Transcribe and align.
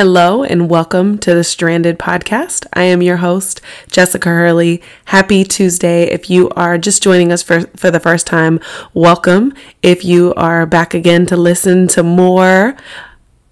Hello 0.00 0.42
and 0.42 0.70
welcome 0.70 1.18
to 1.18 1.34
the 1.34 1.44
Stranded 1.44 1.98
Podcast. 1.98 2.66
I 2.72 2.84
am 2.84 3.02
your 3.02 3.18
host, 3.18 3.60
Jessica 3.90 4.30
Hurley. 4.30 4.82
Happy 5.04 5.44
Tuesday. 5.44 6.04
If 6.04 6.30
you 6.30 6.48
are 6.56 6.78
just 6.78 7.02
joining 7.02 7.30
us 7.32 7.42
for, 7.42 7.66
for 7.76 7.90
the 7.90 8.00
first 8.00 8.26
time, 8.26 8.60
welcome. 8.94 9.52
If 9.82 10.02
you 10.02 10.32
are 10.38 10.64
back 10.64 10.94
again 10.94 11.26
to 11.26 11.36
listen 11.36 11.86
to 11.88 12.02
more, 12.02 12.76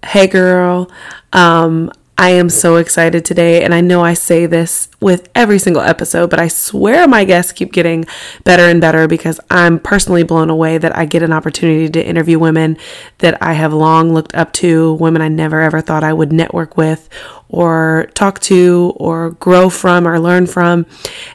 hey 0.03 0.25
girl, 0.25 0.89
um, 1.33 1.91
I 2.19 2.31
am 2.31 2.49
so 2.49 2.75
excited 2.75 3.23
today. 3.23 3.63
And 3.63 3.73
I 3.73 3.79
know 3.79 4.03
I 4.03 4.13
say 4.13 4.45
this 4.45 4.89
with 4.99 5.29
every 5.33 5.57
single 5.57 5.81
episode, 5.81 6.29
but 6.29 6.37
I 6.37 6.49
swear 6.49 7.07
my 7.07 7.23
guests 7.23 7.53
keep 7.53 7.71
getting 7.71 8.03
better 8.43 8.63
and 8.63 8.81
better 8.81 9.07
because 9.07 9.39
I'm 9.49 9.79
personally 9.79 10.23
blown 10.23 10.49
away 10.49 10.77
that 10.79 10.97
I 10.97 11.05
get 11.05 11.23
an 11.23 11.31
opportunity 11.31 11.87
to 11.87 12.05
interview 12.05 12.37
women 12.37 12.77
that 13.19 13.41
I 13.41 13.53
have 13.53 13.71
long 13.71 14.13
looked 14.13 14.35
up 14.35 14.51
to, 14.55 14.95
women 14.95 15.21
I 15.21 15.29
never 15.29 15.61
ever 15.61 15.79
thought 15.79 16.03
I 16.03 16.11
would 16.11 16.33
network 16.33 16.75
with 16.75 17.07
or 17.47 18.11
talk 18.15 18.41
to 18.41 18.91
or 18.97 19.31
grow 19.31 19.69
from 19.69 20.05
or 20.05 20.19
learn 20.19 20.45
from. 20.45 20.87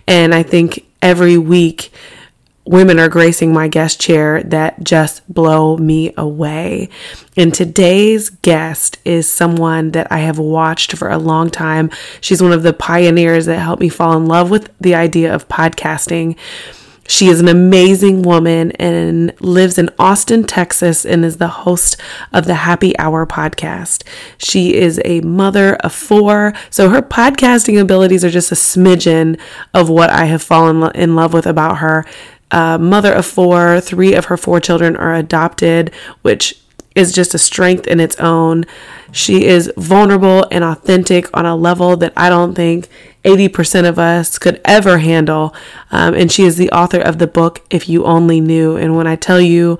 And 0.06 0.34
I 0.34 0.42
think 0.42 0.84
every 1.00 1.38
week, 1.38 1.94
women 2.64 2.98
are 2.98 3.08
gracing 3.08 3.52
my 3.52 3.68
guest 3.68 4.00
chair 4.00 4.42
that 4.44 4.82
just 4.82 5.26
blow 5.32 5.76
me 5.76 6.12
away. 6.16 6.88
And 7.36 7.52
today's 7.52 8.30
guest 8.30 8.98
is 9.04 9.28
someone 9.28 9.90
that 9.90 10.10
I 10.10 10.18
have 10.18 10.38
watched 10.38 10.96
for 10.96 11.10
a 11.10 11.18
long 11.18 11.50
time. 11.50 11.90
She's 12.20 12.42
one 12.42 12.52
of 12.52 12.62
the 12.62 12.72
pioneers 12.72 13.46
that 13.46 13.58
helped 13.58 13.80
me 13.80 13.88
fall 13.88 14.16
in 14.16 14.26
love 14.26 14.50
with 14.50 14.72
the 14.80 14.94
idea 14.94 15.34
of 15.34 15.48
podcasting. 15.48 16.36
She 17.06 17.28
is 17.28 17.38
an 17.38 17.48
amazing 17.48 18.22
woman 18.22 18.72
and 18.72 19.38
lives 19.40 19.76
in 19.76 19.90
Austin, 19.98 20.44
Texas, 20.44 21.04
and 21.04 21.22
is 21.22 21.36
the 21.36 21.48
host 21.48 21.98
of 22.32 22.46
the 22.46 22.54
Happy 22.54 22.98
Hour 22.98 23.26
podcast. 23.26 24.04
She 24.38 24.74
is 24.74 25.00
a 25.04 25.20
mother 25.20 25.76
of 25.76 25.92
four, 25.92 26.54
so 26.70 26.88
her 26.88 27.02
podcasting 27.02 27.78
abilities 27.78 28.24
are 28.24 28.30
just 28.30 28.52
a 28.52 28.54
smidgen 28.54 29.38
of 29.74 29.90
what 29.90 30.08
I 30.08 30.24
have 30.24 30.42
fallen 30.42 30.90
in 30.94 31.14
love 31.14 31.34
with 31.34 31.46
about 31.46 31.78
her 31.78 32.06
mother 32.52 33.12
of 33.12 33.26
four. 33.26 33.80
Three 33.80 34.14
of 34.14 34.26
her 34.26 34.36
four 34.36 34.60
children 34.60 34.96
are 34.96 35.14
adopted, 35.14 35.92
which 36.22 36.60
is 36.94 37.12
just 37.12 37.34
a 37.34 37.38
strength 37.38 37.86
in 37.86 38.00
its 38.00 38.16
own. 38.16 38.64
She 39.10 39.44
is 39.44 39.72
vulnerable 39.76 40.46
and 40.50 40.62
authentic 40.62 41.26
on 41.36 41.46
a 41.46 41.56
level 41.56 41.96
that 41.96 42.12
I 42.16 42.28
don't 42.28 42.54
think 42.54 42.88
80% 43.24 43.88
of 43.88 43.98
us 43.98 44.38
could 44.38 44.60
ever 44.64 44.98
handle. 44.98 45.54
Um, 45.90 46.14
and 46.14 46.30
she 46.30 46.44
is 46.44 46.56
the 46.56 46.70
author 46.70 47.00
of 47.00 47.18
the 47.18 47.26
book, 47.26 47.64
If 47.70 47.88
You 47.88 48.04
Only 48.04 48.40
Knew. 48.40 48.76
And 48.76 48.96
when 48.96 49.06
I 49.06 49.16
tell 49.16 49.40
you 49.40 49.78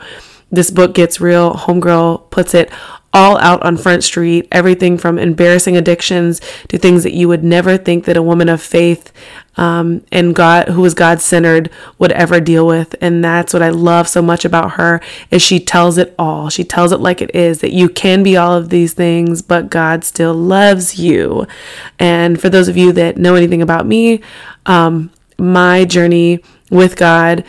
this 0.51 0.71
book 0.71 0.95
gets 0.95 1.21
real, 1.21 1.55
Homegirl 1.55 2.31
puts 2.31 2.55
it 2.55 2.71
all 3.15 3.39
out 3.39 3.63
on 3.63 3.77
Front 3.77 4.05
Street, 4.05 4.49
everything 4.51 4.99
from 4.99 5.19
embarrassing 5.19 5.77
addictions 5.77 6.41
to 6.69 6.77
things 6.77 7.05
that 7.05 7.15
you 7.15 7.29
would 7.29 7.45
never 7.45 7.79
think 7.79 8.05
that 8.05 8.17
a 8.17 8.23
woman 8.23 8.49
of 8.49 8.61
faith 8.61 9.13
um, 9.57 10.05
and 10.11 10.35
God, 10.35 10.69
who 10.69 10.85
is 10.85 10.95
God 10.95 11.21
centered, 11.21 11.71
would 11.99 12.11
ever 12.13 12.41
deal 12.41 12.67
with. 12.67 12.97
And 13.01 13.25
that's 13.25 13.53
what 13.53 13.63
I 13.63 13.69
love 13.69 14.09
so 14.09 14.21
much 14.21 14.45
about 14.45 14.73
her 14.73 15.01
is 15.31 15.43
she 15.43 15.61
tells 15.61 15.97
it 15.97 16.13
all. 16.19 16.51
She 16.51 16.65
tells 16.65 16.91
it 16.91 16.99
like 16.99 17.23
it 17.23 17.35
is 17.35 17.61
that 17.61 17.73
you 17.73 17.89
can 17.89 18.25
be 18.25 18.37
all 18.37 18.53
of 18.53 18.71
these 18.71 18.95
things, 18.95 19.43
but 19.43 19.71
God 19.71 20.03
still 20.05 20.35
loves 20.35 20.99
you. 20.99 21.47
And 22.01 22.41
for 22.41 22.49
those 22.49 22.69
of 22.69 22.77
you 22.77 22.93
that 22.93 23.17
know 23.17 23.37
anything 23.37 23.63
about 23.63 23.87
me, 23.87 24.21
um, 24.67 25.13
my 25.39 25.85
journey 25.85 26.43
with 26.71 26.97
God 26.97 27.45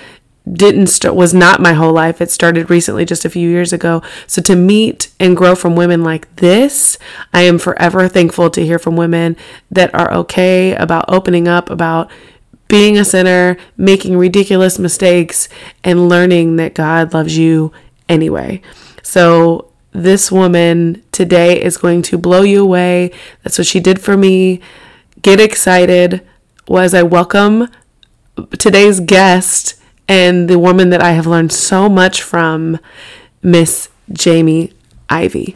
didn't 0.51 0.88
start 0.88 1.16
was 1.16 1.33
not 1.33 1.59
my 1.59 1.73
whole 1.73 1.94
life. 1.94 2.22
It 2.22 2.29
started 2.29 2.69
recently 2.69 3.06
just 3.06 3.25
a 3.25 3.29
few 3.29 3.50
years 3.50 3.73
ago. 3.73 4.03
So 4.28 4.41
to 4.44 4.56
meet 4.56 5.11
and 5.19 5.35
grow 5.35 5.56
from 5.56 5.75
women 5.75 6.03
like 6.03 6.33
this 6.38 6.97
i 7.33 7.41
am 7.41 7.57
forever 7.57 8.07
thankful 8.07 8.50
to 8.50 8.66
hear 8.66 8.79
from 8.79 8.95
women 8.95 9.35
that 9.72 9.94
are 9.95 10.13
okay 10.13 10.75
about 10.75 11.06
opening 11.07 11.47
up 11.47 11.69
about 11.69 12.09
being 12.67 12.97
a 12.97 13.06
sinner 13.06 13.57
making 13.78 14.17
ridiculous 14.17 14.79
mistakes 14.79 15.47
and 15.83 16.09
learning 16.09 16.56
that 16.57 16.73
god 16.73 17.13
loves 17.13 17.38
you 17.38 17.72
anyway. 18.09 18.62
So 19.01 19.72
this 19.91 20.31
woman 20.31 21.03
today 21.12 21.62
is 21.62 21.77
going 21.77 22.01
to 22.03 22.17
blow 22.17 22.41
you 22.41 22.63
away. 22.63 23.12
That's 23.44 23.57
what 23.57 23.67
she 23.67 23.79
did 23.79 24.01
for 24.01 24.17
me. 24.17 24.59
Get 25.22 25.39
excited. 25.39 26.25
Was 26.67 26.94
i 26.94 27.03
welcome 27.03 27.69
today's 28.57 29.00
guest 29.00 29.79
and 30.08 30.50
the 30.50 30.60
woman 30.60 30.90
that 30.90 31.02
I 31.02 31.12
have 31.12 31.28
learned 31.28 31.52
so 31.52 31.90
much 31.90 32.22
from, 32.22 32.80
Miss 33.42 33.90
Jamie 34.12 34.74
Ivey. 35.10 35.56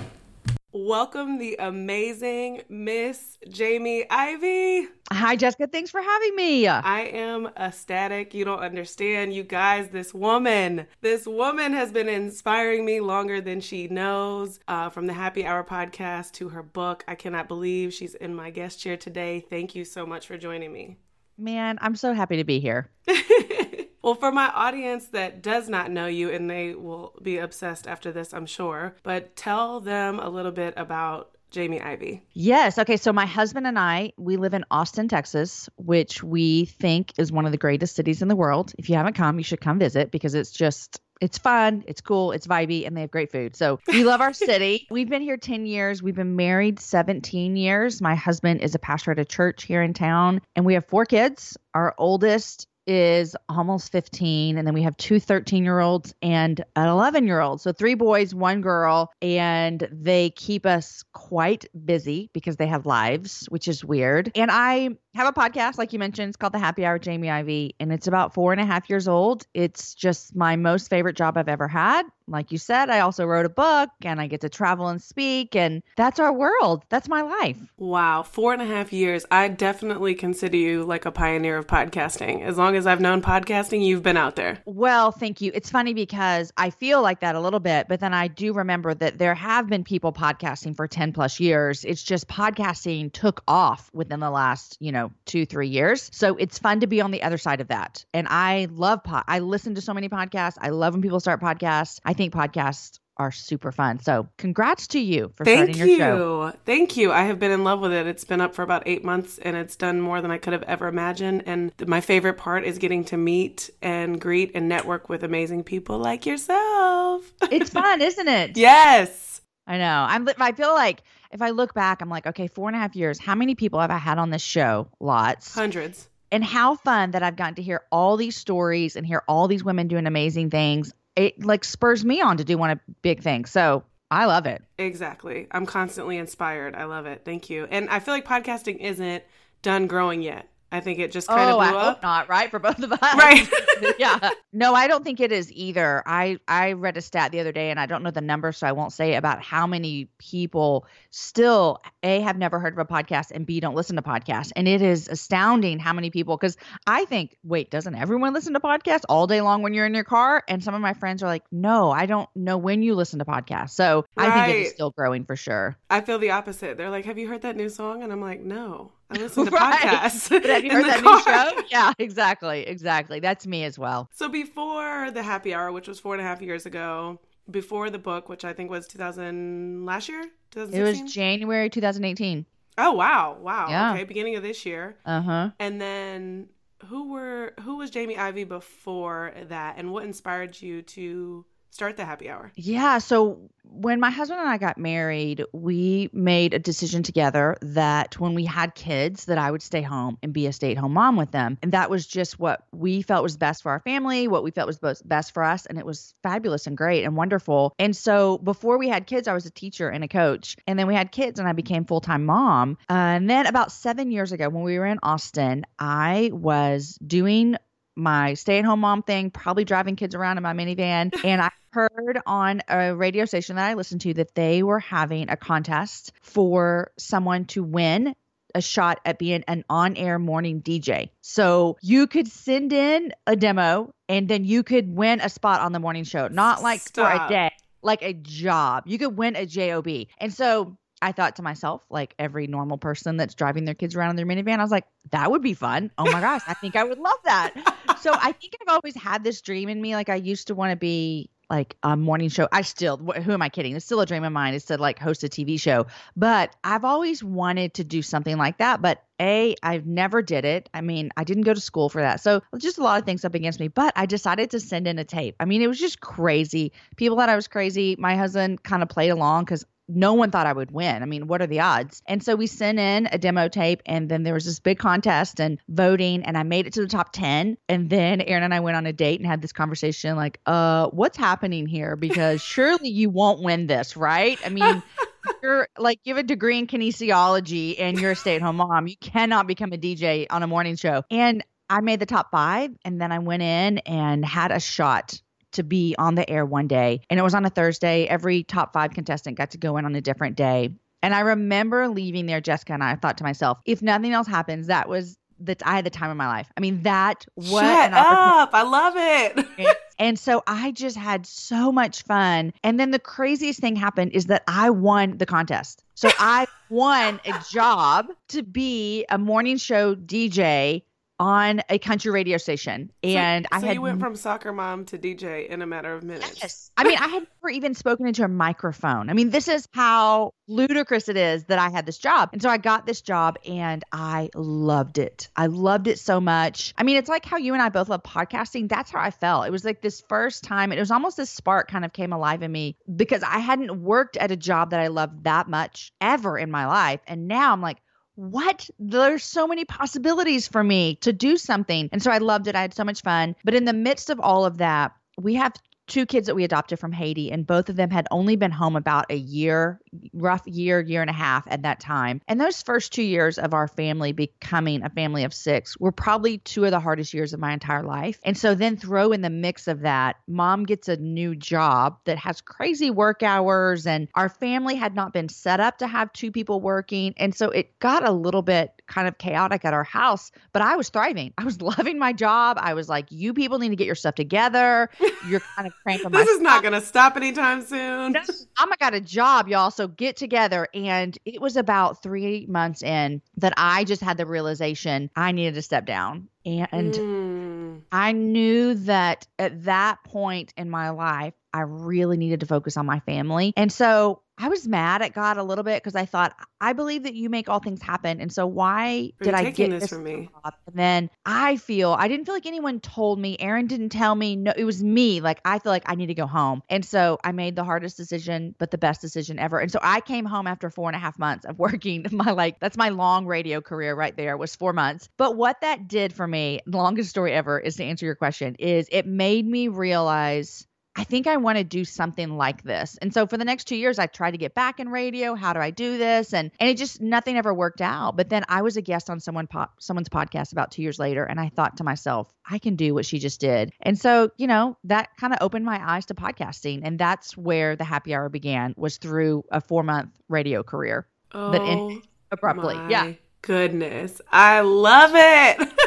Welcome 0.71 1.39
the 1.39 1.55
amazing 1.59 2.61
Miss 2.69 3.37
Jamie 3.49 4.05
Ivey. 4.09 4.87
Hi, 5.11 5.35
Jessica. 5.35 5.67
Thanks 5.67 5.89
for 5.91 6.01
having 6.01 6.35
me. 6.35 6.67
I 6.67 7.01
am 7.01 7.47
ecstatic. 7.57 8.33
You 8.33 8.45
don't 8.45 8.59
understand. 8.59 9.33
You 9.33 9.43
guys, 9.43 9.89
this 9.89 10.13
woman, 10.13 10.87
this 11.01 11.25
woman 11.25 11.73
has 11.73 11.91
been 11.91 12.07
inspiring 12.07 12.85
me 12.85 13.01
longer 13.01 13.41
than 13.41 13.61
she 13.61 13.87
knows. 13.87 14.59
Uh, 14.67 14.89
from 14.89 15.07
the 15.07 15.13
Happy 15.13 15.45
Hour 15.45 15.63
podcast 15.63 16.33
to 16.33 16.49
her 16.49 16.63
book. 16.63 17.03
I 17.07 17.15
cannot 17.15 17.47
believe 17.47 17.93
she's 17.93 18.15
in 18.15 18.35
my 18.35 18.49
guest 18.49 18.79
chair 18.79 18.95
today. 18.95 19.45
Thank 19.49 19.75
you 19.75 19.83
so 19.83 20.05
much 20.05 20.27
for 20.27 20.37
joining 20.37 20.71
me. 20.71 20.97
Man, 21.37 21.77
I'm 21.81 21.95
so 21.95 22.13
happy 22.13 22.37
to 22.37 22.43
be 22.43 22.59
here. 22.59 22.89
Well, 24.09 24.15
for 24.15 24.31
my 24.31 24.47
audience 24.55 25.09
that 25.09 25.43
does 25.43 25.69
not 25.69 25.91
know 25.91 26.07
you, 26.07 26.31
and 26.31 26.49
they 26.49 26.73
will 26.73 27.13
be 27.21 27.37
obsessed 27.37 27.87
after 27.87 28.11
this, 28.11 28.33
I'm 28.33 28.47
sure, 28.47 28.95
but 29.03 29.35
tell 29.35 29.81
them 29.81 30.17
a 30.19 30.27
little 30.27 30.51
bit 30.51 30.73
about 30.77 31.37
Jamie 31.51 31.79
Ivey. 31.79 32.23
Yes. 32.33 32.79
Okay. 32.79 32.97
So 32.97 33.13
my 33.13 33.27
husband 33.27 33.67
and 33.67 33.77
I, 33.77 34.13
we 34.17 34.37
live 34.37 34.55
in 34.55 34.65
Austin, 34.71 35.09
Texas, 35.09 35.69
which 35.75 36.23
we 36.23 36.65
think 36.65 37.13
is 37.19 37.31
one 37.31 37.45
of 37.45 37.51
the 37.51 37.57
greatest 37.59 37.95
cities 37.95 38.23
in 38.23 38.29
the 38.29 38.35
world. 38.35 38.73
If 38.79 38.89
you 38.89 38.95
haven't 38.95 39.13
come, 39.13 39.37
you 39.37 39.43
should 39.43 39.61
come 39.61 39.77
visit 39.77 40.09
because 40.09 40.33
it's 40.33 40.53
just 40.53 40.99
it's 41.21 41.37
fun, 41.37 41.83
it's 41.85 42.01
cool, 42.01 42.31
it's 42.31 42.47
vibey, 42.47 42.87
and 42.87 42.97
they 42.97 43.01
have 43.01 43.11
great 43.11 43.31
food. 43.31 43.55
So 43.55 43.79
we 43.87 44.03
love 44.03 44.21
our 44.21 44.33
city. 44.33 44.87
We've 44.91 45.09
been 45.09 45.21
here 45.21 45.37
10 45.37 45.67
years. 45.67 46.01
We've 46.01 46.15
been 46.15 46.35
married 46.35 46.79
17 46.79 47.55
years. 47.55 48.01
My 48.01 48.15
husband 48.15 48.61
is 48.61 48.73
a 48.73 48.79
pastor 48.79 49.11
at 49.11 49.19
a 49.19 49.25
church 49.25 49.65
here 49.65 49.83
in 49.83 49.93
town, 49.93 50.41
and 50.55 50.65
we 50.65 50.73
have 50.73 50.85
four 50.87 51.05
kids. 51.05 51.57
Our 51.75 51.93
oldest 51.99 52.67
is 52.89 53.35
almost 53.49 53.91
15 53.91 54.57
and 54.57 54.65
then 54.65 54.73
we 54.73 54.81
have 54.81 54.97
two 54.97 55.19
13 55.19 55.63
year 55.63 55.79
olds 55.79 56.13
and 56.23 56.65
an 56.75 56.87
11 56.87 57.27
year 57.27 57.39
old 57.39 57.61
so 57.61 57.71
three 57.71 57.93
boys 57.93 58.33
one 58.33 58.61
girl 58.61 59.11
and 59.21 59.87
they 59.91 60.31
keep 60.31 60.65
us 60.65 61.03
quite 61.13 61.65
busy 61.85 62.31
because 62.33 62.55
they 62.55 62.65
have 62.65 62.87
lives 62.87 63.45
which 63.49 63.67
is 63.67 63.85
weird. 63.85 64.31
And 64.33 64.49
i 64.51 64.89
have 65.13 65.27
a 65.27 65.33
podcast 65.33 65.77
like 65.77 65.93
you 65.93 65.99
mentioned 65.99 66.29
it's 66.29 66.37
called 66.37 66.53
the 66.53 66.59
happy 66.59 66.83
hour 66.83 66.97
jamie 66.97 67.29
ivey 67.29 67.75
and 67.79 67.93
it's 67.93 68.07
about 68.07 68.33
four 68.33 68.51
and 68.51 68.59
a 68.59 68.65
half 68.65 68.89
years 68.89 69.07
old. 69.07 69.45
It's 69.53 69.93
just 69.93 70.35
my 70.35 70.55
most 70.55 70.89
favorite 70.89 71.15
job 71.15 71.37
i've 71.37 71.47
ever 71.47 71.67
had 71.67 72.03
like 72.29 72.51
you 72.51 72.57
said, 72.57 72.89
I 72.89 72.99
also 72.99 73.25
wrote 73.25 73.45
a 73.45 73.49
book 73.49 73.89
and 74.03 74.21
I 74.21 74.27
get 74.27 74.41
to 74.41 74.49
travel 74.49 74.87
and 74.87 75.01
speak, 75.01 75.55
and 75.55 75.83
that's 75.95 76.19
our 76.19 76.31
world. 76.31 76.83
That's 76.89 77.07
my 77.07 77.21
life. 77.21 77.57
Wow, 77.77 78.23
four 78.23 78.53
and 78.53 78.61
a 78.61 78.65
half 78.65 78.93
years. 78.93 79.25
I 79.31 79.47
definitely 79.47 80.15
consider 80.15 80.57
you 80.57 80.83
like 80.83 81.05
a 81.05 81.11
pioneer 81.11 81.57
of 81.57 81.67
podcasting. 81.67 82.43
As 82.43 82.57
long 82.57 82.75
as 82.75 82.87
I've 82.87 83.01
known 83.01 83.21
podcasting, 83.21 83.85
you've 83.85 84.03
been 84.03 84.17
out 84.17 84.35
there. 84.35 84.61
Well, 84.65 85.11
thank 85.11 85.41
you. 85.41 85.51
It's 85.53 85.69
funny 85.69 85.93
because 85.93 86.53
I 86.57 86.69
feel 86.69 87.01
like 87.01 87.21
that 87.21 87.35
a 87.35 87.39
little 87.39 87.59
bit, 87.59 87.87
but 87.87 87.99
then 87.99 88.13
I 88.13 88.27
do 88.27 88.53
remember 88.53 88.93
that 88.93 89.17
there 89.17 89.35
have 89.35 89.67
been 89.67 89.83
people 89.83 90.13
podcasting 90.13 90.75
for 90.75 90.87
10 90.87 91.13
plus 91.13 91.39
years. 91.39 91.83
It's 91.85 92.03
just 92.03 92.27
podcasting 92.27 93.11
took 93.11 93.43
off 93.47 93.89
within 93.93 94.19
the 94.19 94.29
last, 94.29 94.77
you 94.79 94.91
know, 94.91 95.11
two, 95.25 95.45
three 95.45 95.67
years. 95.67 96.09
So 96.13 96.35
it's 96.35 96.59
fun 96.59 96.81
to 96.81 96.87
be 96.87 97.01
on 97.01 97.11
the 97.11 97.23
other 97.23 97.37
side 97.37 97.61
of 97.61 97.69
that. 97.69 98.05
And 98.13 98.27
I 98.29 98.67
love 98.71 99.03
pod. 99.03 99.23
I 99.27 99.39
listen 99.39 99.75
to 99.75 99.81
so 99.81 99.93
many 99.93 100.09
podcasts. 100.09 100.57
I 100.59 100.69
love 100.69 100.93
when 100.93 101.01
people 101.01 101.19
start 101.19 101.41
podcasts. 101.41 101.99
I 102.05 102.13
think 102.19 102.33
podcasts 102.33 102.99
are 103.17 103.31
super 103.31 103.71
fun. 103.71 103.99
So 103.99 104.27
congrats 104.37 104.87
to 104.89 104.99
you 104.99 105.31
for 105.35 105.43
Thank 105.43 105.75
starting 105.75 105.89
your 105.89 105.97
show. 105.97 106.53
Thank 106.65 106.95
you. 106.95 107.11
I 107.11 107.23
have 107.23 107.37
been 107.39 107.51
in 107.51 107.63
love 107.65 107.79
with 107.81 107.91
it. 107.91 108.07
It's 108.07 108.23
been 108.23 108.39
up 108.39 108.53
for 108.55 108.61
about 108.63 108.83
eight 108.85 109.03
months 109.03 109.37
and 109.39 109.57
it's 109.57 109.75
done 109.75 109.99
more 109.99 110.21
than 110.21 110.31
I 110.31 110.37
could 110.37 110.53
have 110.53 110.63
ever 110.63 110.87
imagined. 110.87 111.43
And 111.45 111.73
my 111.85 111.99
favorite 111.99 112.35
part 112.37 112.63
is 112.63 112.77
getting 112.77 113.03
to 113.05 113.17
meet 113.17 113.69
and 113.81 114.21
greet 114.21 114.51
and 114.55 114.69
network 114.69 115.09
with 115.09 115.23
amazing 115.23 115.63
people 115.63 115.97
like 115.97 116.25
yourself. 116.25 117.33
It's 117.51 117.69
fun, 117.81 118.01
isn't 118.01 118.27
it? 118.27 118.57
yes. 118.57 119.41
I 119.67 119.77
know. 119.77 120.05
I'm. 120.09 120.27
I 120.39 120.51
feel 120.53 120.73
like 120.73 121.03
if 121.31 121.41
I 121.43 121.51
look 121.51 121.75
back, 121.75 122.01
I'm 122.01 122.09
like, 122.09 122.25
okay, 122.25 122.47
four 122.47 122.67
and 122.69 122.75
a 122.75 122.79
half 122.79 122.95
years. 122.95 123.19
How 123.19 123.35
many 123.35 123.53
people 123.53 123.79
have 123.79 123.91
I 123.91 123.97
had 123.99 124.17
on 124.17 124.31
this 124.31 124.41
show? 124.41 124.87
Lots. 124.99 125.53
Hundreds. 125.53 126.09
and 126.31 126.43
how 126.43 126.73
fun 126.75 127.11
that 127.11 127.21
I've 127.21 127.35
gotten 127.35 127.55
to 127.55 127.61
hear 127.61 127.81
all 127.91 128.17
these 128.17 128.35
stories 128.35 128.95
and 128.95 129.05
hear 129.05 129.23
all 129.27 129.47
these 129.47 129.63
women 129.63 129.87
doing 129.87 130.07
amazing 130.07 130.49
things. 130.49 130.91
It 131.19 131.45
like 131.45 131.65
spurs 131.65 132.05
me 132.05 132.21
on 132.21 132.37
to 132.37 132.45
do 132.45 132.57
one 132.57 132.79
big 133.01 133.21
thing. 133.21 133.43
So 133.43 133.83
I 134.09 134.25
love 134.25 134.45
it. 134.45 134.63
Exactly. 134.77 135.47
I'm 135.51 135.65
constantly 135.65 136.17
inspired. 136.17 136.75
I 136.75 136.85
love 136.85 137.05
it. 137.05 137.23
Thank 137.25 137.49
you. 137.49 137.67
And 137.69 137.89
I 137.89 137.99
feel 137.99 138.13
like 138.13 138.25
podcasting 138.25 138.77
isn't 138.77 139.23
done 139.61 139.87
growing 139.87 140.21
yet. 140.21 140.47
I 140.71 140.79
think 140.81 140.99
it 140.99 141.11
just 141.11 141.27
kind 141.27 141.49
oh, 141.49 141.55
of 141.55 141.59
I 141.61 141.71
blew 141.71 141.79
hope 141.79 141.87
up. 141.87 142.03
not, 142.03 142.29
right? 142.29 142.49
For 142.49 142.59
both 142.59 142.79
of 142.79 142.91
us. 142.91 142.99
Right. 143.01 143.47
yeah. 143.99 144.31
No, 144.53 144.75
I 144.75 144.87
don't 144.87 145.03
think 145.03 145.19
it 145.19 145.31
is 145.31 145.51
either. 145.51 146.03
I 146.05 146.37
I 146.47 146.73
read 146.73 146.95
a 146.97 147.01
stat 147.01 147.31
the 147.31 147.39
other 147.39 147.51
day 147.51 147.71
and 147.71 147.79
I 147.79 147.85
don't 147.85 148.03
know 148.03 148.11
the 148.11 148.21
number 148.21 148.51
so 148.51 148.67
I 148.67 148.71
won't 148.71 148.93
say 148.93 149.15
about 149.15 149.41
how 149.41 149.65
many 149.65 150.09
people 150.19 150.85
still 151.09 151.81
A 152.03 152.21
have 152.21 152.37
never 152.37 152.59
heard 152.59 152.73
of 152.73 152.79
a 152.79 152.85
podcast 152.85 153.31
and 153.31 153.45
B 153.45 153.59
don't 153.59 153.75
listen 153.75 153.95
to 153.95 154.01
podcasts. 154.01 154.51
And 154.55 154.67
it 154.67 154.81
is 154.81 155.07
astounding 155.07 155.79
how 155.79 155.93
many 155.93 156.11
people 156.11 156.37
cuz 156.37 156.55
I 156.85 157.05
think 157.05 157.37
wait, 157.43 157.71
doesn't 157.71 157.95
everyone 157.95 158.33
listen 158.33 158.53
to 158.53 158.59
podcasts 158.59 159.05
all 159.09 159.25
day 159.25 159.41
long 159.41 159.63
when 159.63 159.73
you're 159.73 159.87
in 159.87 159.95
your 159.95 160.03
car? 160.03 160.43
And 160.47 160.63
some 160.63 160.75
of 160.75 160.81
my 160.81 160.93
friends 160.93 161.23
are 161.23 161.27
like, 161.27 161.43
"No, 161.51 161.89
I 161.89 162.05
don't 162.05 162.29
know 162.35 162.57
when 162.57 162.83
you 162.83 162.93
listen 162.93 163.19
to 163.19 163.25
podcasts." 163.25 163.71
So, 163.71 164.05
I 164.17 164.45
think 164.45 164.57
it 164.57 164.61
is 164.67 164.71
still 164.71 164.91
growing 164.91 165.25
for 165.25 165.35
sure. 165.35 165.77
I 165.89 166.01
feel 166.01 166.19
the 166.19 166.31
opposite. 166.31 166.77
They're 166.77 166.89
like, 166.89 167.05
"Have 167.05 167.17
you 167.17 167.27
heard 167.27 167.41
that 167.41 167.55
new 167.55 167.69
song?" 167.69 168.03
And 168.03 168.11
I'm 168.11 168.21
like, 168.21 168.41
"No, 168.41 168.91
I 169.09 169.17
listen 169.19 169.45
to 169.45 169.51
Right. 169.51 169.79
podcasts." 169.79 170.29
But 170.41 170.45
have 170.49 170.63
you 170.63 170.71
heard 170.71 170.85
that 170.85 171.03
car." 171.03 171.15
new 171.15 171.21
show? 171.23 171.63
Yeah, 171.71 171.93
exactly. 171.99 172.61
Exactly. 172.67 173.19
That's 173.19 173.45
me 173.47 173.63
as 173.63 173.77
well. 173.79 174.09
So 174.13 174.29
before 174.29 175.11
the 175.11 175.23
happy 175.23 175.53
hour, 175.53 175.71
which 175.71 175.87
was 175.87 175.99
four 175.99 176.13
and 176.13 176.21
a 176.21 176.25
half 176.25 176.41
years 176.41 176.65
ago, 176.65 177.19
before 177.49 177.89
the 177.89 177.99
book, 177.99 178.29
which 178.29 178.45
I 178.45 178.53
think 178.53 178.69
was 178.69 178.87
2000 178.87 179.85
last 179.85 180.07
year, 180.09 180.21
It 180.21 180.31
2016. 180.53 181.03
was 181.05 181.13
January 181.13 181.69
2018. 181.69 182.45
oh 182.77 182.93
wow, 182.93 183.37
wow. 183.41 183.67
Yeah. 183.69 183.93
Okay, 183.93 184.03
beginning 184.03 184.35
of 184.35 184.43
this 184.43 184.65
year, 184.65 184.95
Uh-huh. 185.05 185.49
and 185.59 185.81
then 185.81 186.49
who 186.85 187.11
were 187.11 187.53
who 187.61 187.75
was 187.77 187.89
Jamie 187.89 188.17
Ivey 188.17 188.43
before 188.45 189.33
that, 189.49 189.75
and 189.77 189.91
what 189.91 190.05
inspired 190.05 190.61
you 190.61 190.81
to 190.83 191.45
start 191.71 191.97
the 191.97 192.05
happy 192.05 192.29
hour? 192.29 192.51
Yeah. 192.55 192.97
So 192.97 193.49
when 193.63 193.99
my 193.99 194.09
husband 194.09 194.39
and 194.39 194.49
I 194.49 194.57
got 194.57 194.77
married, 194.77 195.43
we 195.53 196.09
made 196.11 196.53
a 196.53 196.59
decision 196.59 197.03
together 197.03 197.55
that 197.61 198.19
when 198.19 198.33
we 198.33 198.45
had 198.45 198.73
kids, 198.73 199.25
that 199.25 199.37
I 199.37 199.51
would 199.51 199.61
stay 199.61 199.81
home 199.81 200.17
and 200.23 200.33
be 200.33 200.47
a 200.47 200.53
stay-at-home 200.53 200.93
mom 200.93 201.15
with 201.17 201.31
them. 201.31 201.57
And 201.61 201.71
that 201.71 201.89
was 201.89 202.07
just 202.07 202.39
what 202.39 202.63
we 202.71 203.03
felt 203.03 203.21
was 203.21 203.37
best 203.37 203.61
for 203.63 203.71
our 203.71 203.79
family, 203.79 204.27
what 204.27 204.43
we 204.43 204.51
felt 204.51 204.67
was 204.67 205.01
best- 205.03 205.33
for 205.33 205.43
us. 205.43 205.67
And 205.67 205.77
it 205.77 205.85
was 205.85 206.15
fabulous 206.23 206.65
and 206.65 206.75
great 206.75 207.03
and 207.03 207.15
wonderful. 207.15 207.73
And 207.77 207.95
so 207.95 208.39
before 208.39 208.79
we 208.79 208.89
had 208.89 209.05
kids, 209.05 209.27
I 209.27 209.33
was 209.33 209.45
a 209.45 209.51
teacher 209.51 209.89
and 209.89 210.03
a 210.03 210.07
coach. 210.07 210.57
And 210.65 210.79
then 210.79 210.87
we 210.87 210.95
had 210.95 211.11
kids 211.11 211.39
and 211.39 211.47
I 211.47 211.53
became 211.53 211.85
full-time 211.85 212.25
mom. 212.25 212.77
Uh, 212.89 212.93
and 212.93 213.29
then 213.29 213.45
about 213.45 213.71
seven 213.71 214.11
years 214.11 214.31
ago, 214.31 214.49
when 214.49 214.63
we 214.63 214.79
were 214.79 214.87
in 214.87 214.99
Austin, 215.03 215.65
I 215.77 216.31
was 216.33 216.97
doing 217.05 217.55
my 217.99 218.33
stay-at-home 218.33 218.79
mom 218.79 219.03
thing, 219.03 219.31
probably 219.31 219.65
driving 219.65 219.95
kids 219.95 220.15
around 220.15 220.37
in 220.37 220.43
my 220.43 220.53
minivan, 220.53 221.13
and 221.23 221.41
I 221.41 221.51
heard 221.71 222.19
on 222.25 222.61
a 222.67 222.95
radio 222.95 223.25
station 223.25 223.57
that 223.57 223.69
I 223.69 223.73
listened 223.75 224.01
to 224.01 224.13
that 224.15 224.35
they 224.35 224.63
were 224.63 224.79
having 224.79 225.29
a 225.29 225.37
contest 225.37 226.11
for 226.21 226.91
someone 226.97 227.45
to 227.45 227.63
win 227.63 228.15
a 228.55 228.61
shot 228.61 228.99
at 229.05 229.19
being 229.19 229.43
an 229.47 229.63
on-air 229.69 230.17
morning 230.17 230.61
DJ. 230.61 231.09
So 231.21 231.77
you 231.81 232.07
could 232.07 232.27
send 232.27 232.73
in 232.73 233.13
a 233.27 233.35
demo 233.35 233.93
and 234.07 234.27
then 234.27 234.43
you 234.43 234.63
could 234.63 234.89
win 234.89 235.21
a 235.21 235.29
spot 235.29 235.61
on 235.61 235.71
the 235.71 235.79
morning 235.79 236.03
show. 236.03 236.27
Not 236.29 236.63
like 236.63 236.81
for 236.81 237.03
a 237.03 237.27
day, 237.29 237.51
like 237.83 238.01
a 238.01 238.13
job. 238.13 238.85
You 238.87 238.97
could 238.97 239.15
win 239.17 239.35
a 239.35 239.45
job. 239.45 239.87
And 240.19 240.33
so 240.33 240.78
I 241.01 241.11
thought 241.11 241.37
to 241.37 241.41
myself, 241.41 241.83
like 241.89 242.13
every 242.19 242.47
normal 242.47 242.77
person 242.77 243.17
that's 243.17 243.35
driving 243.35 243.65
their 243.65 243.75
kids 243.75 243.95
around 243.95 244.11
in 244.11 244.15
their 244.15 244.25
minivan, 244.25 244.59
I 244.59 244.63
was 244.63 244.71
like, 244.71 244.85
that 245.11 245.31
would 245.31 245.41
be 245.41 245.53
fun. 245.53 245.91
Oh 245.97 246.05
my 246.05 246.19
gosh, 246.19 246.41
I 246.47 246.53
think 246.53 246.75
I 246.75 246.83
would 246.83 246.99
love 246.99 247.17
that. 247.25 247.53
so 248.01 248.11
I 248.13 248.31
think 248.33 248.55
I've 248.61 248.73
always 248.73 248.95
had 248.95 249.23
this 249.23 249.41
dream 249.41 249.69
in 249.69 249.81
me. 249.81 249.95
Like 249.95 250.09
I 250.09 250.15
used 250.15 250.47
to 250.47 250.55
want 250.55 250.71
to 250.71 250.75
be 250.75 251.29
like 251.49 251.75
a 251.81 251.97
morning 251.97 252.29
show. 252.29 252.47
I 252.51 252.61
still, 252.61 252.97
who 252.97 253.31
am 253.31 253.41
I 253.41 253.49
kidding? 253.49 253.75
It's 253.75 253.85
still 253.85 254.01
a 254.01 254.05
dream 254.05 254.23
of 254.23 254.31
mine 254.31 254.53
is 254.53 254.65
to 254.65 254.77
like 254.77 254.99
host 254.99 255.23
a 255.23 255.27
TV 255.27 255.59
show. 255.59 255.87
But 256.15 256.55
I've 256.63 256.85
always 256.85 257.23
wanted 257.23 257.73
to 257.75 257.83
do 257.83 258.01
something 258.01 258.37
like 258.37 258.59
that. 258.59 258.81
But 258.81 259.03
A, 259.19 259.55
I've 259.63 259.87
never 259.87 260.21
did 260.21 260.45
it. 260.45 260.69
I 260.73 260.81
mean, 260.81 261.09
I 261.17 261.23
didn't 261.23 261.43
go 261.43 261.53
to 261.53 261.61
school 261.61 261.89
for 261.89 262.01
that. 262.01 262.21
So 262.21 262.41
just 262.57 262.77
a 262.77 262.83
lot 262.83 262.99
of 262.99 263.05
things 263.05 263.25
up 263.25 263.33
against 263.33 263.59
me. 263.59 263.67
But 263.67 263.93
I 263.95 264.05
decided 264.05 264.51
to 264.51 264.59
send 264.59 264.87
in 264.87 264.99
a 264.99 265.03
tape. 265.03 265.35
I 265.39 265.45
mean, 265.45 265.61
it 265.63 265.67
was 265.67 265.79
just 265.79 266.01
crazy. 266.01 266.71
People 266.97 267.17
thought 267.17 267.29
I 267.29 267.35
was 267.35 267.47
crazy. 267.47 267.95
My 267.97 268.15
husband 268.15 268.61
kind 268.61 268.83
of 268.83 268.89
played 268.89 269.09
along 269.09 269.45
because 269.45 269.65
no 269.89 270.13
one 270.13 270.31
thought 270.31 270.45
I 270.45 270.53
would 270.53 270.71
win. 270.71 271.01
I 271.01 271.05
mean, 271.05 271.27
what 271.27 271.41
are 271.41 271.47
the 271.47 271.61
odds? 271.61 272.01
And 272.05 272.23
so 272.23 272.35
we 272.35 272.47
sent 272.47 272.79
in 272.79 273.07
a 273.11 273.17
demo 273.17 273.47
tape, 273.47 273.81
and 273.85 274.07
then 274.07 274.23
there 274.23 274.33
was 274.33 274.45
this 274.45 274.59
big 274.59 274.77
contest 274.77 275.39
and 275.39 275.59
voting, 275.67 276.23
and 276.23 276.37
I 276.37 276.43
made 276.43 276.67
it 276.67 276.73
to 276.73 276.81
the 276.81 276.87
top 276.87 277.11
10. 277.11 277.57
And 277.67 277.89
then 277.89 278.21
Aaron 278.21 278.43
and 278.43 278.53
I 278.53 278.59
went 278.59 278.77
on 278.77 278.85
a 278.85 278.93
date 278.93 279.19
and 279.19 279.27
had 279.27 279.41
this 279.41 279.51
conversation 279.51 280.15
like, 280.15 280.39
uh, 280.45 280.87
what's 280.87 281.17
happening 281.17 281.65
here? 281.65 281.95
Because 281.95 282.41
surely 282.43 282.89
you 282.89 283.09
won't 283.09 283.41
win 283.41 283.67
this, 283.67 283.97
right? 283.97 284.39
I 284.45 284.49
mean, 284.49 284.83
you're 285.43 285.67
like, 285.77 285.99
you 286.03 286.13
have 286.15 286.23
a 286.23 286.27
degree 286.27 286.59
in 286.59 286.67
kinesiology 286.67 287.75
and 287.79 287.99
you're 287.99 288.11
a 288.11 288.15
stay 288.15 288.35
at 288.35 288.41
home 288.41 288.57
mom. 288.57 288.87
You 288.87 288.97
cannot 288.97 289.47
become 289.47 289.73
a 289.73 289.77
DJ 289.77 290.27
on 290.29 290.43
a 290.43 290.47
morning 290.47 290.75
show. 290.75 291.03
And 291.09 291.43
I 291.69 291.81
made 291.81 291.99
the 291.99 292.07
top 292.07 292.31
five, 292.31 292.71
and 292.83 292.99
then 292.99 293.11
I 293.11 293.19
went 293.19 293.43
in 293.43 293.77
and 293.79 294.25
had 294.25 294.51
a 294.51 294.59
shot 294.59 295.21
to 295.53 295.63
be 295.63 295.95
on 295.97 296.15
the 296.15 296.29
air 296.29 296.45
one 296.45 296.67
day. 296.67 297.01
And 297.09 297.19
it 297.19 297.23
was 297.23 297.33
on 297.33 297.45
a 297.45 297.49
Thursday. 297.49 298.05
Every 298.05 298.43
top 298.43 298.73
five 298.73 298.91
contestant 298.91 299.37
got 299.37 299.51
to 299.51 299.57
go 299.57 299.77
in 299.77 299.85
on 299.85 299.95
a 299.95 300.01
different 300.01 300.35
day. 300.35 300.73
And 301.01 301.15
I 301.15 301.21
remember 301.21 301.87
leaving 301.87 302.25
there, 302.25 302.41
Jessica, 302.41 302.73
and 302.73 302.83
I 302.83 302.95
thought 302.95 303.17
to 303.19 303.23
myself, 303.23 303.59
if 303.65 303.81
nothing 303.81 304.11
else 304.11 304.27
happens, 304.27 304.67
that 304.67 304.89
was 304.89 305.17
that 305.41 305.65
I 305.65 305.75
had 305.75 305.85
the 305.85 305.89
time 305.89 306.11
of 306.11 306.17
my 306.17 306.27
life. 306.27 306.51
I 306.57 306.59
mean, 306.59 306.83
that 306.83 307.25
what 307.35 307.63
Shut 307.63 307.93
up! 307.93 308.49
I 308.53 308.63
love 308.63 308.93
it. 308.97 309.77
And 309.99 310.17
so 310.17 310.41
I 310.47 310.71
just 310.71 310.95
had 310.95 311.25
so 311.25 311.73
much 311.73 312.03
fun. 312.03 312.53
And 312.63 312.79
then 312.79 312.91
the 312.91 312.99
craziest 312.99 313.59
thing 313.59 313.75
happened 313.75 314.13
is 314.13 314.27
that 314.27 314.43
I 314.47 314.69
won 314.69 315.17
the 315.17 315.25
contest. 315.25 315.83
So 315.93 316.09
I 316.17 316.47
won 316.69 317.19
a 317.25 317.33
job 317.51 318.07
to 318.29 318.41
be 318.41 319.05
a 319.09 319.17
morning 319.17 319.57
show 319.57 319.95
DJ 319.95 320.83
on 321.19 321.61
a 321.69 321.77
country 321.77 322.11
radio 322.11 322.37
station. 322.37 322.91
And 323.03 323.45
so, 323.51 323.57
I 323.57 323.59
so 323.59 323.67
had 323.67 323.75
you 323.75 323.81
went 323.81 323.99
from 323.99 324.15
soccer 324.15 324.53
mom 324.53 324.85
to 324.85 324.97
DJ 324.97 325.47
in 325.47 325.61
a 325.61 325.65
matter 325.65 325.93
of 325.93 326.03
minutes. 326.03 326.39
Yes. 326.41 326.71
I 326.77 326.85
mean, 326.85 326.97
I 326.97 327.07
had 327.07 327.27
never 327.43 327.49
even 327.51 327.73
spoken 327.73 328.07
into 328.07 328.23
a 328.23 328.29
microphone. 328.29 329.09
I 329.09 329.13
mean, 329.13 329.29
this 329.29 329.49
is 329.49 329.67
how 329.73 330.33
ludicrous 330.47 331.09
it 331.09 331.17
is 331.17 331.43
that 331.45 331.59
I 331.59 331.69
had 331.69 331.85
this 331.85 331.97
job. 331.97 332.29
And 332.31 332.41
so 332.41 332.49
I 332.49 332.57
got 332.57 332.85
this 332.85 333.01
job 333.01 333.37
and 333.45 333.83
I 333.91 334.29
loved 334.33 334.97
it. 334.97 335.29
I 335.35 335.47
loved 335.47 335.87
it 335.87 335.99
so 335.99 336.21
much. 336.21 336.73
I 336.77 336.83
mean, 336.83 336.95
it's 336.95 337.09
like 337.09 337.25
how 337.25 337.37
you 337.37 337.53
and 337.53 337.61
I 337.61 337.69
both 337.69 337.89
love 337.89 338.03
podcasting. 338.03 338.69
That's 338.69 338.89
how 338.89 339.01
I 339.01 339.11
felt. 339.11 339.45
It 339.45 339.51
was 339.51 339.65
like 339.65 339.81
this 339.81 340.01
first 340.07 340.45
time, 340.45 340.71
it 340.71 340.79
was 340.79 340.91
almost 340.91 341.17
this 341.17 341.29
spark 341.29 341.69
kind 341.69 341.83
of 341.83 341.91
came 341.91 342.13
alive 342.13 342.43
in 342.43 342.51
me 342.51 342.77
because 342.95 343.23
I 343.23 343.39
hadn't 343.39 343.83
worked 343.83 344.15
at 344.15 344.31
a 344.31 344.37
job 344.37 344.71
that 344.71 344.79
I 344.79 344.87
loved 344.87 345.25
that 345.25 345.49
much 345.49 345.91
ever 345.99 346.37
in 346.37 346.49
my 346.49 346.65
life. 346.65 347.01
And 347.07 347.27
now 347.27 347.51
I'm 347.51 347.61
like, 347.61 347.77
what? 348.19 348.69
There's 348.79 349.23
so 349.23 349.47
many 349.47 349.63
possibilities 349.63 350.47
for 350.47 350.61
me 350.61 350.95
to 350.95 351.13
do 351.13 351.37
something. 351.37 351.87
And 351.93 352.03
so 352.03 352.11
I 352.11 352.17
loved 352.17 352.47
it. 352.47 352.55
I 352.55 352.61
had 352.61 352.73
so 352.73 352.83
much 352.83 353.01
fun. 353.01 353.33
But 353.45 353.53
in 353.53 353.63
the 353.63 353.73
midst 353.73 354.09
of 354.09 354.19
all 354.19 354.45
of 354.45 354.57
that, 354.57 354.91
we 355.17 355.35
have 355.35 355.53
two 355.89 356.05
kids 356.05 356.27
that 356.27 356.35
we 356.35 356.43
adopted 356.43 356.79
from 356.79 356.91
Haiti, 356.91 357.31
and 357.31 357.45
both 357.45 357.69
of 357.69 357.75
them 357.75 357.89
had 357.89 358.07
only 358.11 358.35
been 358.35 358.51
home 358.51 358.75
about 358.75 359.05
a 359.09 359.15
year, 359.15 359.81
rough 360.13 360.45
year, 360.45 360.79
year 360.79 361.01
and 361.01 361.09
a 361.09 361.13
half 361.13 361.45
at 361.47 361.63
that 361.63 361.79
time. 361.79 362.21
And 362.27 362.39
those 362.39 362.61
first 362.61 362.93
two 362.93 363.03
years 363.03 363.37
of 363.37 363.53
our 363.53 363.67
family 363.67 364.11
becoming 364.11 364.83
a 364.83 364.89
family 364.89 365.23
of 365.23 365.33
six 365.33 365.77
were 365.77 365.91
probably 365.91 366.37
two 366.37 366.63
of 366.65 366.71
the 366.71 366.79
hardest 366.79 367.13
years 367.13 367.33
of 367.33 367.39
my 367.39 367.51
entire 367.51 367.83
life. 367.83 368.19
And 368.23 368.37
so 368.37 368.55
then 368.55 368.77
throw 368.77 369.11
in 369.11 369.21
the 369.21 369.29
mix 369.29 369.67
of 369.67 369.81
that, 369.81 370.17
mom 370.27 370.65
gets 370.65 370.87
a 370.87 370.97
new 370.97 371.35
job 371.35 371.97
that 372.05 372.17
has 372.19 372.41
crazy 372.41 372.91
work 372.91 373.23
hours, 373.23 373.87
and 373.87 374.07
our 374.15 374.29
family 374.29 374.75
had 374.75 374.95
not 374.95 375.11
been 375.11 375.29
set 375.29 375.59
up 375.59 375.79
to 375.79 375.87
have 375.87 376.13
two 376.13 376.31
people 376.31 376.61
working. 376.61 377.13
And 377.17 377.33
so 377.33 377.49
it 377.49 377.77
got 377.79 378.07
a 378.07 378.11
little 378.11 378.41
bit 378.41 378.78
kind 378.89 379.07
of 379.07 379.17
chaotic 379.17 379.63
at 379.63 379.73
our 379.73 379.83
house, 379.83 380.31
but 380.51 380.61
I 380.61 380.75
was 380.75 380.89
thriving. 380.89 381.33
I 381.37 381.45
was 381.45 381.61
loving 381.61 381.97
my 381.97 382.11
job. 382.11 382.57
I 382.59 382.73
was 382.73 382.89
like, 382.89 383.05
you 383.09 383.33
people 383.33 383.59
need 383.59 383.69
to 383.69 383.75
get 383.75 383.85
your 383.85 383.95
stuff 383.95 384.15
together. 384.15 384.89
You're 385.29 385.41
kind 385.55 385.67
of 385.67 385.73
cramping 385.83 386.11
my 386.11 386.19
This 386.19 386.29
is 386.29 386.41
not 386.41 386.61
going 386.61 386.73
to 386.73 386.81
stop 386.81 387.15
anytime 387.15 387.61
soon. 387.61 388.15
I'm 388.57 388.69
got 388.79 388.93
a 388.93 389.01
job, 389.01 389.47
y'all. 389.47 389.71
So 389.71 389.87
get 389.87 390.15
together. 390.15 390.67
And 390.73 391.17
it 391.25 391.41
was 391.41 391.55
about 391.55 392.01
three 392.01 392.45
months 392.47 392.81
in 392.81 393.21
that 393.37 393.53
I 393.57 393.83
just 393.83 394.01
had 394.01 394.17
the 394.17 394.25
realization 394.25 395.09
I 395.15 395.31
needed 395.31 395.55
to 395.55 395.61
step 395.61 395.85
down. 395.85 396.27
And 396.45 396.93
Mm. 396.93 397.81
I 397.91 398.11
knew 398.11 398.73
that 398.73 399.27
at 399.37 399.65
that 399.65 400.03
point 400.03 400.53
in 400.57 400.69
my 400.69 400.89
life, 400.89 401.33
I 401.53 401.61
really 401.61 402.17
needed 402.17 402.39
to 402.41 402.45
focus 402.45 402.77
on 402.77 402.85
my 402.85 402.99
family. 403.01 403.53
And 403.57 403.71
so 403.71 404.21
I 404.39 404.47
was 404.47 404.65
mad 404.67 405.01
at 405.01 405.13
God 405.13 405.35
a 405.35 405.43
little 405.43 405.65
bit 405.65 405.83
because 405.83 405.95
I 405.95 406.05
thought, 406.05 406.33
I 406.61 406.71
believe 406.71 407.03
that 407.03 407.13
you 407.13 407.29
make 407.29 407.49
all 407.49 407.59
things 407.59 407.81
happen. 407.81 408.21
And 408.21 408.31
so 408.31 408.47
why 408.47 409.11
did 409.21 409.33
I 409.33 409.51
get 409.51 409.69
this 409.69 409.81
this 409.81 409.89
from 409.89 410.03
me? 410.03 410.29
job? 410.43 410.53
And 410.65 410.75
then 410.75 411.09
I 411.25 411.57
feel, 411.57 411.91
I 411.91 412.07
didn't 412.07 412.25
feel 412.25 412.35
like 412.35 412.45
anyone 412.45 412.79
told 412.79 413.19
me. 413.19 413.35
Aaron 413.39 413.67
didn't 413.67 413.89
tell 413.89 414.15
me. 414.15 414.37
No, 414.37 414.53
it 414.55 414.63
was 414.63 414.81
me. 414.81 415.19
Like, 415.19 415.41
I 415.43 415.59
feel 415.59 415.73
like 415.73 415.83
I 415.87 415.95
need 415.95 416.07
to 416.07 416.13
go 416.13 416.25
home. 416.25 416.63
And 416.69 416.85
so 416.85 417.19
I 417.21 417.33
made 417.33 417.57
the 417.57 417.65
hardest 417.65 417.97
decision, 417.97 418.55
but 418.57 418.71
the 418.71 418.77
best 418.77 419.01
decision 419.01 419.39
ever. 419.39 419.59
And 419.59 419.69
so 419.69 419.79
I 419.81 419.99
came 419.99 420.23
home 420.23 420.47
after 420.47 420.69
four 420.69 420.87
and 420.87 420.95
a 420.95 420.99
half 420.99 421.19
months 421.19 421.45
of 421.45 421.59
working 421.59 422.05
my, 422.11 422.31
like, 422.31 422.61
that's 422.61 422.77
my 422.77 422.89
long 422.89 423.25
radio 423.25 423.59
career 423.59 423.93
right 423.93 424.15
there 424.15 424.37
was 424.37 424.55
four 424.55 424.71
months. 424.71 425.09
But 425.17 425.35
what 425.35 425.59
that 425.61 425.89
did 425.89 426.13
for 426.13 426.25
me, 426.25 426.61
longest 426.65 427.09
story 427.09 427.33
ever 427.33 427.59
is 427.59 427.75
to 427.75 427.83
answer 427.83 428.05
your 428.05 428.15
question, 428.15 428.55
is 428.55 428.87
it 428.89 429.05
made 429.05 429.45
me 429.45 429.67
realize 429.67 430.65
I 430.99 431.03
think 431.05 431.27
I 431.27 431.37
want 431.37 431.57
to 431.57 431.63
do 431.63 431.85
something 431.85 432.35
like 432.37 432.63
this. 432.63 432.97
And 433.01 433.13
so 433.13 433.25
for 433.25 433.37
the 433.37 433.45
next 433.45 433.65
2 433.69 433.75
years 433.77 433.99
I 433.99 434.07
tried 434.07 434.31
to 434.31 434.37
get 434.37 434.53
back 434.53 434.79
in 434.79 434.89
radio. 434.89 435.33
How 435.33 435.53
do 435.53 435.59
I 435.59 435.71
do 435.71 435.97
this? 435.97 436.33
And 436.33 436.51
and 436.59 436.69
it 436.69 436.77
just 436.77 436.99
nothing 437.01 437.37
ever 437.37 437.53
worked 437.53 437.81
out. 437.81 438.17
But 438.17 438.29
then 438.29 438.43
I 438.49 438.61
was 438.61 438.75
a 438.77 438.81
guest 438.81 439.09
on 439.09 439.19
someone 439.19 439.47
pop, 439.47 439.75
someone's 439.79 440.09
podcast 440.09 440.51
about 440.51 440.71
2 440.71 440.81
years 440.81 440.99
later 440.99 441.23
and 441.23 441.39
I 441.39 441.49
thought 441.49 441.77
to 441.77 441.83
myself, 441.83 442.31
I 442.49 442.59
can 442.59 442.75
do 442.75 442.93
what 442.93 443.05
she 443.05 443.17
just 443.19 443.39
did. 443.39 443.71
And 443.81 443.97
so, 443.97 444.31
you 444.37 444.47
know, 444.47 444.77
that 444.83 445.09
kind 445.17 445.31
of 445.33 445.39
opened 445.41 445.65
my 445.65 445.79
eyes 445.81 446.05
to 446.07 446.15
podcasting 446.15 446.81
and 446.83 446.99
that's 446.99 447.37
where 447.37 447.75
the 447.77 447.85
happy 447.85 448.13
hour 448.13 448.27
began 448.29 448.73
was 448.75 448.97
through 448.97 449.45
a 449.51 449.61
4-month 449.61 450.11
radio 450.27 450.63
career 450.63 451.07
Oh, 451.31 451.51
that 451.51 451.61
ended 451.61 452.03
abruptly. 452.31 452.75
my 452.75 452.89
Yeah. 452.89 453.13
Goodness. 453.41 454.19
I 454.31 454.59
love 454.59 455.11
it. 455.13 455.69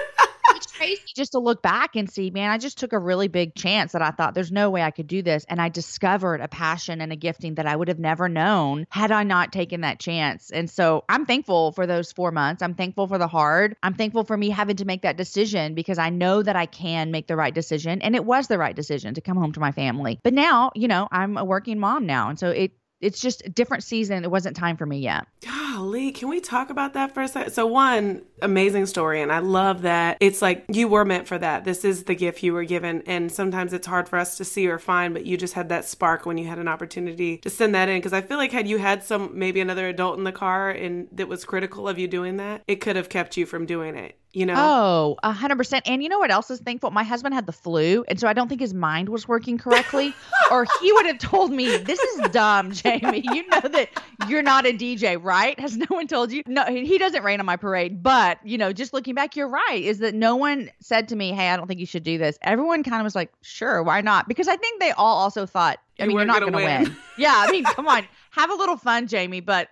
crazy 0.82 1.02
just 1.14 1.32
to 1.32 1.38
look 1.38 1.62
back 1.62 1.96
and 1.96 2.10
see, 2.10 2.30
man, 2.30 2.50
I 2.50 2.58
just 2.58 2.78
took 2.78 2.92
a 2.92 2.98
really 2.98 3.28
big 3.28 3.54
chance 3.54 3.92
that 3.92 4.02
I 4.02 4.10
thought 4.10 4.34
there's 4.34 4.52
no 4.52 4.70
way 4.70 4.82
I 4.82 4.90
could 4.90 5.06
do 5.06 5.22
this. 5.22 5.44
And 5.48 5.60
I 5.60 5.68
discovered 5.68 6.40
a 6.40 6.48
passion 6.48 7.00
and 7.00 7.12
a 7.12 7.16
gifting 7.16 7.56
that 7.56 7.66
I 7.66 7.76
would 7.76 7.88
have 7.88 7.98
never 7.98 8.28
known 8.28 8.86
had 8.90 9.12
I 9.12 9.22
not 9.22 9.52
taken 9.52 9.82
that 9.82 10.00
chance. 10.00 10.50
And 10.50 10.70
so 10.70 11.04
I'm 11.08 11.26
thankful 11.26 11.72
for 11.72 11.86
those 11.86 12.12
four 12.12 12.30
months. 12.30 12.62
I'm 12.62 12.74
thankful 12.74 13.06
for 13.06 13.18
the 13.18 13.28
hard. 13.28 13.76
I'm 13.82 13.94
thankful 13.94 14.24
for 14.24 14.36
me 14.36 14.50
having 14.50 14.76
to 14.76 14.84
make 14.84 15.02
that 15.02 15.16
decision 15.16 15.74
because 15.74 15.98
I 15.98 16.10
know 16.10 16.42
that 16.42 16.56
I 16.56 16.66
can 16.66 17.10
make 17.10 17.26
the 17.26 17.36
right 17.36 17.54
decision. 17.54 18.02
And 18.02 18.14
it 18.14 18.24
was 18.24 18.48
the 18.48 18.58
right 18.58 18.74
decision 18.74 19.14
to 19.14 19.20
come 19.20 19.36
home 19.36 19.52
to 19.52 19.60
my 19.60 19.72
family. 19.72 20.18
But 20.22 20.34
now, 20.34 20.70
you 20.74 20.88
know, 20.88 21.08
I'm 21.10 21.36
a 21.36 21.44
working 21.44 21.78
mom 21.78 22.06
now. 22.06 22.28
And 22.28 22.38
so 22.38 22.50
it, 22.50 22.72
it's 23.02 23.20
just 23.20 23.42
a 23.44 23.50
different 23.50 23.84
season. 23.84 24.24
It 24.24 24.30
wasn't 24.30 24.56
time 24.56 24.76
for 24.76 24.86
me 24.86 24.98
yet. 24.98 25.26
Golly, 25.42 26.12
can 26.12 26.28
we 26.28 26.40
talk 26.40 26.70
about 26.70 26.94
that 26.94 27.12
for 27.12 27.22
a 27.22 27.28
second? 27.28 27.52
So, 27.52 27.66
one 27.66 28.22
amazing 28.40 28.86
story, 28.86 29.20
and 29.20 29.32
I 29.32 29.40
love 29.40 29.82
that 29.82 30.16
it's 30.20 30.40
like 30.40 30.64
you 30.68 30.88
were 30.88 31.04
meant 31.04 31.26
for 31.26 31.36
that. 31.38 31.64
This 31.64 31.84
is 31.84 32.04
the 32.04 32.14
gift 32.14 32.42
you 32.42 32.52
were 32.52 32.64
given, 32.64 33.02
and 33.06 33.30
sometimes 33.30 33.72
it's 33.72 33.86
hard 33.86 34.08
for 34.08 34.18
us 34.18 34.36
to 34.38 34.44
see 34.44 34.68
or 34.68 34.78
find, 34.78 35.12
but 35.12 35.26
you 35.26 35.36
just 35.36 35.54
had 35.54 35.68
that 35.68 35.84
spark 35.84 36.24
when 36.24 36.38
you 36.38 36.46
had 36.46 36.58
an 36.58 36.68
opportunity 36.68 37.38
to 37.38 37.50
send 37.50 37.74
that 37.74 37.88
in. 37.88 37.98
Because 37.98 38.12
I 38.12 38.20
feel 38.20 38.38
like 38.38 38.52
had 38.52 38.68
you 38.68 38.78
had 38.78 39.02
some 39.02 39.38
maybe 39.38 39.60
another 39.60 39.88
adult 39.88 40.16
in 40.18 40.24
the 40.24 40.32
car 40.32 40.70
and 40.70 41.08
that 41.12 41.28
was 41.28 41.44
critical 41.44 41.88
of 41.88 41.98
you 41.98 42.06
doing 42.06 42.36
that, 42.36 42.62
it 42.68 42.76
could 42.76 42.96
have 42.96 43.08
kept 43.08 43.36
you 43.36 43.46
from 43.46 43.66
doing 43.66 43.96
it. 43.96 44.16
You 44.34 44.46
know? 44.46 44.54
Oh, 44.56 45.16
a 45.22 45.30
hundred 45.30 45.56
percent. 45.56 45.86
And 45.86 46.02
you 46.02 46.08
know 46.08 46.18
what 46.18 46.30
else 46.30 46.50
is 46.50 46.58
thankful? 46.60 46.90
My 46.90 47.02
husband 47.02 47.34
had 47.34 47.44
the 47.44 47.52
flu, 47.52 48.02
and 48.08 48.18
so 48.18 48.26
I 48.26 48.32
don't 48.32 48.48
think 48.48 48.62
his 48.62 48.72
mind 48.72 49.10
was 49.10 49.28
working 49.28 49.58
correctly, 49.58 50.14
or 50.50 50.66
he 50.80 50.90
would 50.92 51.04
have 51.04 51.18
told 51.18 51.52
me, 51.52 51.76
"This 51.76 51.98
is 52.00 52.28
dumb, 52.30 52.72
Jamie. 52.72 53.20
You 53.30 53.46
know 53.48 53.60
that 53.60 53.90
you're 54.28 54.40
not 54.42 54.64
a 54.66 54.72
DJ, 54.72 55.22
right? 55.22 55.60
Has 55.60 55.76
no 55.76 55.84
one 55.90 56.06
told 56.06 56.32
you? 56.32 56.42
No, 56.46 56.64
he 56.64 56.96
doesn't 56.96 57.22
rain 57.22 57.40
on 57.40 57.46
my 57.46 57.56
parade. 57.56 58.02
But 58.02 58.38
you 58.42 58.56
know, 58.56 58.72
just 58.72 58.94
looking 58.94 59.14
back, 59.14 59.36
you're 59.36 59.48
right. 59.48 59.82
Is 59.82 59.98
that 59.98 60.14
no 60.14 60.34
one 60.36 60.70
said 60.80 61.08
to 61.08 61.16
me, 61.16 61.32
"Hey, 61.32 61.50
I 61.50 61.56
don't 61.58 61.66
think 61.66 61.80
you 61.80 61.86
should 61.86 62.02
do 62.02 62.16
this." 62.16 62.38
Everyone 62.40 62.82
kind 62.82 63.02
of 63.02 63.04
was 63.04 63.14
like, 63.14 63.30
"Sure, 63.42 63.82
why 63.82 64.00
not?" 64.00 64.28
Because 64.28 64.48
I 64.48 64.56
think 64.56 64.80
they 64.80 64.92
all 64.92 65.18
also 65.18 65.44
thought, 65.44 65.78
I 66.00 66.04
You 66.04 66.08
mean, 66.08 66.16
you're 66.16 66.26
gonna 66.26 66.40
going 66.40 66.52
to 66.52 66.56
win. 66.56 66.82
win. 66.84 66.96
yeah, 67.18 67.34
I 67.36 67.50
mean, 67.50 67.64
come 67.64 67.86
on, 67.86 68.04
have 68.32 68.50
a 68.50 68.54
little 68.54 68.78
fun, 68.78 69.06
Jamie, 69.06 69.40
but 69.40 69.68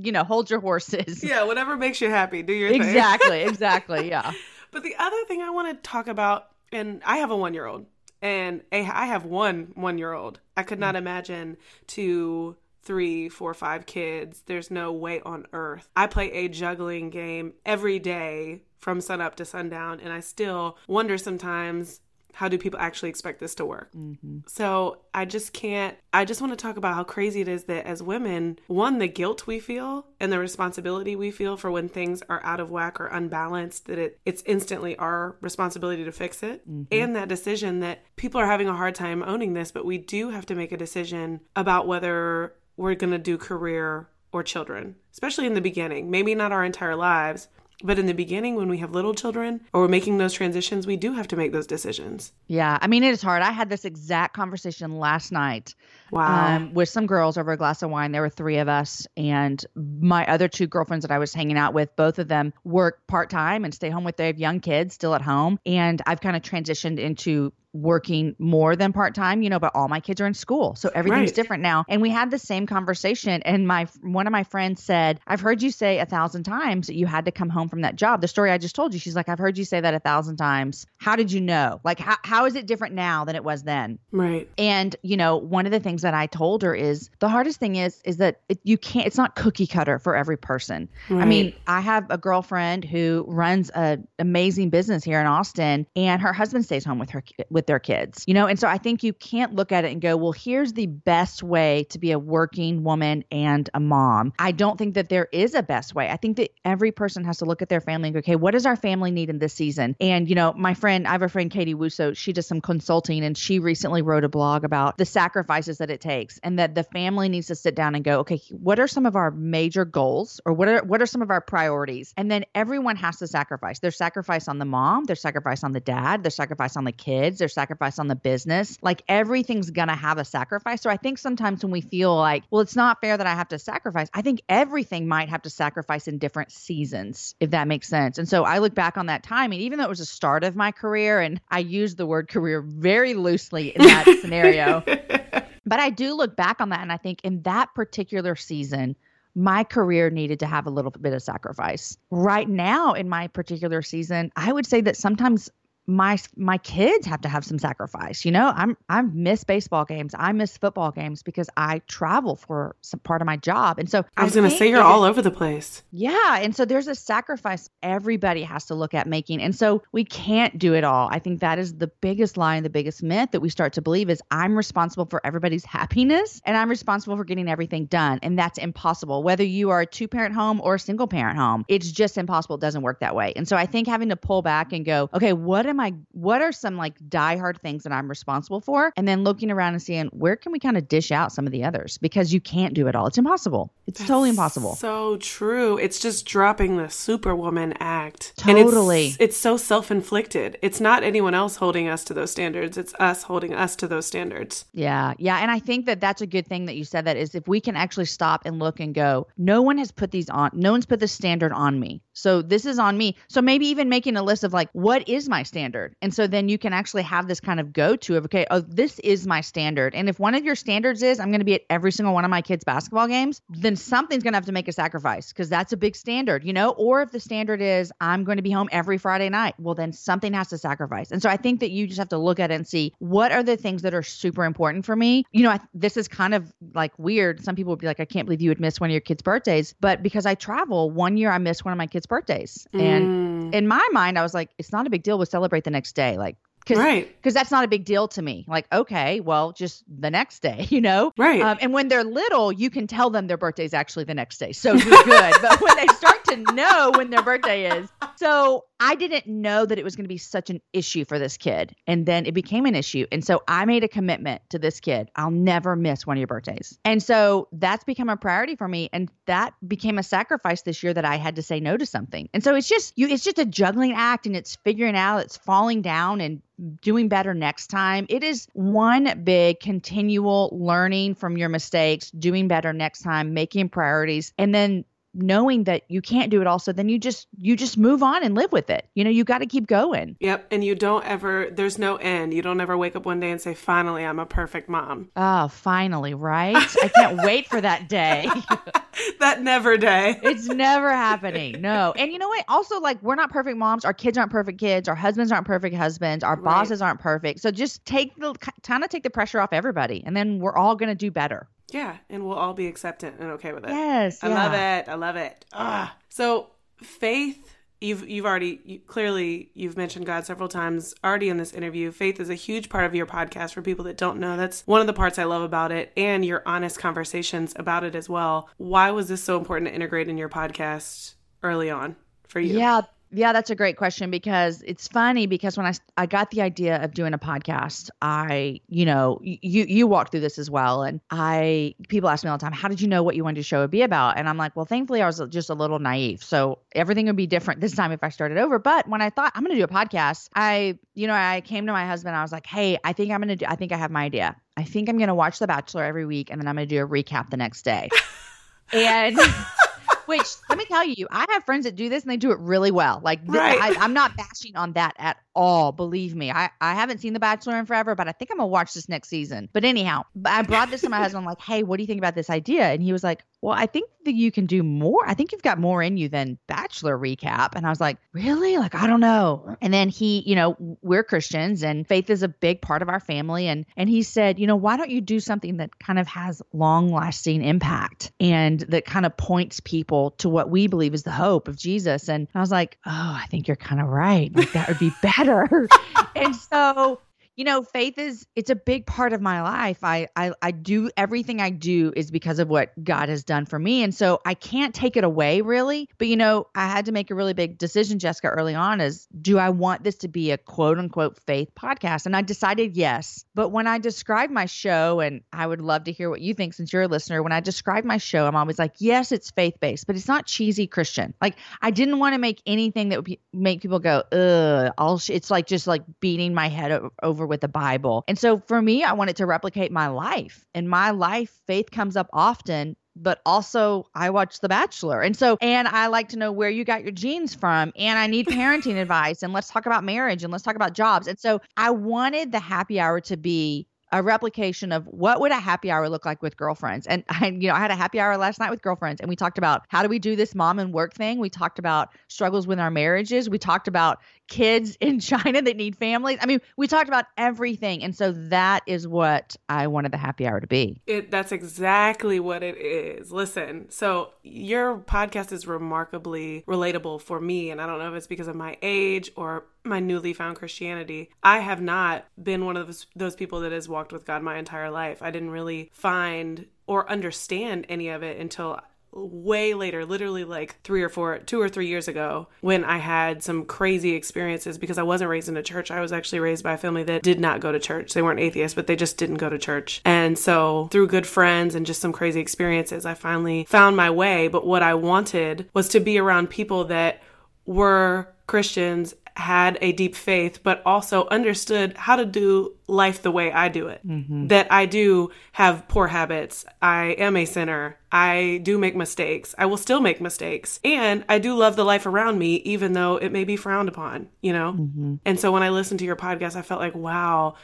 you 0.00 0.12
know, 0.12 0.22
hold 0.22 0.48
your 0.48 0.60
horses. 0.60 1.22
Yeah, 1.22 1.42
whatever 1.42 1.76
makes 1.76 2.00
you 2.00 2.08
happy, 2.08 2.42
do 2.42 2.52
your 2.52 2.70
thing. 2.70 2.80
Exactly, 2.80 3.42
exactly. 3.44 4.08
Yeah. 4.08 4.32
But 4.70 4.84
the 4.84 4.94
other 4.98 5.16
thing 5.26 5.42
I 5.42 5.50
want 5.50 5.76
to 5.76 5.88
talk 5.88 6.06
about, 6.06 6.48
and 6.72 7.02
I 7.04 7.18
have 7.18 7.32
a 7.32 7.36
one 7.36 7.54
year 7.54 7.66
old, 7.66 7.86
and 8.22 8.62
a- 8.70 8.84
I 8.86 9.06
have 9.06 9.24
one 9.24 9.72
one 9.74 9.98
year 9.98 10.12
old. 10.12 10.38
I 10.56 10.62
could 10.62 10.78
not 10.78 10.94
mm. 10.94 10.98
imagine 10.98 11.56
two, 11.88 12.56
three, 12.82 13.28
four, 13.28 13.52
five 13.52 13.84
kids. 13.84 14.44
There's 14.46 14.70
no 14.70 14.92
way 14.92 15.20
on 15.20 15.46
earth. 15.52 15.88
I 15.96 16.06
play 16.06 16.30
a 16.30 16.48
juggling 16.48 17.10
game 17.10 17.54
every 17.66 17.98
day 17.98 18.62
from 18.78 19.00
sunup 19.00 19.34
to 19.36 19.44
sundown, 19.44 19.98
and 19.98 20.12
I 20.12 20.20
still 20.20 20.78
wonder 20.86 21.18
sometimes. 21.18 22.00
How 22.34 22.48
do 22.48 22.58
people 22.58 22.80
actually 22.80 23.08
expect 23.08 23.40
this 23.40 23.54
to 23.56 23.64
work? 23.64 23.92
Mm-hmm. 23.92 24.40
So 24.46 24.98
I 25.14 25.24
just 25.24 25.52
can't. 25.52 25.96
I 26.12 26.24
just 26.24 26.40
want 26.40 26.52
to 26.52 26.56
talk 26.56 26.76
about 26.76 26.94
how 26.94 27.04
crazy 27.04 27.40
it 27.40 27.48
is 27.48 27.64
that 27.64 27.86
as 27.86 28.02
women, 28.02 28.58
one, 28.66 28.98
the 28.98 29.08
guilt 29.08 29.46
we 29.46 29.60
feel 29.60 30.06
and 30.20 30.32
the 30.32 30.38
responsibility 30.38 31.16
we 31.16 31.30
feel 31.30 31.56
for 31.56 31.70
when 31.70 31.88
things 31.88 32.22
are 32.28 32.42
out 32.44 32.60
of 32.60 32.70
whack 32.70 33.00
or 33.00 33.06
unbalanced, 33.06 33.86
that 33.86 33.98
it, 33.98 34.20
it's 34.24 34.42
instantly 34.46 34.96
our 34.96 35.36
responsibility 35.40 36.04
to 36.04 36.12
fix 36.12 36.42
it. 36.42 36.68
Mm-hmm. 36.68 36.84
And 36.90 37.16
that 37.16 37.28
decision 37.28 37.80
that 37.80 38.04
people 38.16 38.40
are 38.40 38.46
having 38.46 38.68
a 38.68 38.74
hard 38.74 38.94
time 38.94 39.22
owning 39.22 39.54
this, 39.54 39.70
but 39.70 39.84
we 39.84 39.98
do 39.98 40.30
have 40.30 40.46
to 40.46 40.54
make 40.54 40.72
a 40.72 40.76
decision 40.76 41.40
about 41.56 41.86
whether 41.86 42.54
we're 42.76 42.94
going 42.94 43.12
to 43.12 43.18
do 43.18 43.38
career 43.38 44.08
or 44.32 44.42
children, 44.42 44.96
especially 45.12 45.46
in 45.46 45.54
the 45.54 45.60
beginning. 45.60 46.10
Maybe 46.10 46.34
not 46.34 46.50
our 46.50 46.64
entire 46.64 46.96
lives. 46.96 47.48
But 47.82 47.98
in 47.98 48.06
the 48.06 48.14
beginning, 48.14 48.54
when 48.54 48.68
we 48.68 48.78
have 48.78 48.92
little 48.92 49.14
children 49.14 49.60
or 49.72 49.82
we're 49.82 49.88
making 49.88 50.18
those 50.18 50.32
transitions, 50.32 50.86
we 50.86 50.96
do 50.96 51.12
have 51.12 51.28
to 51.28 51.36
make 51.36 51.52
those 51.52 51.66
decisions. 51.66 52.32
Yeah, 52.46 52.78
I 52.80 52.86
mean 52.86 53.02
it 53.02 53.10
is 53.10 53.20
hard. 53.22 53.42
I 53.42 53.50
had 53.50 53.68
this 53.68 53.84
exact 53.84 54.34
conversation 54.34 54.98
last 54.98 55.32
night 55.32 55.74
Wow. 56.10 56.56
um, 56.56 56.74
with 56.74 56.88
some 56.88 57.06
girls 57.06 57.36
over 57.36 57.52
a 57.52 57.56
glass 57.56 57.82
of 57.82 57.90
wine. 57.90 58.12
There 58.12 58.22
were 58.22 58.28
three 58.28 58.58
of 58.58 58.68
us, 58.68 59.06
and 59.16 59.64
my 59.74 60.26
other 60.26 60.48
two 60.48 60.66
girlfriends 60.66 61.02
that 61.04 61.10
I 61.12 61.18
was 61.18 61.34
hanging 61.34 61.58
out 61.58 61.74
with, 61.74 61.94
both 61.96 62.18
of 62.18 62.28
them 62.28 62.52
work 62.64 63.06
part 63.08 63.30
time 63.30 63.64
and 63.64 63.74
stay 63.74 63.90
home 63.90 64.04
with 64.04 64.16
their 64.16 64.32
young 64.34 64.60
kids 64.60 64.94
still 64.94 65.14
at 65.14 65.22
home. 65.22 65.58
And 65.66 66.00
I've 66.06 66.20
kind 66.20 66.36
of 66.36 66.42
transitioned 66.42 66.98
into 66.98 67.52
working 67.74 68.34
more 68.38 68.76
than 68.76 68.92
part 68.92 69.14
time, 69.14 69.42
you 69.42 69.50
know, 69.50 69.58
but 69.58 69.72
all 69.74 69.88
my 69.88 70.00
kids 70.00 70.20
are 70.20 70.26
in 70.26 70.32
school. 70.34 70.74
So 70.76 70.90
everything's 70.94 71.28
Right. 71.28 71.34
different 71.34 71.62
now. 71.62 71.84
And 71.88 72.00
we 72.00 72.08
had 72.08 72.30
the 72.30 72.38
same 72.38 72.66
conversation. 72.66 73.42
And 73.42 73.66
my 73.66 73.86
one 74.00 74.26
of 74.26 74.30
my 74.32 74.44
friends 74.44 74.82
said, 74.82 75.20
I've 75.26 75.40
heard 75.40 75.60
you 75.60 75.70
say 75.70 75.98
a 75.98 76.06
thousand 76.06 76.44
times 76.44 76.86
that 76.86 76.94
you 76.94 77.06
had 77.06 77.24
to 77.26 77.32
come 77.32 77.48
home 77.50 77.68
from 77.68 77.82
that 77.82 77.96
job. 77.96 78.20
The 78.20 78.28
story 78.28 78.50
I 78.50 78.58
just 78.58 78.74
told 78.76 78.94
you, 78.94 79.00
she's 79.00 79.16
like, 79.16 79.28
I've 79.28 79.38
heard 79.38 79.58
you 79.58 79.64
say 79.64 79.80
that 79.80 79.92
a 79.92 79.98
thousand 79.98 80.36
times. 80.36 80.86
How 80.98 81.16
did 81.16 81.32
you 81.32 81.40
know? 81.40 81.80
Like, 81.84 81.98
how, 81.98 82.16
how 82.22 82.46
is 82.46 82.54
it 82.54 82.66
different 82.66 82.94
now 82.94 83.24
than 83.24 83.36
it 83.36 83.44
was 83.44 83.64
then? 83.64 83.98
right. 84.12 84.48
And 84.56 84.94
you 85.02 85.16
know, 85.16 85.36
one 85.36 85.66
of 85.66 85.72
the 85.72 85.80
things 85.80 86.02
that 86.02 86.14
I 86.14 86.26
told 86.26 86.62
her 86.62 86.74
is 86.74 87.10
the 87.18 87.28
hardest 87.28 87.58
thing 87.58 87.74
is 87.76 88.00
is 88.04 88.18
that 88.18 88.40
it, 88.48 88.60
you 88.62 88.78
can't. 88.78 89.06
It's 89.06 89.16
not 89.16 89.34
cookie 89.34 89.66
cutter 89.66 89.98
for 89.98 90.14
every 90.14 90.36
person. 90.36 90.88
I 91.10 91.24
mean, 91.24 91.52
I 91.66 91.80
have 91.80 92.06
a 92.10 92.18
girlfriend 92.18 92.84
who 92.84 93.24
runs 93.26 93.70
a 93.74 93.98
amazing 94.18 94.70
business 94.70 95.02
here 95.02 95.20
in 95.20 95.26
Austin, 95.26 95.86
and 95.96 96.22
her 96.22 96.32
husband 96.32 96.64
stays 96.64 96.84
home 96.84 96.98
with 97.00 97.10
her 97.10 97.24
with 97.50 97.63
their 97.66 97.78
kids. 97.78 98.24
You 98.26 98.34
know, 98.34 98.46
and 98.46 98.58
so 98.58 98.68
I 98.68 98.78
think 98.78 99.02
you 99.02 99.12
can't 99.12 99.54
look 99.54 99.72
at 99.72 99.84
it 99.84 99.92
and 99.92 100.00
go, 100.00 100.16
well, 100.16 100.32
here's 100.32 100.72
the 100.72 100.86
best 100.86 101.42
way 101.42 101.84
to 101.90 101.98
be 101.98 102.12
a 102.12 102.18
working 102.18 102.84
woman 102.84 103.24
and 103.30 103.68
a 103.74 103.80
mom. 103.80 104.32
I 104.38 104.52
don't 104.52 104.78
think 104.78 104.94
that 104.94 105.08
there 105.08 105.28
is 105.32 105.54
a 105.54 105.62
best 105.62 105.94
way. 105.94 106.08
I 106.08 106.16
think 106.16 106.36
that 106.36 106.50
every 106.64 106.92
person 106.92 107.24
has 107.24 107.38
to 107.38 107.44
look 107.44 107.62
at 107.62 107.68
their 107.68 107.80
family 107.80 108.08
and 108.08 108.14
go, 108.14 108.18
okay, 108.18 108.36
what 108.36 108.52
does 108.52 108.66
our 108.66 108.76
family 108.76 109.10
need 109.10 109.30
in 109.30 109.38
this 109.38 109.52
season? 109.52 109.96
And 110.00 110.28
you 110.28 110.34
know, 110.34 110.52
my 110.52 110.74
friend, 110.74 111.06
I 111.06 111.12
have 111.12 111.22
a 111.22 111.28
friend, 111.28 111.50
Katie 111.50 111.74
Wusso, 111.74 112.16
She 112.16 112.32
does 112.32 112.46
some 112.46 112.60
consulting, 112.60 113.24
and 113.24 113.36
she 113.36 113.58
recently 113.58 114.02
wrote 114.02 114.24
a 114.24 114.28
blog 114.28 114.64
about 114.64 114.98
the 114.98 115.04
sacrifices 115.04 115.78
that 115.78 115.90
it 115.90 116.00
takes, 116.00 116.38
and 116.42 116.58
that 116.58 116.74
the 116.74 116.84
family 116.84 117.28
needs 117.28 117.46
to 117.48 117.54
sit 117.54 117.74
down 117.74 117.94
and 117.94 118.04
go, 118.04 118.20
okay, 118.20 118.40
what 118.50 118.78
are 118.78 118.88
some 118.88 119.06
of 119.06 119.16
our 119.16 119.30
major 119.30 119.84
goals, 119.84 120.40
or 120.44 120.52
what 120.52 120.68
are 120.68 120.84
what 120.84 121.00
are 121.00 121.06
some 121.06 121.22
of 121.22 121.30
our 121.30 121.40
priorities? 121.40 122.12
And 122.16 122.30
then 122.30 122.44
everyone 122.54 122.96
has 122.96 123.18
to 123.18 123.26
sacrifice. 123.26 123.78
There's 123.78 123.96
sacrifice 123.96 124.48
on 124.48 124.58
the 124.58 124.64
mom, 124.64 125.04
there's 125.04 125.20
sacrifice 125.20 125.64
on 125.64 125.72
the 125.72 125.80
dad, 125.80 126.22
there's 126.22 126.34
sacrifice 126.34 126.76
on 126.76 126.84
the 126.84 126.92
kids, 126.92 127.38
there's 127.38 127.53
sacrifice 127.54 127.98
on 127.98 128.08
the 128.08 128.16
business. 128.16 128.76
Like 128.82 129.02
everything's 129.08 129.70
gonna 129.70 129.96
have 129.96 130.18
a 130.18 130.24
sacrifice. 130.24 130.82
So 130.82 130.90
I 130.90 130.96
think 130.96 131.18
sometimes 131.18 131.62
when 131.62 131.72
we 131.72 131.80
feel 131.80 132.14
like, 132.14 132.44
well, 132.50 132.60
it's 132.60 132.76
not 132.76 133.00
fair 133.00 133.16
that 133.16 133.26
I 133.26 133.34
have 133.34 133.48
to 133.48 133.58
sacrifice, 133.58 134.08
I 134.12 134.22
think 134.22 134.42
everything 134.48 135.08
might 135.08 135.28
have 135.28 135.42
to 135.42 135.50
sacrifice 135.50 136.08
in 136.08 136.18
different 136.18 136.52
seasons, 136.52 137.34
if 137.40 137.50
that 137.50 137.68
makes 137.68 137.88
sense. 137.88 138.18
And 138.18 138.28
so 138.28 138.44
I 138.44 138.58
look 138.58 138.74
back 138.74 138.98
on 138.98 139.06
that 139.06 139.22
time, 139.22 139.52
and 139.52 139.60
even 139.60 139.78
though 139.78 139.86
it 139.86 139.90
was 139.90 140.00
the 140.00 140.04
start 140.04 140.44
of 140.44 140.56
my 140.56 140.72
career, 140.72 141.20
and 141.20 141.40
I 141.50 141.60
use 141.60 141.94
the 141.94 142.06
word 142.06 142.28
career 142.28 142.60
very 142.60 143.14
loosely 143.14 143.68
in 143.68 143.82
that 143.82 144.18
scenario, 144.20 144.82
but 145.66 145.80
I 145.80 145.90
do 145.90 146.14
look 146.14 146.36
back 146.36 146.60
on 146.60 146.70
that 146.70 146.80
and 146.80 146.92
I 146.92 146.96
think 146.96 147.20
in 147.24 147.42
that 147.42 147.74
particular 147.74 148.36
season, 148.36 148.96
my 149.34 149.64
career 149.64 150.10
needed 150.10 150.40
to 150.40 150.46
have 150.46 150.66
a 150.66 150.70
little 150.70 150.90
bit 150.90 151.12
of 151.12 151.22
sacrifice. 151.22 151.96
Right 152.10 152.48
now, 152.48 152.92
in 152.92 153.08
my 153.08 153.28
particular 153.28 153.82
season, 153.82 154.30
I 154.36 154.52
would 154.52 154.66
say 154.66 154.80
that 154.82 154.96
sometimes 154.96 155.50
my 155.86 156.18
my 156.36 156.58
kids 156.58 157.06
have 157.06 157.20
to 157.22 157.28
have 157.28 157.44
some 157.44 157.58
sacrifice. 157.58 158.24
You 158.24 158.32
know, 158.32 158.52
I'm 158.54 158.76
I 158.88 159.02
miss 159.02 159.44
baseball 159.44 159.84
games. 159.84 160.14
I 160.18 160.32
miss 160.32 160.56
football 160.56 160.90
games 160.90 161.22
because 161.22 161.50
I 161.56 161.80
travel 161.86 162.36
for 162.36 162.76
some 162.80 163.00
part 163.00 163.20
of 163.20 163.26
my 163.26 163.36
job. 163.36 163.78
And 163.78 163.90
so 163.90 164.04
I 164.16 164.24
was 164.24 164.34
going 164.34 164.48
to 164.48 164.56
say 164.56 164.70
you're 164.70 164.82
all 164.82 165.04
over 165.04 165.20
the 165.20 165.30
place. 165.30 165.82
Yeah, 165.90 166.38
and 166.38 166.54
so 166.56 166.64
there's 166.64 166.88
a 166.88 166.94
sacrifice 166.94 167.68
everybody 167.82 168.42
has 168.42 168.64
to 168.66 168.74
look 168.74 168.94
at 168.94 169.06
making. 169.06 169.42
And 169.42 169.54
so 169.54 169.82
we 169.92 170.04
can't 170.04 170.58
do 170.58 170.74
it 170.74 170.84
all. 170.84 171.08
I 171.10 171.18
think 171.18 171.40
that 171.40 171.58
is 171.58 171.74
the 171.74 171.88
biggest 172.00 172.36
lie 172.36 172.56
and 172.56 172.64
the 172.64 172.70
biggest 172.70 173.02
myth 173.02 173.30
that 173.32 173.40
we 173.40 173.50
start 173.50 173.72
to 173.74 173.82
believe 173.82 174.08
is 174.08 174.22
I'm 174.30 174.56
responsible 174.56 175.06
for 175.06 175.24
everybody's 175.24 175.64
happiness 175.74 176.40
and 176.44 176.56
I'm 176.56 176.70
responsible 176.70 177.16
for 177.16 177.24
getting 177.24 177.48
everything 177.48 177.86
done. 177.86 178.18
And 178.22 178.38
that's 178.38 178.58
impossible. 178.58 179.22
Whether 179.22 179.44
you 179.44 179.70
are 179.70 179.82
a 179.82 179.86
two-parent 179.86 180.34
home 180.34 180.60
or 180.62 180.76
a 180.76 180.80
single 180.80 181.06
parent 181.06 181.38
home, 181.38 181.64
it's 181.68 181.90
just 181.90 182.16
impossible. 182.16 182.56
It 182.56 182.60
doesn't 182.60 182.82
work 182.82 183.00
that 183.00 183.14
way. 183.14 183.32
And 183.36 183.46
so 183.46 183.56
I 183.56 183.66
think 183.66 183.86
having 183.86 184.08
to 184.08 184.16
pull 184.16 184.42
back 184.42 184.72
and 184.72 184.84
go, 184.84 185.10
okay, 185.14 185.32
what 185.32 185.66
am 185.66 185.73
I 185.80 185.92
what 186.12 186.42
are 186.42 186.52
some 186.52 186.76
like 186.76 186.98
diehard 187.08 187.58
things 187.58 187.82
that 187.84 187.92
I'm 187.92 188.08
responsible 188.08 188.60
for? 188.60 188.92
And 188.96 189.06
then 189.06 189.24
looking 189.24 189.50
around 189.50 189.74
and 189.74 189.82
seeing 189.82 190.06
where 190.08 190.36
can 190.36 190.52
we 190.52 190.58
kind 190.58 190.76
of 190.76 190.88
dish 190.88 191.10
out 191.12 191.32
some 191.32 191.46
of 191.46 191.52
the 191.52 191.64
others 191.64 191.98
because 191.98 192.32
you 192.32 192.40
can't 192.40 192.74
do 192.74 192.86
it 192.86 192.94
all. 192.94 193.06
It's 193.06 193.18
impossible. 193.18 193.72
It's 193.86 193.98
That's 193.98 194.08
totally 194.08 194.30
impossible. 194.30 194.74
So 194.76 195.16
true. 195.18 195.78
It's 195.78 195.98
just 195.98 196.26
dropping 196.26 196.76
the 196.76 196.88
superwoman 196.88 197.74
act. 197.80 198.36
Totally. 198.36 199.08
It's, 199.08 199.16
it's 199.20 199.36
so 199.36 199.56
self-inflicted. 199.56 200.58
It's 200.62 200.80
not 200.80 201.02
anyone 201.02 201.34
else 201.34 201.56
holding 201.56 201.88
us 201.88 202.04
to 202.04 202.14
those 202.14 202.30
standards. 202.30 202.78
It's 202.78 202.94
us 202.98 203.24
holding 203.24 203.54
us 203.54 203.76
to 203.76 203.88
those 203.88 204.06
standards. 204.06 204.64
Yeah. 204.72 205.14
Yeah, 205.18 205.38
and 205.38 205.50
I 205.50 205.58
think 205.58 205.86
that 205.86 206.00
that's 206.00 206.22
a 206.22 206.26
good 206.26 206.46
thing 206.46 206.66
that 206.66 206.76
you 206.76 206.84
said 206.84 207.04
that 207.04 207.16
is 207.16 207.34
if 207.34 207.46
we 207.48 207.60
can 207.60 207.76
actually 207.76 208.06
stop 208.06 208.42
and 208.44 208.58
look 208.58 208.80
and 208.80 208.94
go, 208.94 209.26
no 209.36 209.62
one 209.62 209.78
has 209.78 209.90
put 209.90 210.10
these 210.10 210.28
on. 210.30 210.50
No 210.52 210.72
one's 210.72 210.86
put 210.86 211.00
the 211.00 211.08
standard 211.08 211.52
on 211.52 211.80
me. 211.80 212.02
So 212.12 212.42
this 212.42 212.64
is 212.64 212.78
on 212.78 212.96
me. 212.96 213.16
So 213.28 213.42
maybe 213.42 213.66
even 213.66 213.88
making 213.88 214.16
a 214.16 214.22
list 214.22 214.44
of 214.44 214.52
like 214.52 214.68
what 214.72 215.08
is 215.08 215.28
my 215.28 215.42
standard? 215.42 215.63
And 216.02 216.12
so 216.12 216.26
then 216.26 216.48
you 216.48 216.58
can 216.58 216.72
actually 216.72 217.02
have 217.02 217.28
this 217.28 217.40
kind 217.40 217.60
of 217.60 217.72
go 217.72 217.96
to 217.96 218.16
of, 218.16 218.26
okay, 218.26 218.46
oh, 218.50 218.60
this 218.60 218.98
is 219.00 219.26
my 219.26 219.40
standard. 219.40 219.94
And 219.94 220.08
if 220.08 220.18
one 220.18 220.34
of 220.34 220.44
your 220.44 220.54
standards 220.54 221.02
is 221.02 221.20
I'm 221.20 221.28
going 221.28 221.40
to 221.40 221.44
be 221.44 221.54
at 221.54 221.62
every 221.70 221.92
single 221.92 222.14
one 222.14 222.24
of 222.24 222.30
my 222.30 222.42
kids' 222.42 222.64
basketball 222.64 223.08
games, 223.08 223.40
then 223.48 223.76
something's 223.76 224.22
going 224.22 224.32
to 224.32 224.36
have 224.36 224.46
to 224.46 224.52
make 224.52 224.68
a 224.68 224.72
sacrifice 224.72 225.32
because 225.32 225.48
that's 225.48 225.72
a 225.72 225.76
big 225.76 225.96
standard, 225.96 226.44
you 226.44 226.52
know? 226.52 226.70
Or 226.70 227.02
if 227.02 227.10
the 227.10 227.20
standard 227.20 227.60
is 227.60 227.92
I'm 228.00 228.24
going 228.24 228.36
to 228.36 228.42
be 228.42 228.50
home 228.50 228.68
every 228.72 228.98
Friday 228.98 229.28
night, 229.28 229.54
well, 229.58 229.74
then 229.74 229.92
something 229.92 230.32
has 230.34 230.48
to 230.48 230.58
sacrifice. 230.58 231.10
And 231.10 231.22
so 231.22 231.28
I 231.28 231.36
think 231.36 231.60
that 231.60 231.70
you 231.70 231.86
just 231.86 231.98
have 231.98 232.10
to 232.10 232.18
look 232.18 232.40
at 232.40 232.50
it 232.50 232.54
and 232.54 232.66
see 232.66 232.92
what 232.98 233.32
are 233.32 233.42
the 233.42 233.56
things 233.56 233.82
that 233.82 233.94
are 233.94 234.02
super 234.02 234.44
important 234.44 234.84
for 234.84 234.94
me. 234.94 235.24
You 235.32 235.44
know, 235.44 235.50
I, 235.50 235.60
this 235.72 235.96
is 235.96 236.08
kind 236.08 236.34
of 236.34 236.52
like 236.74 236.98
weird. 236.98 237.44
Some 237.44 237.56
people 237.56 237.70
would 237.70 237.80
be 237.80 237.86
like, 237.86 238.00
I 238.00 238.04
can't 238.04 238.26
believe 238.26 238.42
you 238.42 238.50
would 238.50 238.60
miss 238.60 238.80
one 238.80 238.90
of 238.90 238.92
your 238.92 239.00
kids' 239.00 239.22
birthdays. 239.22 239.74
But 239.80 240.02
because 240.02 240.26
I 240.26 240.34
travel, 240.34 240.90
one 240.90 241.16
year 241.16 241.30
I 241.30 241.38
missed 241.38 241.64
one 241.64 241.72
of 241.72 241.78
my 241.78 241.86
kids' 241.86 242.06
birthdays. 242.06 242.66
And 242.72 243.52
mm. 243.52 243.54
in 243.54 243.66
my 243.66 243.86
mind, 243.92 244.18
I 244.18 244.22
was 244.22 244.34
like, 244.34 244.50
it's 244.58 244.72
not 244.72 244.86
a 244.86 244.90
big 244.90 245.02
deal. 245.02 245.18
We'll 245.18 245.26
celebrate 245.54 245.64
the 245.64 245.70
next 245.70 245.94
day. 245.94 246.16
Like, 246.16 246.36
Cause, 246.66 246.78
right. 246.78 247.14
Because 247.16 247.34
that's 247.34 247.50
not 247.50 247.62
a 247.64 247.68
big 247.68 247.84
deal 247.84 248.08
to 248.08 248.22
me. 248.22 248.46
Like, 248.48 248.66
okay, 248.72 249.20
well, 249.20 249.52
just 249.52 249.84
the 249.86 250.10
next 250.10 250.40
day, 250.40 250.66
you 250.70 250.80
know? 250.80 251.12
Right. 251.18 251.42
Um, 251.42 251.58
and 251.60 251.74
when 251.74 251.88
they're 251.88 252.04
little, 252.04 252.50
you 252.50 252.70
can 252.70 252.86
tell 252.86 253.10
them 253.10 253.26
their 253.26 253.36
birthday 253.36 253.66
is 253.66 253.74
actually 253.74 254.04
the 254.04 254.14
next 254.14 254.38
day. 254.38 254.52
So 254.52 254.72
you're 254.72 255.04
good. 255.04 255.34
but 255.42 255.60
when 255.60 255.76
they 255.76 255.86
start 255.88 256.23
to 256.34 256.54
know 256.54 256.92
when 256.96 257.10
their 257.10 257.22
birthday 257.22 257.70
is, 257.78 257.88
so 258.16 258.64
I 258.80 258.94
didn't 258.94 259.26
know 259.26 259.64
that 259.66 259.78
it 259.78 259.84
was 259.84 259.96
going 259.96 260.04
to 260.04 260.08
be 260.08 260.18
such 260.18 260.50
an 260.50 260.60
issue 260.72 261.04
for 261.04 261.18
this 261.18 261.36
kid. 261.36 261.74
And 261.86 262.06
then 262.06 262.26
it 262.26 262.32
became 262.32 262.66
an 262.66 262.74
issue. 262.74 263.06
And 263.12 263.24
so 263.24 263.42
I 263.48 263.64
made 263.64 263.84
a 263.84 263.88
commitment 263.88 264.42
to 264.50 264.58
this 264.58 264.80
kid. 264.80 265.10
I'll 265.16 265.30
never 265.30 265.76
miss 265.76 266.06
one 266.06 266.16
of 266.16 266.20
your 266.20 266.26
birthdays. 266.26 266.78
And 266.84 267.02
so 267.02 267.48
that's 267.52 267.84
become 267.84 268.08
a 268.08 268.16
priority 268.16 268.56
for 268.56 268.68
me. 268.68 268.90
And 268.92 269.10
that 269.26 269.54
became 269.66 269.98
a 269.98 270.02
sacrifice 270.02 270.62
this 270.62 270.82
year 270.82 270.92
that 270.92 271.04
I 271.04 271.16
had 271.16 271.36
to 271.36 271.42
say 271.42 271.60
no 271.60 271.76
to 271.76 271.86
something. 271.86 272.28
And 272.34 272.42
so 272.42 272.54
it's 272.54 272.68
just 272.68 272.92
you 272.96 273.08
it's 273.08 273.24
just 273.24 273.38
a 273.38 273.46
juggling 273.46 273.92
act 273.92 274.26
and 274.26 274.36
it's 274.36 274.56
figuring 274.56 274.96
out, 274.96 275.18
it's 275.18 275.36
falling 275.36 275.82
down 275.82 276.20
and 276.20 276.42
doing 276.82 277.08
better 277.08 277.34
next 277.34 277.68
time. 277.68 278.06
It 278.08 278.22
is 278.22 278.46
one 278.52 279.22
big 279.24 279.60
continual 279.60 280.50
learning 280.52 281.14
from 281.14 281.36
your 281.36 281.48
mistakes, 281.48 282.10
doing 282.10 282.48
better 282.48 282.72
next 282.72 283.02
time, 283.02 283.34
making 283.34 283.70
priorities, 283.70 284.32
and 284.38 284.54
then 284.54 284.84
knowing 285.14 285.64
that 285.64 285.82
you 285.88 286.02
can't 286.02 286.30
do 286.30 286.40
it 286.40 286.46
all 286.46 286.58
so 286.58 286.72
then 286.72 286.88
you 286.88 286.98
just 286.98 287.26
you 287.40 287.56
just 287.56 287.78
move 287.78 288.02
on 288.02 288.22
and 288.22 288.34
live 288.34 288.52
with 288.52 288.70
it. 288.70 288.88
You 288.94 289.04
know 289.04 289.10
you 289.10 289.24
got 289.24 289.38
to 289.38 289.46
keep 289.46 289.66
going. 289.66 290.16
Yep 290.20 290.46
and 290.50 290.64
you 290.64 290.74
don't 290.74 291.04
ever 291.04 291.48
there's 291.50 291.78
no 291.78 291.96
end. 291.96 292.34
You 292.34 292.42
don't 292.42 292.60
ever 292.60 292.76
wake 292.76 292.96
up 292.96 293.06
one 293.06 293.20
day 293.20 293.30
and 293.30 293.40
say 293.40 293.54
finally 293.54 294.04
i'm 294.04 294.18
a 294.18 294.26
perfect 294.26 294.68
mom. 294.68 295.10
Oh 295.16 295.48
finally 295.48 296.14
right? 296.14 296.56
I 296.56 296.88
can't 296.88 297.18
wait 297.18 297.46
for 297.46 297.60
that 297.60 297.88
day 297.88 298.28
that 299.20 299.42
never 299.42 299.76
day 299.76 300.18
it's 300.22 300.46
never 300.46 300.90
happening 300.90 301.60
no 301.60 301.92
and 301.96 302.12
you 302.12 302.18
know 302.18 302.28
what 302.28 302.44
also 302.48 302.80
like 302.80 303.02
we're 303.02 303.14
not 303.14 303.30
perfect 303.30 303.56
moms 303.56 303.84
our 303.84 303.94
kids 303.94 304.18
aren't 304.18 304.30
perfect 304.30 304.58
kids 304.58 304.88
our 304.88 304.94
husbands 304.94 305.32
aren't 305.32 305.46
perfect 305.46 305.74
husbands 305.74 306.24
our 306.24 306.36
right. 306.36 306.44
bosses 306.44 306.82
aren't 306.82 307.00
perfect 307.00 307.40
so 307.40 307.50
just 307.50 307.84
take 307.84 308.14
the 308.16 308.34
kind 308.62 308.84
of 308.84 308.90
take 308.90 309.02
the 309.02 309.10
pressure 309.10 309.40
off 309.40 309.52
everybody 309.52 310.02
and 310.06 310.16
then 310.16 310.38
we're 310.38 310.56
all 310.56 310.76
going 310.76 310.88
to 310.88 310.94
do 310.94 311.10
better 311.10 311.48
yeah, 311.72 311.96
and 312.08 312.24
we'll 312.24 312.38
all 312.38 312.54
be 312.54 312.68
acceptant 312.68 313.18
and 313.18 313.32
okay 313.32 313.52
with 313.52 313.64
it. 313.64 313.70
Yes, 313.70 314.22
I 314.22 314.28
yeah. 314.28 314.34
love 314.34 314.52
it. 314.52 314.88
I 314.88 314.94
love 314.94 315.16
it. 315.16 315.44
Ah, 315.52 315.96
so 316.08 316.50
faith. 316.76 317.53
You've 317.84 318.08
you've 318.08 318.24
already 318.24 318.60
you, 318.64 318.78
clearly 318.80 319.50
you've 319.54 319.76
mentioned 319.76 320.06
God 320.06 320.24
several 320.24 320.48
times 320.48 320.94
already 321.04 321.28
in 321.28 321.36
this 321.36 321.52
interview. 321.52 321.92
Faith 321.92 322.18
is 322.18 322.30
a 322.30 322.34
huge 322.34 322.68
part 322.70 322.84
of 322.84 322.94
your 322.94 323.06
podcast 323.06 323.52
for 323.52 323.60
people 323.62 323.84
that 323.84 323.98
don't 323.98 324.18
know. 324.18 324.36
That's 324.36 324.66
one 324.66 324.80
of 324.80 324.86
the 324.86 324.92
parts 324.92 325.18
I 325.18 325.24
love 325.24 325.42
about 325.42 325.70
it, 325.70 325.92
and 325.96 326.24
your 326.24 326.42
honest 326.46 326.78
conversations 326.78 327.52
about 327.56 327.84
it 327.84 327.94
as 327.94 328.08
well. 328.08 328.48
Why 328.56 328.90
was 328.90 329.08
this 329.08 329.22
so 329.22 329.36
important 329.36 329.68
to 329.68 329.74
integrate 329.74 330.08
in 330.08 330.16
your 330.16 330.30
podcast 330.30 331.14
early 331.42 331.70
on 331.70 331.96
for 332.26 332.40
you? 332.40 332.58
Yeah, 332.58 332.82
yeah, 333.14 333.32
that's 333.32 333.50
a 333.50 333.54
great 333.54 333.76
question 333.76 334.10
because 334.10 334.62
it's 334.66 334.88
funny 334.88 335.26
because 335.26 335.56
when 335.56 335.66
I 335.66 335.72
I 335.96 336.06
got 336.06 336.30
the 336.30 336.42
idea 336.42 336.82
of 336.82 336.92
doing 336.92 337.14
a 337.14 337.18
podcast, 337.18 337.90
I, 338.02 338.60
you 338.68 338.84
know, 338.84 339.20
you 339.22 339.64
you 339.68 339.86
walked 339.86 340.10
through 340.10 340.20
this 340.20 340.38
as 340.38 340.50
well 340.50 340.82
and 340.82 341.00
I 341.10 341.74
people 341.88 342.08
ask 342.08 342.24
me 342.24 342.30
all 342.30 342.38
the 342.38 342.42
time, 342.42 342.52
"How 342.52 342.68
did 342.68 342.80
you 342.80 342.88
know 342.88 343.02
what 343.02 343.14
you 343.14 343.22
wanted 343.22 343.36
to 343.36 343.42
show 343.44 343.60
would 343.60 343.70
be 343.70 343.82
about?" 343.82 344.18
And 344.18 344.28
I'm 344.28 344.36
like, 344.36 344.56
"Well, 344.56 344.64
thankfully 344.64 345.00
I 345.00 345.06
was 345.06 345.22
just 345.28 345.48
a 345.48 345.54
little 345.54 345.78
naive. 345.78 346.24
So 346.24 346.58
everything 346.74 347.06
would 347.06 347.16
be 347.16 347.26
different 347.26 347.60
this 347.60 347.74
time 347.74 347.92
if 347.92 348.02
I 348.02 348.08
started 348.08 348.36
over." 348.38 348.58
But 348.58 348.88
when 348.88 349.00
I 349.00 349.10
thought 349.10 349.32
I'm 349.34 349.44
going 349.44 349.56
to 349.56 349.58
do 349.58 349.64
a 349.64 349.68
podcast, 349.68 350.28
I, 350.34 350.78
you 350.94 351.06
know, 351.06 351.14
I 351.14 351.40
came 351.44 351.66
to 351.66 351.72
my 351.72 351.86
husband, 351.86 352.16
I 352.16 352.22
was 352.22 352.32
like, 352.32 352.46
"Hey, 352.46 352.78
I 352.82 352.92
think 352.92 353.12
I'm 353.12 353.20
going 353.20 353.28
to 353.28 353.36
do 353.36 353.46
I 353.48 353.54
think 353.54 353.72
I 353.72 353.76
have 353.76 353.90
my 353.90 354.04
idea. 354.04 354.36
I 354.56 354.64
think 354.64 354.88
I'm 354.88 354.98
going 354.98 355.08
to 355.08 355.14
watch 355.14 355.38
The 355.38 355.46
Bachelor 355.46 355.84
every 355.84 356.06
week 356.06 356.30
and 356.30 356.40
then 356.40 356.48
I'm 356.48 356.56
going 356.56 356.68
to 356.68 356.74
do 356.74 356.82
a 356.82 356.88
recap 356.88 357.30
the 357.30 357.36
next 357.36 357.62
day." 357.62 357.88
and 358.72 359.18
which 360.06 360.26
let 360.48 360.58
me 360.58 360.64
tell 360.66 360.84
you, 360.84 361.06
I 361.10 361.26
have 361.30 361.44
friends 361.44 361.64
that 361.64 361.76
do 361.76 361.88
this 361.88 362.02
and 362.02 362.10
they 362.10 362.16
do 362.16 362.32
it 362.32 362.38
really 362.38 362.70
well. 362.70 363.00
Like 363.02 363.20
right. 363.26 363.58
I, 363.60 363.82
I'm 363.82 363.94
not 363.94 364.16
bashing 364.16 364.56
on 364.56 364.72
that 364.72 364.94
at 364.98 365.16
all. 365.34 365.72
Believe 365.72 366.14
me, 366.14 366.30
I, 366.30 366.50
I 366.60 366.74
haven't 366.74 366.98
seen 366.98 367.12
The 367.12 367.20
Bachelor 367.20 367.58
in 367.58 367.66
forever, 367.66 367.94
but 367.94 368.08
I 368.08 368.12
think 368.12 368.30
I'm 368.30 368.38
gonna 368.38 368.46
watch 368.46 368.74
this 368.74 368.88
next 368.88 369.08
season. 369.08 369.48
But 369.52 369.64
anyhow, 369.64 370.04
I 370.24 370.42
brought 370.42 370.70
this 370.70 370.82
to 370.82 370.88
my 370.88 370.98
husband. 370.98 371.22
I'm 371.22 371.26
like, 371.26 371.40
hey, 371.40 371.62
what 371.62 371.76
do 371.76 371.82
you 371.82 371.86
think 371.86 371.98
about 371.98 372.14
this 372.14 372.30
idea? 372.30 372.64
And 372.64 372.82
he 372.82 372.92
was 372.92 373.02
like, 373.04 373.24
well, 373.44 373.54
I 373.54 373.66
think 373.66 373.90
that 374.06 374.14
you 374.14 374.32
can 374.32 374.46
do 374.46 374.62
more. 374.62 375.06
I 375.06 375.12
think 375.12 375.30
you've 375.30 375.42
got 375.42 375.58
more 375.58 375.82
in 375.82 375.98
you 375.98 376.08
than 376.08 376.38
Bachelor 376.46 376.96
recap. 376.96 377.50
And 377.54 377.66
I 377.66 377.68
was 377.68 377.78
like, 377.78 377.98
really? 378.14 378.56
Like, 378.56 378.74
I 378.74 378.86
don't 378.86 379.00
know. 379.00 379.58
And 379.60 379.72
then 379.72 379.90
he, 379.90 380.20
you 380.24 380.34
know, 380.34 380.56
we're 380.80 381.04
Christians 381.04 381.62
and 381.62 381.86
faith 381.86 382.08
is 382.08 382.22
a 382.22 382.28
big 382.28 382.62
part 382.62 382.80
of 382.80 382.88
our 382.88 383.00
family. 383.00 383.46
And 383.46 383.66
and 383.76 383.90
he 383.90 384.02
said, 384.02 384.38
you 384.38 384.46
know, 384.46 384.56
why 384.56 384.78
don't 384.78 384.88
you 384.88 385.02
do 385.02 385.20
something 385.20 385.58
that 385.58 385.78
kind 385.78 385.98
of 385.98 386.06
has 386.06 386.40
long 386.54 386.90
lasting 386.90 387.44
impact 387.44 388.12
and 388.18 388.60
that 388.60 388.86
kind 388.86 389.04
of 389.04 389.14
points 389.14 389.60
people 389.60 390.12
to 390.12 390.30
what 390.30 390.48
we 390.48 390.66
believe 390.66 390.94
is 390.94 391.02
the 391.02 391.12
hope 391.12 391.46
of 391.46 391.58
Jesus? 391.58 392.08
And 392.08 392.28
I 392.34 392.40
was 392.40 392.50
like, 392.50 392.78
oh, 392.86 392.90
I 393.22 393.26
think 393.28 393.46
you're 393.46 393.56
kind 393.56 393.82
of 393.82 393.88
right. 393.88 394.34
Like 394.34 394.52
that 394.52 394.68
would 394.68 394.78
be 394.78 394.92
better. 395.02 395.68
and 396.16 396.34
so 396.34 396.98
you 397.36 397.44
know 397.44 397.62
faith 397.62 397.98
is 397.98 398.26
it's 398.36 398.50
a 398.50 398.54
big 398.54 398.86
part 398.86 399.12
of 399.12 399.20
my 399.20 399.42
life. 399.42 399.78
I, 399.82 400.08
I 400.16 400.32
i 400.40 400.50
do 400.50 400.90
everything 400.96 401.40
i 401.40 401.50
do 401.50 401.92
is 401.96 402.10
because 402.10 402.38
of 402.38 402.48
what 402.48 402.72
god 402.82 403.08
has 403.08 403.24
done 403.24 403.46
for 403.46 403.58
me. 403.58 403.82
And 403.82 403.94
so 403.94 404.20
i 404.24 404.34
can't 404.34 404.74
take 404.74 404.96
it 404.96 405.04
away 405.04 405.40
really. 405.40 405.88
But 405.98 406.08
you 406.08 406.16
know 406.16 406.46
i 406.54 406.68
had 406.68 406.86
to 406.86 406.92
make 406.92 407.10
a 407.10 407.14
really 407.14 407.34
big 407.34 407.58
decision 407.58 407.98
jessica 407.98 408.28
early 408.28 408.54
on 408.54 408.80
is 408.80 409.06
do 409.20 409.38
i 409.38 409.50
want 409.50 409.84
this 409.84 409.96
to 409.96 410.08
be 410.08 410.30
a 410.30 410.38
quote 410.38 410.78
unquote 410.78 411.18
faith 411.26 411.50
podcast? 411.54 412.06
And 412.06 412.16
i 412.16 412.22
decided 412.22 412.76
yes. 412.76 413.24
But 413.34 413.48
when 413.50 413.66
i 413.66 413.78
describe 413.78 414.30
my 414.30 414.46
show 414.46 415.00
and 415.00 415.22
i 415.32 415.46
would 415.46 415.60
love 415.60 415.84
to 415.84 415.92
hear 415.92 416.10
what 416.10 416.20
you 416.20 416.34
think 416.34 416.54
since 416.54 416.72
you're 416.72 416.82
a 416.82 416.88
listener 416.88 417.22
when 417.22 417.32
i 417.32 417.40
describe 417.40 417.84
my 417.84 417.98
show 417.98 418.26
i'm 418.26 418.36
always 418.36 418.58
like 418.58 418.74
yes 418.78 419.12
it's 419.12 419.30
faith 419.30 419.54
based 419.60 419.86
but 419.86 419.96
it's 419.96 420.08
not 420.08 420.26
cheesy 420.26 420.66
christian. 420.66 421.14
Like 421.20 421.36
i 421.60 421.70
didn't 421.70 421.98
want 421.98 422.14
to 422.14 422.18
make 422.18 422.42
anything 422.46 422.90
that 422.90 422.98
would 422.98 423.04
be, 423.04 423.20
make 423.32 423.60
people 423.60 423.78
go 423.78 424.02
ugh 424.12 424.72
all 424.78 424.98
sh-. 424.98 425.10
it's 425.10 425.30
like 425.30 425.46
just 425.46 425.66
like 425.66 425.82
beating 426.00 426.34
my 426.34 426.48
head 426.48 426.82
over 427.02 427.23
over 427.24 427.28
with 427.28 427.40
the 427.40 427.48
Bible. 427.48 428.04
And 428.06 428.18
so 428.18 428.40
for 428.46 428.60
me, 428.60 428.84
I 428.84 428.92
wanted 428.92 429.16
to 429.16 429.26
replicate 429.26 429.72
my 429.72 429.88
life. 429.88 430.46
In 430.54 430.68
my 430.68 430.90
life, 430.90 431.30
faith 431.46 431.70
comes 431.70 431.96
up 431.96 432.08
often, 432.12 432.76
but 432.94 433.20
also 433.26 433.86
I 433.94 434.10
watch 434.10 434.40
The 434.40 434.48
Bachelor. 434.48 435.00
And 435.00 435.16
so, 435.16 435.36
and 435.40 435.66
I 435.66 435.88
like 435.88 436.10
to 436.10 436.18
know 436.18 436.30
where 436.30 436.50
you 436.50 436.64
got 436.64 436.82
your 436.82 436.92
genes 436.92 437.34
from. 437.34 437.72
And 437.76 437.98
I 437.98 438.06
need 438.06 438.26
parenting 438.26 438.76
advice. 438.80 439.22
And 439.22 439.32
let's 439.32 439.48
talk 439.48 439.66
about 439.66 439.84
marriage 439.84 440.22
and 440.22 440.30
let's 440.32 440.44
talk 440.44 440.56
about 440.56 440.74
jobs. 440.74 441.08
And 441.08 441.18
so 441.18 441.40
I 441.56 441.70
wanted 441.70 442.32
the 442.32 442.40
happy 442.40 442.78
hour 442.78 443.00
to 443.02 443.16
be 443.16 443.66
a 443.94 444.02
replication 444.02 444.72
of 444.72 444.86
what 444.88 445.20
would 445.20 445.30
a 445.30 445.38
happy 445.38 445.70
hour 445.70 445.88
look 445.88 446.04
like 446.04 446.20
with 446.20 446.36
girlfriends. 446.36 446.86
And 446.88 447.04
I, 447.08 447.28
you 447.28 447.46
know, 447.48 447.54
I 447.54 447.60
had 447.60 447.70
a 447.70 447.76
happy 447.76 448.00
hour 448.00 448.16
last 448.16 448.40
night 448.40 448.50
with 448.50 448.60
girlfriends 448.60 449.00
and 449.00 449.08
we 449.08 449.14
talked 449.14 449.38
about 449.38 449.62
how 449.68 449.84
do 449.84 449.88
we 449.88 450.00
do 450.00 450.16
this 450.16 450.34
mom 450.34 450.58
and 450.58 450.72
work 450.72 450.94
thing. 450.94 451.20
We 451.20 451.30
talked 451.30 451.60
about 451.60 451.90
struggles 452.08 452.44
with 452.44 452.58
our 452.58 452.72
marriages. 452.72 453.30
We 453.30 453.38
talked 453.38 453.68
about, 453.68 454.00
kids 454.28 454.76
in 454.80 455.00
China 455.00 455.42
that 455.42 455.56
need 455.56 455.76
families. 455.76 456.18
I 456.20 456.26
mean, 456.26 456.40
we 456.56 456.66
talked 456.66 456.88
about 456.88 457.06
everything. 457.16 457.82
And 457.82 457.94
so 457.94 458.12
that 458.12 458.62
is 458.66 458.86
what 458.86 459.36
I 459.48 459.66
wanted 459.66 459.92
the 459.92 459.98
happy 459.98 460.26
hour 460.26 460.40
to 460.40 460.46
be. 460.46 460.80
It, 460.86 461.10
that's 461.10 461.32
exactly 461.32 462.20
what 462.20 462.42
it 462.42 462.56
is. 462.56 463.12
Listen, 463.12 463.70
so 463.70 464.12
your 464.22 464.78
podcast 464.78 465.32
is 465.32 465.46
remarkably 465.46 466.44
relatable 466.46 467.00
for 467.00 467.20
me. 467.20 467.50
And 467.50 467.60
I 467.60 467.66
don't 467.66 467.78
know 467.78 467.90
if 467.90 467.94
it's 467.94 468.06
because 468.06 468.28
of 468.28 468.36
my 468.36 468.56
age 468.62 469.12
or 469.16 469.46
my 469.64 469.80
newly 469.80 470.12
found 470.12 470.36
Christianity. 470.36 471.10
I 471.22 471.38
have 471.38 471.60
not 471.60 472.06
been 472.22 472.44
one 472.44 472.56
of 472.56 472.66
those, 472.66 472.86
those 472.94 473.16
people 473.16 473.40
that 473.40 473.52
has 473.52 473.68
walked 473.68 473.92
with 473.92 474.04
God 474.04 474.22
my 474.22 474.36
entire 474.36 474.70
life. 474.70 475.02
I 475.02 475.10
didn't 475.10 475.30
really 475.30 475.70
find 475.72 476.46
or 476.66 476.88
understand 476.90 477.66
any 477.68 477.88
of 477.88 478.02
it 478.02 478.18
until 478.18 478.60
way 478.92 479.54
later, 479.54 479.84
literally 479.84 480.22
like 480.22 480.60
three 480.62 480.82
or 480.82 480.88
four, 480.88 481.18
two 481.18 481.40
or 481.40 481.48
three 481.48 481.66
years 481.66 481.88
ago, 481.88 482.28
when 482.42 482.62
I 482.64 482.78
had 482.78 483.24
some 483.24 483.44
crazy 483.44 483.94
experiences 483.94 484.56
because 484.56 484.78
I 484.78 484.84
wasn't 484.84 485.10
raised 485.10 485.28
in 485.28 485.36
a 485.36 485.42
church. 485.42 485.70
I 485.70 485.80
was 485.80 485.92
actually 485.92 486.20
raised 486.20 486.44
by 486.44 486.52
a 486.52 486.58
family 486.58 486.84
that 486.84 487.02
did 487.02 487.18
not 487.18 487.40
go 487.40 487.50
to 487.50 487.58
church. 487.58 487.92
They 487.92 488.02
weren't 488.02 488.20
atheists, 488.20 488.54
but 488.54 488.66
they 488.66 488.76
just 488.76 488.96
didn't 488.96 489.16
go 489.16 489.28
to 489.28 489.38
church. 489.38 489.80
And 489.84 490.16
so 490.18 490.68
through 490.70 490.88
good 490.88 491.06
friends 491.06 491.54
and 491.54 491.66
just 491.66 491.80
some 491.80 491.92
crazy 491.92 492.20
experiences, 492.20 492.86
I 492.86 492.94
finally 492.94 493.44
found 493.48 493.76
my 493.76 493.90
way. 493.90 494.28
But 494.28 494.46
what 494.46 494.62
I 494.62 494.74
wanted 494.74 495.48
was 495.54 495.68
to 495.70 495.80
be 495.80 495.98
around 495.98 496.30
people 496.30 496.64
that 496.66 497.02
were 497.46 498.14
Christians 498.26 498.94
had 499.16 499.58
a 499.60 499.70
deep 499.72 499.94
faith, 499.94 500.40
but 500.42 500.60
also 500.66 501.06
understood 501.06 501.76
how 501.76 501.94
to 501.94 502.04
do 502.04 502.52
life 502.66 503.02
the 503.02 503.12
way 503.12 503.30
I 503.30 503.48
do 503.48 503.68
it. 503.68 503.86
Mm-hmm. 503.86 504.26
That 504.28 504.50
I 504.50 504.66
do 504.66 505.10
have 505.32 505.68
poor 505.68 505.86
habits. 505.86 506.44
I 506.60 506.96
am 506.98 507.16
a 507.16 507.24
sinner. 507.24 507.78
I 507.92 508.40
do 508.42 508.58
make 508.58 508.74
mistakes. 508.74 509.32
I 509.38 509.46
will 509.46 509.56
still 509.56 509.80
make 509.80 510.00
mistakes. 510.00 510.58
And 510.64 511.04
I 511.08 511.20
do 511.20 511.36
love 511.36 511.54
the 511.54 511.64
life 511.64 511.86
around 511.86 512.18
me, 512.18 512.36
even 512.36 512.72
though 512.72 512.96
it 512.96 513.12
may 513.12 513.22
be 513.22 513.36
frowned 513.36 513.68
upon, 513.68 514.08
you 514.20 514.32
know? 514.32 514.54
Mm-hmm. 514.54 514.94
And 515.04 515.20
so 515.20 515.30
when 515.30 515.44
I 515.44 515.50
listened 515.50 515.78
to 515.80 515.86
your 515.86 515.96
podcast, 515.96 516.34
I 516.34 516.42
felt 516.42 516.60
like, 516.60 516.74
wow, 516.74 517.36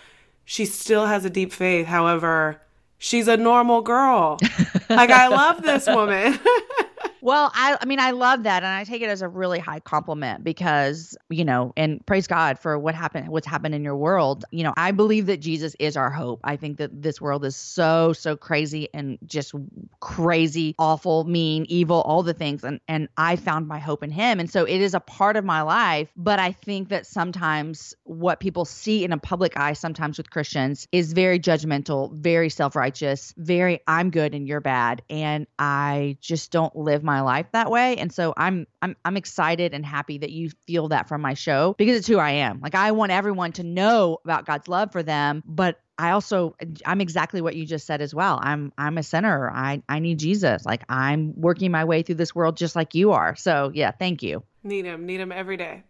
she 0.45 0.65
still 0.65 1.07
has 1.07 1.25
a 1.25 1.31
deep 1.31 1.53
faith. 1.53 1.87
However, 1.87 2.61
she's 2.99 3.29
a 3.29 3.37
normal 3.37 3.83
girl. 3.83 4.39
like, 4.91 5.11
I 5.11 5.29
love 5.29 5.63
this 5.63 5.87
woman. 5.87 6.37
Well, 7.23 7.51
I, 7.55 7.77
I 7.81 7.85
mean, 7.85 8.01
I 8.01 8.13
love 8.13 8.45
that, 8.45 8.63
and 8.63 8.73
I 8.73 8.85
take 8.85 9.03
it 9.03 9.11
as 9.11 9.21
a 9.21 9.29
really 9.29 9.59
high 9.59 9.81
compliment 9.81 10.43
because 10.43 11.17
you 11.29 11.45
know, 11.45 11.73
and 11.77 12.05
praise 12.07 12.27
God 12.27 12.59
for 12.59 12.79
what 12.79 12.95
happened, 12.95 13.29
what's 13.29 13.47
happened 13.47 13.75
in 13.75 13.85
your 13.85 13.97
world. 13.97 14.45
You 14.51 14.65
know, 14.65 14.73
I 14.77 14.93
believe 14.93 15.27
that 15.27 15.39
Jesus 15.39 15.77
is 15.79 15.97
our 15.97 16.11
hope. 16.11 16.41
I 16.45 16.57
think 16.57 16.79
that 16.79 17.03
this 17.03 17.21
world 17.21 17.45
is 17.45 17.57
so 17.57 18.13
so 18.13 18.37
crazy 18.37 18.89
and 18.95 19.19
just 19.27 19.55
crazy, 20.01 20.75
awful, 20.79 21.25
mean, 21.25 21.67
evil, 21.69 22.01
all 22.03 22.23
the 22.23 22.35
things, 22.35 22.65
and 22.65 22.81
and 22.89 23.09
I 23.17 23.37
found 23.37 23.69
my 23.69 23.79
hope 23.79 24.03
in 24.03 24.11
Him, 24.11 24.41
and 24.41 24.51
so 24.51 24.65
it 24.65 24.81
is 24.81 24.95
a 24.95 25.01
part 25.01 25.37
of 25.37 25.45
my 25.45 25.61
life. 25.63 26.11
But 26.17 26.39
I 26.39 26.53
think 26.53 26.89
that 26.89 27.07
sometimes 27.07 27.95
what 28.05 28.41
people 28.41 28.65
see 28.65 29.05
in 29.05 29.13
a 29.13 29.19
public 29.19 29.59
eye, 29.59 29.75
sometimes 29.75 30.17
with 30.17 30.31
Christians, 30.31 30.89
is 30.91 31.13
very 31.13 31.39
judgmental, 31.39 32.13
very 32.15 32.49
self 32.49 32.75
righteous, 32.75 33.35
very 33.37 33.81
I'm 33.87 34.11
good 34.11 34.35
and 34.35 34.49
you're 34.49 34.61
bad, 34.61 35.03
and 35.11 35.47
I 35.59 36.17
just 36.21 36.51
don't 36.51 36.75
live 36.75 37.03
my 37.11 37.21
life 37.23 37.47
that 37.53 37.71
way. 37.71 37.97
And 37.97 38.13
so 38.13 38.33
I'm 38.37 38.67
I'm 38.81 38.97
I'm 39.05 39.17
excited 39.17 39.75
and 39.75 39.85
happy 39.85 40.19
that 40.19 40.31
you 40.31 40.51
feel 40.67 40.89
that 40.89 41.09
from 41.09 41.21
my 41.21 41.35
show 41.35 41.75
because 41.77 41.97
it's 41.97 42.07
who 42.07 42.19
I 42.19 42.31
am. 42.31 42.61
Like 42.61 42.75
I 42.75 42.93
want 42.93 43.11
everyone 43.11 43.53
to 43.53 43.65
know 43.65 44.19
about 44.25 44.47
God's 44.47 44.69
love 44.69 44.93
for 44.93 45.03
them, 45.03 45.43
but 45.45 45.81
I 45.99 46.13
also 46.13 46.55
I'm 46.87 47.01
exactly 47.01 47.41
what 47.41 47.57
you 47.57 47.67
just 47.67 47.87
said 47.87 48.01
as 48.01 48.15
well. 48.15 48.39
I'm 48.41 48.73
I'm 48.79 48.97
a 48.97 49.03
sinner. 49.03 49.51
I 49.51 49.83
I 49.89 49.99
need 49.99 50.19
Jesus. 50.19 50.65
Like 50.65 50.83
I'm 50.89 51.35
working 51.37 51.71
my 51.73 51.85
way 51.85 52.03
through 52.03 52.15
this 52.15 52.35
world 52.35 52.57
just 52.57 52.77
like 52.77 52.95
you 52.95 53.13
are. 53.13 53.35
So 53.35 53.73
yeah, 53.75 53.91
thank 53.91 54.23
you. 54.23 54.43
Need 54.63 54.85
him. 54.85 55.05
Need 55.05 55.21
him 55.21 55.33
every 55.33 55.57
day. 55.57 55.83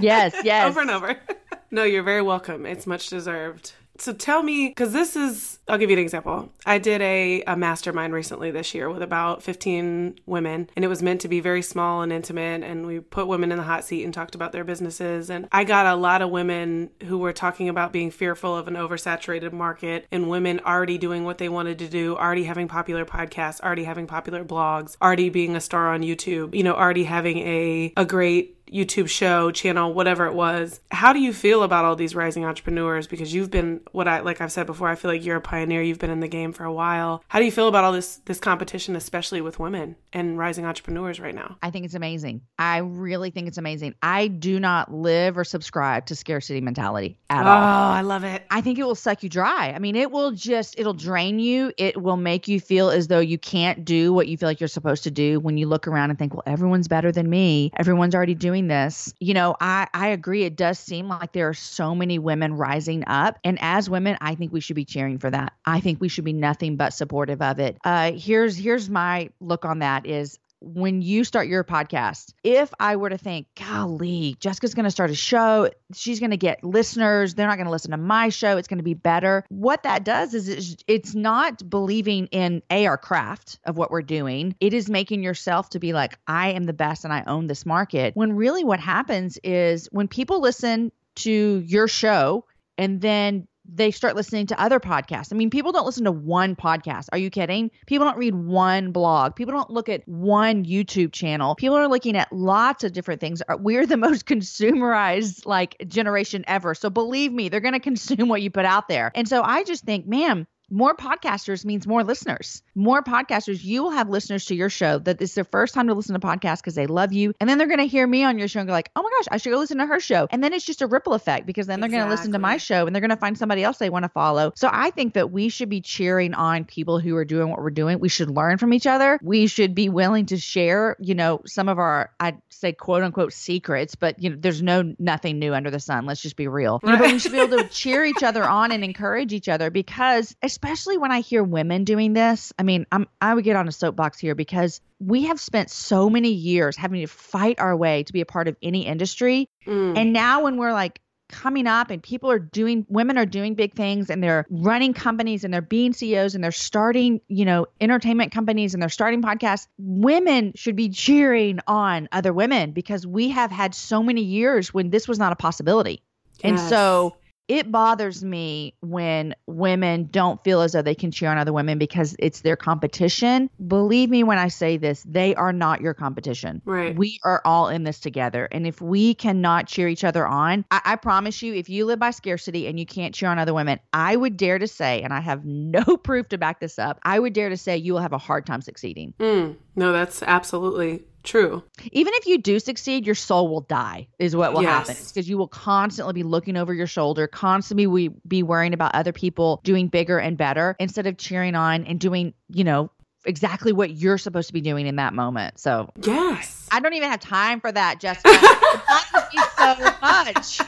yes, 0.00 0.34
yes. 0.44 0.68
over 0.68 0.80
and 0.80 0.90
over. 0.90 1.20
no, 1.70 1.84
you're 1.84 2.02
very 2.02 2.22
welcome. 2.22 2.64
It's 2.64 2.86
much 2.86 3.08
deserved. 3.08 3.72
So 4.00 4.12
tell 4.12 4.42
me, 4.42 4.68
because 4.68 4.92
this 4.92 5.16
is, 5.16 5.58
I'll 5.66 5.76
give 5.76 5.90
you 5.90 5.96
an 5.96 6.02
example. 6.02 6.52
I 6.64 6.78
did 6.78 7.02
a, 7.02 7.42
a 7.42 7.56
mastermind 7.56 8.12
recently 8.12 8.50
this 8.52 8.72
year 8.72 8.88
with 8.88 9.02
about 9.02 9.42
15 9.42 10.20
women, 10.24 10.70
and 10.76 10.84
it 10.84 10.88
was 10.88 11.02
meant 11.02 11.20
to 11.22 11.28
be 11.28 11.40
very 11.40 11.62
small 11.62 12.02
and 12.02 12.12
intimate. 12.12 12.62
And 12.62 12.86
we 12.86 13.00
put 13.00 13.26
women 13.26 13.50
in 13.50 13.58
the 13.58 13.64
hot 13.64 13.84
seat 13.84 14.04
and 14.04 14.14
talked 14.14 14.36
about 14.36 14.52
their 14.52 14.64
businesses. 14.64 15.30
And 15.30 15.48
I 15.50 15.64
got 15.64 15.86
a 15.86 15.96
lot 15.96 16.22
of 16.22 16.30
women 16.30 16.90
who 17.04 17.18
were 17.18 17.32
talking 17.32 17.68
about 17.68 17.92
being 17.92 18.12
fearful 18.12 18.56
of 18.56 18.68
an 18.68 18.74
oversaturated 18.74 19.52
market 19.52 20.06
and 20.12 20.30
women 20.30 20.60
already 20.60 20.98
doing 20.98 21.24
what 21.24 21.38
they 21.38 21.48
wanted 21.48 21.80
to 21.80 21.88
do, 21.88 22.16
already 22.16 22.44
having 22.44 22.68
popular 22.68 23.04
podcasts, 23.04 23.60
already 23.60 23.84
having 23.84 24.06
popular 24.06 24.44
blogs, 24.44 24.96
already 25.02 25.28
being 25.28 25.56
a 25.56 25.60
star 25.60 25.92
on 25.92 26.02
YouTube, 26.02 26.54
you 26.54 26.62
know, 26.62 26.74
already 26.74 27.04
having 27.04 27.38
a, 27.38 27.92
a 27.96 28.04
great 28.04 28.57
YouTube 28.70 29.08
show, 29.08 29.50
channel, 29.50 29.92
whatever 29.92 30.26
it 30.26 30.34
was. 30.34 30.80
How 30.90 31.12
do 31.12 31.20
you 31.20 31.32
feel 31.32 31.62
about 31.62 31.84
all 31.84 31.96
these 31.96 32.14
rising 32.14 32.44
entrepreneurs? 32.44 33.06
Because 33.06 33.32
you've 33.34 33.50
been 33.50 33.80
what 33.92 34.08
I 34.08 34.20
like 34.20 34.40
I've 34.40 34.52
said 34.52 34.66
before, 34.66 34.88
I 34.88 34.94
feel 34.94 35.10
like 35.10 35.24
you're 35.24 35.36
a 35.36 35.40
pioneer. 35.40 35.82
You've 35.82 35.98
been 35.98 36.10
in 36.10 36.20
the 36.20 36.28
game 36.28 36.52
for 36.52 36.64
a 36.64 36.72
while. 36.72 37.22
How 37.28 37.38
do 37.38 37.44
you 37.44 37.52
feel 37.52 37.68
about 37.68 37.84
all 37.84 37.92
this 37.92 38.16
this 38.26 38.40
competition, 38.40 38.96
especially 38.96 39.40
with 39.40 39.58
women 39.58 39.96
and 40.12 40.38
rising 40.38 40.64
entrepreneurs 40.64 41.20
right 41.20 41.34
now? 41.34 41.56
I 41.62 41.70
think 41.70 41.84
it's 41.84 41.94
amazing. 41.94 42.42
I 42.58 42.78
really 42.78 43.30
think 43.30 43.48
it's 43.48 43.58
amazing. 43.58 43.94
I 44.02 44.28
do 44.28 44.60
not 44.60 44.92
live 44.92 45.38
or 45.38 45.44
subscribe 45.44 46.06
to 46.06 46.16
scarcity 46.16 46.60
mentality 46.60 47.18
at 47.30 47.46
oh, 47.46 47.50
all. 47.50 47.56
Oh, 47.56 47.92
I 47.94 48.02
love 48.02 48.24
it. 48.24 48.42
I 48.50 48.60
think 48.60 48.78
it 48.78 48.84
will 48.84 48.94
suck 48.94 49.22
you 49.22 49.28
dry. 49.28 49.72
I 49.74 49.78
mean, 49.78 49.96
it 49.96 50.10
will 50.10 50.32
just 50.32 50.78
it'll 50.78 50.94
drain 50.94 51.38
you. 51.38 51.72
It 51.76 52.02
will 52.02 52.16
make 52.16 52.48
you 52.48 52.60
feel 52.60 52.90
as 52.90 53.08
though 53.08 53.20
you 53.20 53.38
can't 53.38 53.84
do 53.84 54.12
what 54.12 54.28
you 54.28 54.36
feel 54.36 54.48
like 54.48 54.60
you're 54.60 54.68
supposed 54.68 55.04
to 55.04 55.10
do 55.10 55.40
when 55.40 55.56
you 55.56 55.66
look 55.66 55.86
around 55.86 56.10
and 56.10 56.18
think, 56.18 56.34
well, 56.34 56.42
everyone's 56.46 56.88
better 56.88 57.12
than 57.12 57.28
me. 57.28 57.70
Everyone's 57.76 58.14
already 58.14 58.34
doing 58.34 58.57
doing 58.58 58.68
this, 58.68 59.14
you 59.20 59.34
know, 59.34 59.56
I, 59.60 59.88
I 59.94 60.08
agree. 60.08 60.44
It 60.44 60.56
does 60.56 60.78
seem 60.78 61.08
like 61.08 61.32
there 61.32 61.48
are 61.48 61.54
so 61.54 61.94
many 61.94 62.18
women 62.18 62.54
rising 62.54 63.04
up. 63.06 63.38
And 63.44 63.58
as 63.60 63.88
women, 63.88 64.16
I 64.20 64.34
think 64.34 64.52
we 64.52 64.60
should 64.60 64.76
be 64.76 64.84
cheering 64.84 65.18
for 65.18 65.30
that. 65.30 65.52
I 65.64 65.80
think 65.80 66.00
we 66.00 66.08
should 66.08 66.24
be 66.24 66.32
nothing 66.32 66.76
but 66.76 66.92
supportive 66.92 67.40
of 67.42 67.58
it. 67.58 67.78
Uh, 67.84 68.12
here's 68.12 68.56
here's 68.56 68.90
my 68.90 69.30
look 69.40 69.64
on 69.64 69.80
that 69.80 70.06
is 70.06 70.38
when 70.60 71.02
you 71.02 71.24
start 71.24 71.48
your 71.48 71.64
podcast, 71.64 72.32
if 72.42 72.72
I 72.80 72.96
were 72.96 73.10
to 73.10 73.18
think, 73.18 73.46
golly, 73.54 74.36
Jessica's 74.40 74.74
going 74.74 74.84
to 74.84 74.90
start 74.90 75.10
a 75.10 75.14
show, 75.14 75.70
she's 75.94 76.20
going 76.20 76.30
to 76.30 76.36
get 76.36 76.64
listeners, 76.64 77.34
they're 77.34 77.46
not 77.46 77.56
going 77.56 77.66
to 77.66 77.70
listen 77.70 77.92
to 77.92 77.96
my 77.96 78.28
show, 78.28 78.56
it's 78.56 78.68
going 78.68 78.78
to 78.78 78.84
be 78.84 78.94
better. 78.94 79.44
What 79.48 79.84
that 79.84 80.04
does 80.04 80.34
is 80.34 80.76
it's, 80.86 81.14
not 81.18 81.68
believing 81.68 82.26
in 82.26 82.62
A, 82.70 82.86
our 82.86 82.98
craft 82.98 83.58
of 83.64 83.76
what 83.76 83.90
we're 83.90 84.02
doing. 84.02 84.54
It 84.60 84.74
is 84.74 84.90
making 84.90 85.22
yourself 85.22 85.70
to 85.70 85.78
be 85.78 85.92
like, 85.92 86.18
I 86.26 86.50
am 86.50 86.64
the 86.64 86.74
best 86.74 87.04
and 87.04 87.12
I 87.12 87.24
own 87.26 87.46
this 87.46 87.64
market. 87.64 88.14
When 88.14 88.34
really 88.34 88.62
what 88.62 88.78
happens 88.78 89.38
is 89.42 89.88
when 89.90 90.06
people 90.06 90.40
listen 90.40 90.92
to 91.16 91.62
your 91.66 91.88
show 91.88 92.44
and 92.76 93.00
then 93.00 93.48
they 93.68 93.90
start 93.90 94.16
listening 94.16 94.46
to 94.46 94.60
other 94.60 94.80
podcasts. 94.80 95.32
I 95.32 95.36
mean, 95.36 95.50
people 95.50 95.72
don't 95.72 95.84
listen 95.84 96.04
to 96.04 96.12
one 96.12 96.56
podcast. 96.56 97.08
Are 97.12 97.18
you 97.18 97.30
kidding? 97.30 97.70
People 97.86 98.06
don't 98.06 98.16
read 98.16 98.34
one 98.34 98.92
blog. 98.92 99.36
People 99.36 99.52
don't 99.52 99.70
look 99.70 99.88
at 99.88 100.06
one 100.08 100.64
YouTube 100.64 101.12
channel. 101.12 101.54
People 101.54 101.76
are 101.76 101.86
looking 101.86 102.16
at 102.16 102.32
lots 102.32 102.82
of 102.82 102.92
different 102.92 103.20
things. 103.20 103.42
Uh, 103.48 103.56
we're 103.60 103.86
the 103.86 103.96
most 104.08 104.26
consumerized 104.26 105.44
like 105.44 105.76
generation 105.86 106.44
ever. 106.48 106.74
So 106.74 106.88
believe 106.88 107.32
me, 107.32 107.48
they're 107.48 107.60
going 107.60 107.72
to 107.74 107.80
consume 107.80 108.28
what 108.28 108.42
you 108.42 108.50
put 108.50 108.64
out 108.64 108.88
there. 108.88 109.12
And 109.14 109.28
so 109.28 109.42
I 109.42 109.64
just 109.64 109.84
think, 109.84 110.06
man, 110.06 110.46
more 110.70 110.94
podcasters 110.94 111.64
means 111.64 111.86
more 111.86 112.04
listeners. 112.04 112.62
More 112.74 113.02
podcasters, 113.02 113.64
you 113.64 113.82
will 113.82 113.90
have 113.90 114.08
listeners 114.08 114.44
to 114.46 114.54
your 114.54 114.68
show 114.68 114.98
that 115.00 115.20
is 115.20 115.34
their 115.34 115.44
first 115.44 115.74
time 115.74 115.88
to 115.88 115.94
listen 115.94 116.18
to 116.18 116.26
podcasts 116.26 116.58
because 116.58 116.74
they 116.74 116.86
love 116.86 117.12
you. 117.12 117.32
And 117.40 117.48
then 117.48 117.58
they're 117.58 117.66
going 117.66 117.78
to 117.78 117.86
hear 117.86 118.06
me 118.06 118.24
on 118.24 118.38
your 118.38 118.48
show 118.48 118.60
and 118.60 118.66
go 118.66 118.72
like, 118.72 118.90
oh 118.94 119.02
my 119.02 119.10
gosh, 119.18 119.28
I 119.30 119.38
should 119.38 119.50
go 119.50 119.58
listen 119.58 119.78
to 119.78 119.86
her 119.86 120.00
show. 120.00 120.28
And 120.30 120.44
then 120.44 120.52
it's 120.52 120.64
just 120.64 120.82
a 120.82 120.86
ripple 120.86 121.14
effect 121.14 121.46
because 121.46 121.66
then 121.66 121.80
they're 121.80 121.88
exactly. 121.88 122.06
going 122.06 122.16
to 122.16 122.20
listen 122.20 122.32
to 122.32 122.38
my 122.38 122.56
show 122.58 122.86
and 122.86 122.94
they're 122.94 123.00
going 123.00 123.10
to 123.10 123.16
find 123.16 123.38
somebody 123.38 123.62
else 123.64 123.78
they 123.78 123.90
want 123.90 124.04
to 124.04 124.10
follow. 124.10 124.52
So 124.56 124.68
I 124.70 124.90
think 124.90 125.14
that 125.14 125.30
we 125.30 125.48
should 125.48 125.68
be 125.68 125.80
cheering 125.80 126.34
on 126.34 126.64
people 126.64 127.00
who 127.00 127.16
are 127.16 127.24
doing 127.24 127.48
what 127.48 127.60
we're 127.60 127.70
doing. 127.70 127.98
We 127.98 128.08
should 128.08 128.30
learn 128.30 128.58
from 128.58 128.74
each 128.74 128.86
other. 128.86 129.18
We 129.22 129.46
should 129.46 129.74
be 129.74 129.88
willing 129.88 130.26
to 130.26 130.36
share, 130.36 130.96
you 131.00 131.14
know, 131.14 131.40
some 131.46 131.68
of 131.68 131.78
our, 131.78 132.12
I'd 132.20 132.40
say 132.50 132.72
quote 132.72 133.02
unquote 133.02 133.32
secrets, 133.32 133.94
but 133.94 134.22
you 134.22 134.30
know, 134.30 134.36
there's 134.38 134.62
no 134.62 134.94
nothing 134.98 135.38
new 135.38 135.54
under 135.54 135.70
the 135.70 135.80
sun. 135.80 136.06
Let's 136.06 136.20
just 136.20 136.36
be 136.36 136.48
real. 136.48 136.80
You 136.82 136.90
know, 136.90 136.98
but 136.98 137.12
we 137.12 137.18
should 137.18 137.32
be 137.32 137.40
able 137.40 137.58
to 137.58 137.68
cheer 137.68 138.04
each 138.04 138.22
other 138.22 138.44
on 138.44 138.72
and 138.72 138.84
encourage 138.84 139.32
each 139.32 139.48
other 139.48 139.70
because 139.70 140.36
especially 140.42 140.57
when 140.62 141.12
I 141.12 141.20
hear 141.20 141.42
women 141.42 141.84
doing 141.84 142.12
this, 142.12 142.52
I 142.58 142.62
mean, 142.62 142.86
I'm 142.92 143.06
I 143.20 143.34
would 143.34 143.44
get 143.44 143.56
on 143.56 143.68
a 143.68 143.72
soapbox 143.72 144.18
here 144.18 144.34
because 144.34 144.80
we 145.00 145.24
have 145.24 145.40
spent 145.40 145.70
so 145.70 146.10
many 146.10 146.30
years 146.30 146.76
having 146.76 147.00
to 147.00 147.06
fight 147.06 147.60
our 147.60 147.76
way 147.76 148.02
to 148.02 148.12
be 148.12 148.20
a 148.20 148.26
part 148.26 148.48
of 148.48 148.56
any 148.62 148.86
industry. 148.86 149.48
Mm. 149.66 149.96
And 149.96 150.12
now 150.12 150.44
when 150.44 150.56
we're 150.56 150.72
like 150.72 151.00
coming 151.28 151.66
up 151.66 151.90
and 151.90 152.02
people 152.02 152.30
are 152.30 152.38
doing 152.38 152.86
women 152.88 153.18
are 153.18 153.26
doing 153.26 153.54
big 153.54 153.74
things 153.74 154.10
and 154.10 154.22
they're 154.22 154.46
running 154.50 154.94
companies 154.94 155.44
and 155.44 155.52
they're 155.52 155.60
being 155.60 155.92
CEOs 155.92 156.34
and 156.34 156.42
they're 156.42 156.50
starting, 156.50 157.20
you 157.28 157.44
know, 157.44 157.66
entertainment 157.80 158.32
companies 158.32 158.74
and 158.74 158.82
they're 158.82 158.88
starting 158.88 159.22
podcasts, 159.22 159.66
women 159.78 160.52
should 160.56 160.76
be 160.76 160.88
cheering 160.88 161.60
on 161.66 162.08
other 162.12 162.32
women 162.32 162.72
because 162.72 163.06
we 163.06 163.28
have 163.28 163.50
had 163.50 163.74
so 163.74 164.02
many 164.02 164.22
years 164.22 164.72
when 164.72 164.90
this 164.90 165.06
was 165.06 165.18
not 165.18 165.32
a 165.32 165.36
possibility. 165.36 166.02
Yes. 166.42 166.44
And 166.44 166.60
so 166.60 167.16
it 167.48 167.72
bothers 167.72 168.22
me 168.22 168.74
when 168.80 169.34
women 169.46 170.08
don't 170.10 170.42
feel 170.44 170.60
as 170.60 170.72
though 170.72 170.82
they 170.82 170.94
can 170.94 171.10
cheer 171.10 171.30
on 171.30 171.38
other 171.38 171.52
women 171.52 171.78
because 171.78 172.14
it's 172.18 172.42
their 172.42 172.56
competition. 172.56 173.48
Believe 173.66 174.10
me 174.10 174.22
when 174.22 174.38
I 174.38 174.48
say 174.48 174.76
this, 174.76 175.02
they 175.08 175.34
are 175.34 175.52
not 175.52 175.80
your 175.80 175.94
competition. 175.94 176.60
Right. 176.64 176.94
We 176.94 177.18
are 177.24 177.40
all 177.44 177.68
in 177.68 177.84
this 177.84 178.00
together. 178.00 178.48
And 178.52 178.66
if 178.66 178.80
we 178.80 179.14
cannot 179.14 179.66
cheer 179.66 179.88
each 179.88 180.04
other 180.04 180.26
on, 180.26 180.64
I, 180.70 180.80
I 180.84 180.96
promise 180.96 181.42
you, 181.42 181.54
if 181.54 181.70
you 181.70 181.86
live 181.86 181.98
by 181.98 182.10
scarcity 182.10 182.66
and 182.66 182.78
you 182.78 182.84
can't 182.84 183.14
cheer 183.14 183.30
on 183.30 183.38
other 183.38 183.54
women, 183.54 183.80
I 183.92 184.14
would 184.14 184.36
dare 184.36 184.58
to 184.58 184.68
say, 184.68 185.02
and 185.02 185.12
I 185.12 185.20
have 185.20 185.44
no 185.44 185.82
proof 185.96 186.28
to 186.28 186.38
back 186.38 186.60
this 186.60 186.78
up, 186.78 187.00
I 187.02 187.18
would 187.18 187.32
dare 187.32 187.48
to 187.48 187.56
say 187.56 187.76
you 187.76 187.94
will 187.94 188.00
have 188.00 188.12
a 188.12 188.18
hard 188.18 188.44
time 188.44 188.60
succeeding. 188.60 189.14
Mm, 189.18 189.56
no, 189.78 189.92
that's 189.92 190.22
absolutely 190.22 191.04
true. 191.22 191.62
Even 191.92 192.12
if 192.16 192.26
you 192.26 192.38
do 192.38 192.58
succeed, 192.58 193.06
your 193.06 193.14
soul 193.14 193.48
will 193.48 193.60
die, 193.62 194.08
is 194.18 194.34
what 194.36 194.52
will 194.52 194.62
Yes. 194.62 194.88
happen. 194.88 195.02
Because 195.06 195.28
you 195.28 195.38
will 195.38 195.48
constantly 195.48 196.12
be 196.14 196.22
looking 196.22 196.56
over 196.56 196.72
your 196.74 196.86
shoulder, 196.86 197.26
constantly 197.26 197.86
we 197.86 198.08
be 198.26 198.42
worrying 198.42 198.74
about 198.74 198.94
other 198.94 199.12
people 199.12 199.60
doing 199.64 199.88
bigger 199.88 200.18
and 200.18 200.36
better 200.36 200.74
instead 200.78 201.06
of 201.06 201.16
cheering 201.16 201.54
on 201.54 201.84
and 201.84 201.98
doing, 202.00 202.34
you 202.48 202.64
know, 202.64 202.90
exactly 203.24 203.72
what 203.72 203.90
you're 203.90 204.16
supposed 204.18 204.46
to 204.48 204.52
be 204.54 204.60
doing 204.60 204.86
in 204.86 204.96
that 204.96 205.12
moment. 205.14 205.58
So 205.58 205.90
Yes. 206.02 206.66
I 206.70 206.80
don't 206.80 206.94
even 206.94 207.10
have 207.10 207.20
time 207.20 207.60
for 207.60 207.70
that, 207.72 208.00
Jessica. 208.00 208.28
it 208.32 208.80
bothers 208.88 209.34
me 209.34 209.42
so 209.58 209.94
much. 210.00 210.60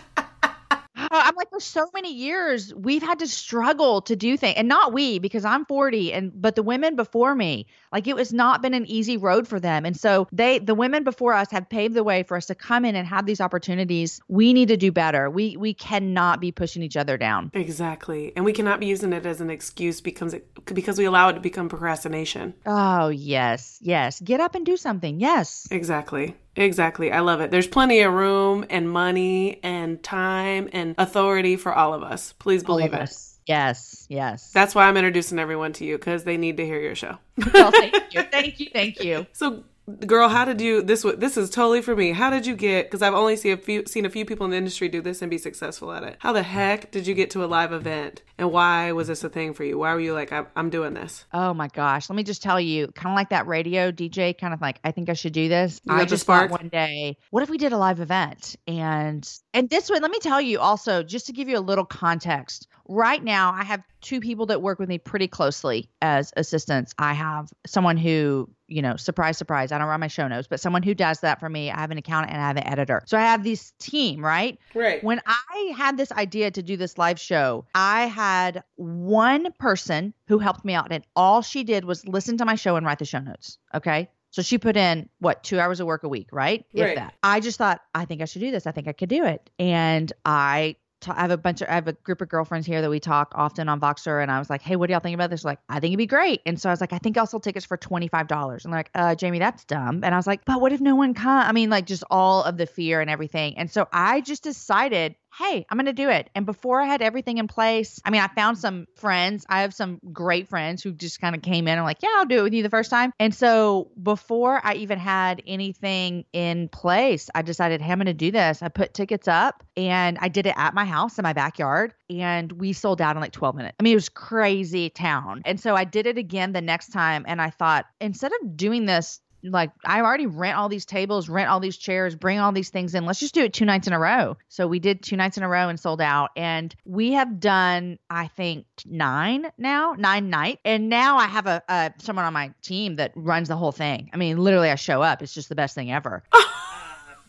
Oh, 1.13 1.21
I'm 1.25 1.35
like, 1.35 1.51
for 1.51 1.59
so 1.59 1.89
many 1.93 2.15
years, 2.15 2.73
we've 2.75 3.03
had 3.03 3.19
to 3.19 3.27
struggle 3.27 4.01
to 4.03 4.15
do 4.15 4.37
things, 4.37 4.55
and 4.57 4.69
not 4.69 4.93
we, 4.93 5.19
because 5.19 5.45
I'm 5.45 5.65
40, 5.65 6.13
and 6.13 6.41
but 6.41 6.55
the 6.55 6.63
women 6.63 6.95
before 6.95 7.35
me, 7.35 7.67
like 7.93 8.07
it 8.07 8.15
was 8.15 8.33
not 8.33 8.63
been 8.63 8.75
an 8.75 8.87
easy 8.87 9.17
road 9.17 9.49
for 9.49 9.59
them, 9.59 9.85
and 9.85 9.97
so 9.97 10.29
they, 10.31 10.61
the 10.61 10.75
women 10.75 11.03
before 11.03 11.33
us, 11.33 11.51
have 11.51 11.69
paved 11.69 11.95
the 11.95 12.05
way 12.05 12.23
for 12.23 12.37
us 12.37 12.47
to 12.47 12.55
come 12.55 12.85
in 12.85 12.95
and 12.95 13.09
have 13.09 13.27
these 13.27 13.41
opportunities. 13.41 14.21
We 14.29 14.53
need 14.53 14.69
to 14.69 14.77
do 14.77 14.93
better. 14.93 15.29
We 15.29 15.57
we 15.57 15.75
cannot 15.75 16.41
be 16.41 16.53
pushing 16.53 16.83
each 16.83 16.97
other 16.97 17.17
down. 17.17 17.51
Exactly. 17.55 18.33
And 18.37 18.45
we 18.45 18.53
cannot 18.53 18.79
be 18.79 18.87
using 18.87 19.13
it 19.13 19.27
as 19.27 19.41
an 19.41 19.51
excuse 19.51 20.01
because 20.01 20.37
because 20.65 20.97
we 20.97 21.07
allow 21.07 21.29
it 21.31 21.33
to 21.33 21.41
become 21.41 21.69
procrastination. 21.69 22.55
Oh 22.67 23.09
yes, 23.09 23.79
yes, 23.81 24.21
get 24.21 24.41
up 24.41 24.55
and 24.55 24.65
do 24.65 24.77
something. 24.77 25.19
Yes, 25.19 25.67
Exactly. 25.73 26.37
Exactly. 26.57 27.13
I 27.13 27.21
love 27.21 27.41
it. 27.41 27.51
There's 27.51 27.67
plenty 27.69 28.01
of 28.01 28.13
room 28.13 28.67
and 28.71 28.91
money 28.91 29.61
and 29.63 30.03
time 30.03 30.69
and 30.73 30.95
authority 30.99 31.57
for 31.57 31.73
all 31.73 31.95
of 31.95 32.03
us. 32.03 32.33
Please 32.39 32.63
believe 32.63 32.93
it. 32.93 33.01
us. 33.01 33.39
Yes, 33.47 34.07
yes. 34.09 34.51
That's 34.53 34.75
why 34.75 34.87
I'm 34.87 34.97
introducing 34.97 35.39
everyone 35.39 35.73
to 35.75 35.85
you 35.85 35.97
because 35.99 36.25
they 36.25 36.37
need 36.37 36.57
to 36.59 36.67
hear 36.67 36.81
your 36.81 36.95
show. 36.95 37.17
well, 37.53 37.71
thank 37.73 37.95
you, 38.15 38.23
thank 38.23 38.61
you, 38.61 38.67
thank 38.73 39.03
you. 39.03 39.27
So, 39.33 39.65
girl, 40.07 40.29
how 40.29 40.45
did 40.45 40.61
you 40.61 40.83
this? 40.83 41.03
This 41.17 41.37
is 41.37 41.51
totally 41.51 41.83
for 41.83 41.97
me. 41.97 42.13
How 42.13 42.31
did 42.31 42.47
you 42.47 42.57
get? 42.57 42.87
Because 42.87 43.03
I've 43.03 43.15
only 43.15 43.37
seen 43.37 43.53
a 43.53 43.57
few 43.57 43.85
seen 43.87 44.05
a 44.05 44.11
few 44.11 44.25
people 44.25 44.45
in 44.45 44.51
the 44.51 44.57
industry 44.57 44.89
do 44.89 45.01
this 45.01 45.23
and 45.23 45.31
be 45.31 45.39
successful 45.39 45.93
at 45.93 46.03
it. 46.03 46.17
How 46.19 46.33
the 46.33 46.43
heck 46.43 46.91
did 46.91 47.07
you 47.07 47.15
get 47.15 47.31
to 47.31 47.45
a 47.45 47.47
live 47.47 47.73
event? 47.73 48.23
And 48.39 48.51
why 48.51 48.93
was 48.93 49.09
this 49.09 49.23
a 49.23 49.29
thing 49.29 49.53
for 49.53 49.65
you? 49.65 49.79
Why 49.79 49.93
were 49.93 50.01
you 50.01 50.15
like, 50.15 50.33
I'm, 50.33 50.47
I'm 50.57 50.71
doing 50.71 50.95
this? 50.95 51.27
Oh 51.33 51.53
my 51.53 51.69
gosh. 51.69 52.09
Let 52.09 52.17
me 52.17 52.23
just 52.23 52.43
tell 52.43 52.61
you, 52.61 52.89
kind 52.89 53.13
of 53.13 53.17
like 53.17 53.29
that 53.31 53.47
radio 53.47 53.93
DJ, 53.93 54.37
kind 54.37 54.55
of 54.55 54.61
like, 54.63 54.81
I 54.83 54.93
think 54.93 55.11
I 55.11 55.13
should 55.13 55.35
do 55.35 55.49
this. 55.49 55.81
You 55.85 55.95
I 55.95 56.05
just 56.07 56.25
thought 56.25 56.51
one 56.51 56.69
day, 56.69 57.19
what 57.31 57.43
if 57.43 57.51
we 57.51 57.59
did 57.59 57.73
a 57.73 57.79
live 57.79 58.01
event? 58.01 58.57
And 58.67 59.29
and 59.53 59.69
this 59.69 59.91
way, 59.91 59.99
let 60.01 60.11
me 60.11 60.19
tell 60.21 60.41
you 60.41 60.59
also, 60.59 61.03
just 61.03 61.27
to 61.27 61.33
give 61.33 61.49
you 61.49 61.59
a 61.59 61.61
little 61.61 61.85
context. 61.85 62.67
Right 62.89 63.23
now, 63.23 63.53
I 63.53 63.63
have 63.63 63.83
two 64.01 64.21
people 64.21 64.47
that 64.47 64.63
work 64.63 64.79
with 64.79 64.89
me 64.89 64.99
pretty 64.99 65.29
closely 65.29 65.89
as 66.03 66.33
assistants. 66.37 66.93
I 66.99 67.13
have 67.13 67.49
someone 67.65 67.97
who, 67.97 68.51
you 68.71 68.81
know, 68.81 68.97
surprise, 68.97 69.37
surprise, 69.37 69.73
I 69.73 69.79
don't 69.79 69.89
run 69.89 70.01
my 70.01 70.07
show 70.07 70.27
notes, 70.29 70.47
but 70.49 70.61
someone 70.61 70.83
who 70.83 70.95
does 70.95 71.21
that 71.21 71.41
for 71.41 71.49
me. 71.49 71.71
I 71.71 71.81
have 71.81 71.91
an 71.91 71.99
accountant 71.99 72.33
and 72.33 72.41
I 72.41 72.47
have 72.47 72.57
an 72.57 72.67
editor. 72.67 73.03
So 73.07 73.19
I 73.19 73.23
have 73.23 73.45
this 73.45 73.73
team, 73.79 74.25
right? 74.25 74.59
Right. 74.75 75.03
When 75.05 75.21
I 75.27 75.75
had 75.77 75.97
this 75.97 76.13
idea 76.13 76.51
to 76.53 76.63
do 76.63 76.77
this 76.77 76.97
live 76.97 77.19
show, 77.19 77.67
I 77.75 78.07
had 78.07 78.63
one 78.77 79.53
person 79.59 80.15
who 80.27 80.39
helped 80.39 80.65
me 80.65 80.75
out, 80.75 80.93
and 80.93 81.05
all 81.17 81.43
she 81.43 81.65
did 81.65 81.85
was 81.85 82.07
listen 82.07 82.39
to 82.39 82.45
my 82.45 82.55
show 82.55 82.77
and 82.77 82.87
write 82.87 83.01
the 83.01 83.05
show 83.05 83.19
notes. 83.19 83.59
Okay. 83.75 84.09
So 84.31 84.43
she 84.43 84.59
put 84.59 84.77
in 84.77 85.09
what 85.19 85.43
two 85.43 85.59
hours 85.59 85.81
of 85.81 85.89
work 85.89 86.05
a 86.05 86.09
week, 86.09 86.29
right? 86.31 86.65
Right. 86.73 86.91
If 86.91 86.95
that. 86.95 87.15
I 87.23 87.41
just 87.41 87.59
thought, 87.59 87.81
I 87.95 88.05
think 88.05 88.23
I 88.23 88.27
should 88.27 88.41
do 88.41 88.53
this. 88.53 88.67
I 88.67 88.71
think 88.71 88.87
I 88.87 88.93
could 88.93 89.09
do 89.09 89.25
it. 89.25 89.51
And 89.59 90.13
I 90.25 90.77
ta- 91.01 91.15
I 91.17 91.23
have 91.23 91.31
a 91.31 91.37
bunch 91.37 91.61
of 91.63 91.69
I 91.69 91.75
have 91.75 91.89
a 91.89 91.93
group 91.93 92.21
of 92.21 92.29
girlfriends 92.29 92.67
here 92.67 92.81
that 92.83 92.91
we 92.91 93.01
talk 93.01 93.33
often 93.35 93.69
on 93.69 93.81
Voxer, 93.81 94.23
and 94.23 94.31
I 94.31 94.39
was 94.39 94.51
like, 94.51 94.63
"Hey, 94.63 94.77
what 94.77 94.87
do 94.87 94.93
y'all 94.93 95.01
think 95.01 95.15
about 95.15 95.31
this?" 95.31 95.45
Like, 95.45 95.59
I 95.69 95.81
think 95.81 95.93
it'd 95.93 95.99
be 95.99 96.07
great. 96.07 96.41
And 96.47 96.61
so 96.61 96.69
I 96.69 96.73
was 96.73 96.81
like, 96.81 96.93
"I 96.93 96.99
think 96.99 97.17
I'll 97.19 97.27
sell 97.27 97.41
tickets 97.41 97.67
for 97.67 97.77
twenty 97.77 98.09
five 98.09 98.29
dollars." 98.29 98.65
And 98.65 98.73
they're 98.73 98.81
like, 98.81 98.91
"Uh, 98.95 99.15
Jamie, 99.15 99.39
that's 99.39 99.65
dumb." 99.65 100.03
And 100.05 100.15
I 100.15 100.19
was 100.19 100.27
like, 100.27 100.45
"But 100.45 100.61
what 100.61 100.73
if 100.73 100.81
no 100.81 100.95
one 100.95 101.15
come?" 101.15 101.43
I 101.47 101.53
mean, 101.53 101.71
like 101.71 101.87
just 101.87 102.05
all 102.11 102.45
of 102.45 102.57
the 102.57 102.67
fear 102.67 103.01
and 103.01 103.11
everything. 103.11 103.57
And 103.59 103.71
so 103.71 103.89
I 103.93 104.21
just 104.21 104.43
decided, 104.43 105.15
"Hey, 105.41 105.65
I'm 105.69 105.79
gonna 105.79 105.93
do 105.93 106.09
it." 106.11 106.31
And 106.35 106.47
before 106.47 106.81
I 106.81 106.87
had 106.87 107.03
everything 107.03 107.39
in 107.39 107.49
place, 107.49 108.01
I 108.05 108.11
mean, 108.11 108.21
I 108.21 108.29
found 108.29 108.59
some 108.59 108.87
friends. 108.97 109.47
I 109.49 109.63
have 109.63 109.75
some 109.75 109.99
great 110.13 110.49
friends 110.49 110.83
who 110.83 110.93
just 110.93 111.21
kind 111.21 111.35
of 111.35 111.43
came 111.43 111.67
in 111.67 111.79
and 111.79 111.85
like, 111.85 112.03
"Yeah, 112.03 112.11
I'll 112.17 112.27
do 112.27 112.41
it 112.41 112.43
with 112.43 112.55
you 112.55 112.63
the 112.63 112.71
first 112.71 112.91
time." 112.91 113.13
And 113.19 113.35
so 113.35 113.91
before 114.03 114.61
I 114.63 114.75
even 114.75 114.99
had 114.99 115.43
anything 115.47 116.25
in 116.33 116.69
place, 116.69 117.31
I 117.35 117.43
decided, 117.43 117.81
"Hey, 117.81 117.93
I'm 117.93 117.99
gonna 117.99 118.15
do 118.15 118.31
this." 118.31 118.63
I 118.63 118.69
put 118.69 118.95
tickets 118.95 119.29
up 119.29 119.65
and 119.77 120.19
I 120.21 120.29
did 120.29 120.47
it 120.47 120.55
at 120.57 120.75
my 120.75 120.85
house 120.85 121.19
in 121.19 121.23
my 121.23 121.33
backyard 121.33 121.95
and 122.09 122.53
we 122.53 122.73
sold 122.73 123.01
out 123.01 123.17
in 123.17 123.23
like 123.23 123.33
12 123.33 123.55
minutes. 123.55 123.77
I 123.81 123.83
mean, 123.83 123.93
it 123.93 123.97
was 123.97 124.09
crazy 124.09 124.91
town. 124.91 125.43
And 125.45 125.59
so 125.59 125.75
I 125.75 125.85
did 125.85 126.07
it 126.07 126.19
again 126.19 126.53
the 126.53 126.61
next 126.61 126.89
time 126.93 127.25
and 127.27 127.41
I 127.41 127.51
thought 127.51 127.87
instead 128.01 128.33
of 128.41 128.57
doing 128.57 128.87
this 128.87 129.21
like 129.43 129.71
I 129.85 130.01
already 130.01 130.27
rent 130.27 130.57
all 130.57 130.69
these 130.69 130.85
tables, 130.85 131.29
rent 131.29 131.49
all 131.49 131.61
these 131.61 131.77
chairs, 131.77 132.15
bring 132.15 132.39
all 132.39 132.53
these 132.53 132.71
things 132.71 132.95
in. 132.95 133.07
Let's 133.07 133.21
just 133.21 133.35
do 133.35 133.43
it 133.45 133.53
two 133.53 133.65
nights 133.65 133.87
in 133.87 133.93
a 133.93 133.99
row. 133.99 134.37
So 134.49 134.67
we 134.67 134.79
did 134.79 135.03
two 135.03 135.17
nights 135.17 135.37
in 135.37 135.43
a 135.43 135.49
row 135.49 135.69
and 135.69 135.79
sold 135.79 136.01
out. 136.01 136.31
And 136.37 136.75
we 136.85 137.13
have 137.13 137.41
done, 137.41 137.99
I 138.09 138.29
think, 138.29 138.67
nine 138.85 139.47
now, 139.59 139.95
nine 139.97 140.31
nights. 140.31 140.61
And 140.65 140.89
now 140.89 141.17
I 141.17 141.27
have 141.27 141.47
a, 141.47 141.63
a 141.69 141.93
someone 141.99 142.25
on 142.25 142.33
my 142.33 142.53
team 142.63 142.97
that 142.97 143.13
runs 143.15 143.49
the 143.49 143.57
whole 143.57 143.73
thing. 143.73 144.11
I 144.13 144.17
mean, 144.17 144.39
literally, 144.39 144.71
I 144.71 144.75
show 144.75 145.03
up. 145.03 145.23
It's 145.23 145.35
just 145.35 145.49
the 145.49 145.55
best 145.55 145.75
thing 145.75 145.91
ever. 145.91 146.23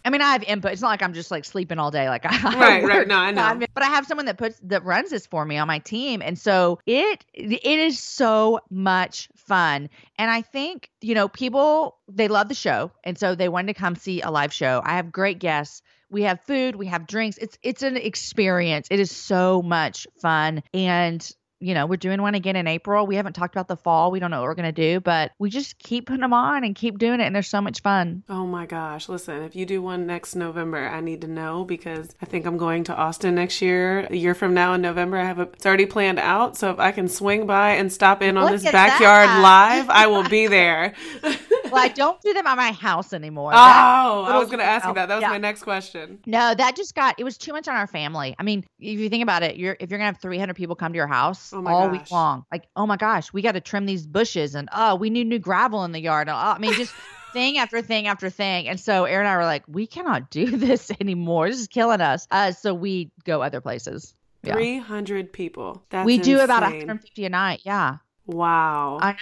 I 0.04 0.10
mean, 0.10 0.22
I 0.22 0.32
have 0.32 0.44
input. 0.44 0.72
It's 0.72 0.82
not 0.82 0.90
like 0.90 1.04
I'm 1.04 1.14
just 1.14 1.32
like 1.32 1.46
sleeping 1.46 1.80
all 1.80 1.92
day. 1.92 2.10
Like 2.10 2.26
I 2.30 2.58
Right, 2.60 2.84
right. 2.84 2.98
work. 3.00 3.08
No, 3.08 3.18
I 3.18 3.32
know. 3.32 3.66
But 3.74 3.84
I 3.84 3.88
have 3.88 4.06
someone 4.06 4.26
that 4.26 4.38
puts 4.38 4.60
that 4.64 4.84
runs 4.84 5.10
this 5.10 5.26
for 5.26 5.46
me 5.46 5.58
on 5.58 5.68
my 5.68 5.80
team, 5.80 6.22
and 6.22 6.38
so 6.38 6.80
it 6.86 7.26
it 7.34 7.66
is 7.66 8.00
so 8.00 8.60
much 8.70 9.30
fun. 9.36 9.90
And 10.18 10.32
I 10.32 10.42
think 10.42 10.90
you 11.02 11.16
know 11.16 11.28
people 11.28 11.98
they 12.08 12.28
love 12.28 12.50
the 12.50 12.56
show, 12.56 12.92
and 13.04 13.18
so 13.18 13.36
they 13.36 13.50
wanted 13.50 13.74
to 13.74 13.80
come 13.80 13.96
see 13.96 14.22
a 14.22 14.32
live 14.32 14.54
show. 14.54 14.82
I 14.84 14.96
have 14.96 15.12
great 15.12 15.40
guests. 15.40 15.82
We 16.10 16.24
have 16.24 16.42
food, 16.42 16.76
we 16.76 16.88
have 16.88 17.08
drinks. 17.08 17.38
It's 17.38 17.58
it's 17.64 17.84
an 17.84 17.96
experience. 17.96 18.88
It 18.92 19.00
is 19.00 19.12
so 19.12 19.62
much 19.62 20.08
fun, 20.22 20.62
and 20.74 21.30
you 21.62 21.74
know 21.74 21.86
we're 21.86 21.96
doing 21.98 22.22
one 22.22 22.36
again 22.36 22.56
in 22.56 22.68
April. 22.68 23.06
We 23.08 23.16
haven't 23.16 23.34
talked 23.34 23.56
about 23.56 23.68
the 23.68 23.78
fall. 23.78 24.12
We 24.12 24.20
don't 24.20 24.32
know 24.32 24.40
what 24.42 24.48
we're 24.48 24.56
gonna 24.56 24.72
do, 24.72 25.00
but 25.00 25.32
we 25.40 25.50
just 25.50 25.78
keep 25.80 26.08
putting 26.08 26.22
them 26.22 26.34
on 26.34 26.64
and 26.64 26.76
keep 26.76 26.98
doing 26.98 27.20
it, 27.20 27.24
and 27.24 27.36
they're 27.36 27.44
so 27.44 27.62
much 27.62 27.82
fun. 27.82 28.24
Oh 28.30 28.46
my 28.46 28.66
gosh. 28.66 29.08
Listen, 29.08 29.44
if 29.44 29.56
you 29.56 29.66
do 29.66 29.82
one 29.82 30.06
next 30.08 30.36
November, 30.36 30.88
I 30.88 31.00
need 31.02 31.22
to 31.22 31.28
know 31.28 31.64
because 31.64 32.16
I 32.22 32.26
think 32.26 32.46
I'm 32.46 32.58
going 32.58 32.84
to 32.86 32.96
Austin 32.96 33.36
next 33.36 33.62
year. 33.62 34.08
A 34.10 34.16
year 34.16 34.34
from 34.34 34.54
now 34.54 34.74
in 34.74 34.82
November, 34.82 35.18
I 35.18 35.26
have 35.26 35.40
a, 35.40 35.44
it's 35.44 35.66
already 35.66 35.86
planned 35.86 36.20
out. 36.20 36.58
So 36.58 36.72
if 36.72 36.80
I 36.80 36.92
can 36.92 37.08
swing 37.08 37.46
by 37.46 37.72
and 37.72 37.92
stop 37.92 38.22
in 38.22 38.38
on 38.38 38.52
Look 38.52 38.62
this 38.62 38.72
backyard 38.72 39.30
that. 39.30 39.42
live, 39.42 39.90
I 39.90 40.08
will 40.08 40.28
be 40.28 40.48
there. 40.58 40.94
well, 41.72 41.84
I 41.84 41.88
don't 41.90 42.22
do 42.22 42.34
them 42.34 42.46
at 42.48 42.56
my 42.58 42.72
house 42.72 43.14
anymore. 43.14 43.52
Oh, 43.54 43.58
I 43.58 44.38
was 44.38 44.48
going 44.48 44.60
to 44.60 44.66
ask 44.66 44.88
you 44.88 44.94
that. 44.94 45.08
That 45.08 45.16
was 45.16 45.22
Yeah. 45.22 45.30
my 45.30 45.38
next 45.38 45.64
question. 45.64 46.20
No, 46.26 46.54
that 46.54 46.76
just 46.76 46.96
got 46.96 47.16
it 47.20 47.24
was 47.24 47.38
too 47.38 47.54
much 47.54 47.68
on 47.68 47.76
our 47.76 47.88
family. 47.88 48.36
I 48.40 48.44
mean, 48.44 48.66
if 48.80 49.00
you 49.00 49.10
think 49.10 49.24
about 49.24 49.44
it, 49.44 49.58
you're 49.58 49.78
if 49.80 49.90
you're 49.90 49.98
gonna 50.00 50.08
have 50.12 50.20
300 50.22 50.54
people 50.56 50.76
come 50.76 50.94
to 50.94 50.98
your 50.98 51.08
house 51.08 51.52
Oh 51.54 51.66
all 51.66 51.88
gosh. 51.90 51.92
week 52.00 52.12
long, 52.12 52.46
like 52.52 52.68
oh 52.76 52.86
my 52.86 52.98
gosh, 52.98 53.32
we 53.34 53.42
got 53.42 53.54
to 53.54 53.62
trim 53.62 53.86
these 53.86 54.06
bushes, 54.08 54.56
and 54.56 54.70
oh, 54.74 54.96
we 54.96 55.10
need 55.10 55.28
new 55.28 55.40
gravel 55.40 55.84
in 55.86 55.92
the 55.92 56.00
yard. 56.02 56.30
Oh, 56.30 56.34
I 56.34 56.58
mean, 56.60 56.74
just 56.74 56.94
thing 57.34 57.58
after 57.58 57.82
thing 57.82 58.08
after 58.08 58.30
thing. 58.30 58.68
And 58.68 58.80
so 58.80 59.06
Aaron 59.06 59.26
and 59.26 59.34
I 59.34 59.38
were 59.38 59.46
like, 59.46 59.64
we 59.68 59.88
cannot 59.88 60.30
do 60.30 60.46
this 60.58 60.92
anymore. 61.00 61.50
This 61.50 61.60
is 61.62 61.68
killing 61.68 62.02
us. 62.02 62.28
Uh, 62.30 62.52
so 62.52 62.74
we 62.74 63.12
go 63.24 63.42
other 63.42 63.62
places. 63.62 64.14
Yeah. 64.44 64.54
300 64.56 65.32
people. 65.32 65.84
That's 65.92 66.06
we 66.06 66.18
do 66.18 66.40
about 66.42 66.64
150 66.64 67.26
a 67.26 67.30
night. 67.30 67.62
Yeah, 67.64 67.98
Wow. 68.26 68.98
I 69.02 69.12
know. 69.12 69.18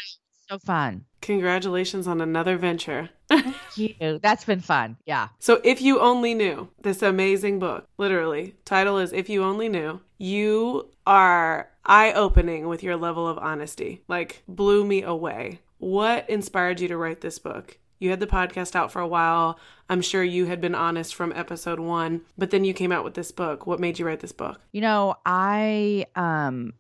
So 0.50 0.58
fun. 0.58 1.06
Congratulations 1.22 2.08
on 2.08 2.22
another 2.22 2.58
venture. 2.58 3.10
Thank 3.28 3.56
you. 3.76 4.20
That's 4.22 4.46
been 4.46 4.62
fun. 4.62 4.98
Yeah. 5.06 5.28
So, 5.38 5.62
if 5.64 5.80
you 5.82 6.00
only 6.00 6.34
knew 6.34 6.70
this 6.82 7.04
amazing 7.04 7.60
book, 7.60 7.88
literally, 8.00 8.56
title 8.66 8.98
is 8.98 9.14
If 9.14 9.30
You 9.30 9.44
Only 9.44 9.70
Knew, 9.70 10.02
you 10.18 10.90
are 11.06 11.70
eye 11.86 12.14
opening 12.14 12.68
with 12.68 12.82
your 12.82 12.96
level 12.96 13.28
of 13.28 13.38
honesty. 13.38 14.02
Like, 14.08 14.42
blew 14.48 14.84
me 14.84 15.04
away. 15.04 15.60
What 15.78 16.28
inspired 16.30 16.80
you 16.80 16.88
to 16.88 16.98
write 16.98 17.22
this 17.22 17.38
book? 17.38 17.78
You 18.00 18.10
had 18.10 18.20
the 18.20 18.28
podcast 18.28 18.76
out 18.76 18.92
for 18.92 19.02
a 19.02 19.08
while. 19.08 19.60
I'm 19.88 20.02
sure 20.02 20.24
you 20.24 20.46
had 20.46 20.62
been 20.62 20.76
honest 20.76 21.14
from 21.14 21.32
episode 21.34 21.80
one, 21.80 22.22
but 22.38 22.50
then 22.50 22.64
you 22.64 22.74
came 22.74 22.92
out 22.92 23.04
with 23.04 23.14
this 23.14 23.32
book. 23.32 23.68
What 23.68 23.80
made 23.80 24.00
you 24.00 24.06
write 24.08 24.22
this 24.22 24.32
book? 24.32 24.60
You 24.72 24.82
know, 24.82 25.16
I 25.26 26.06
um 26.16 26.74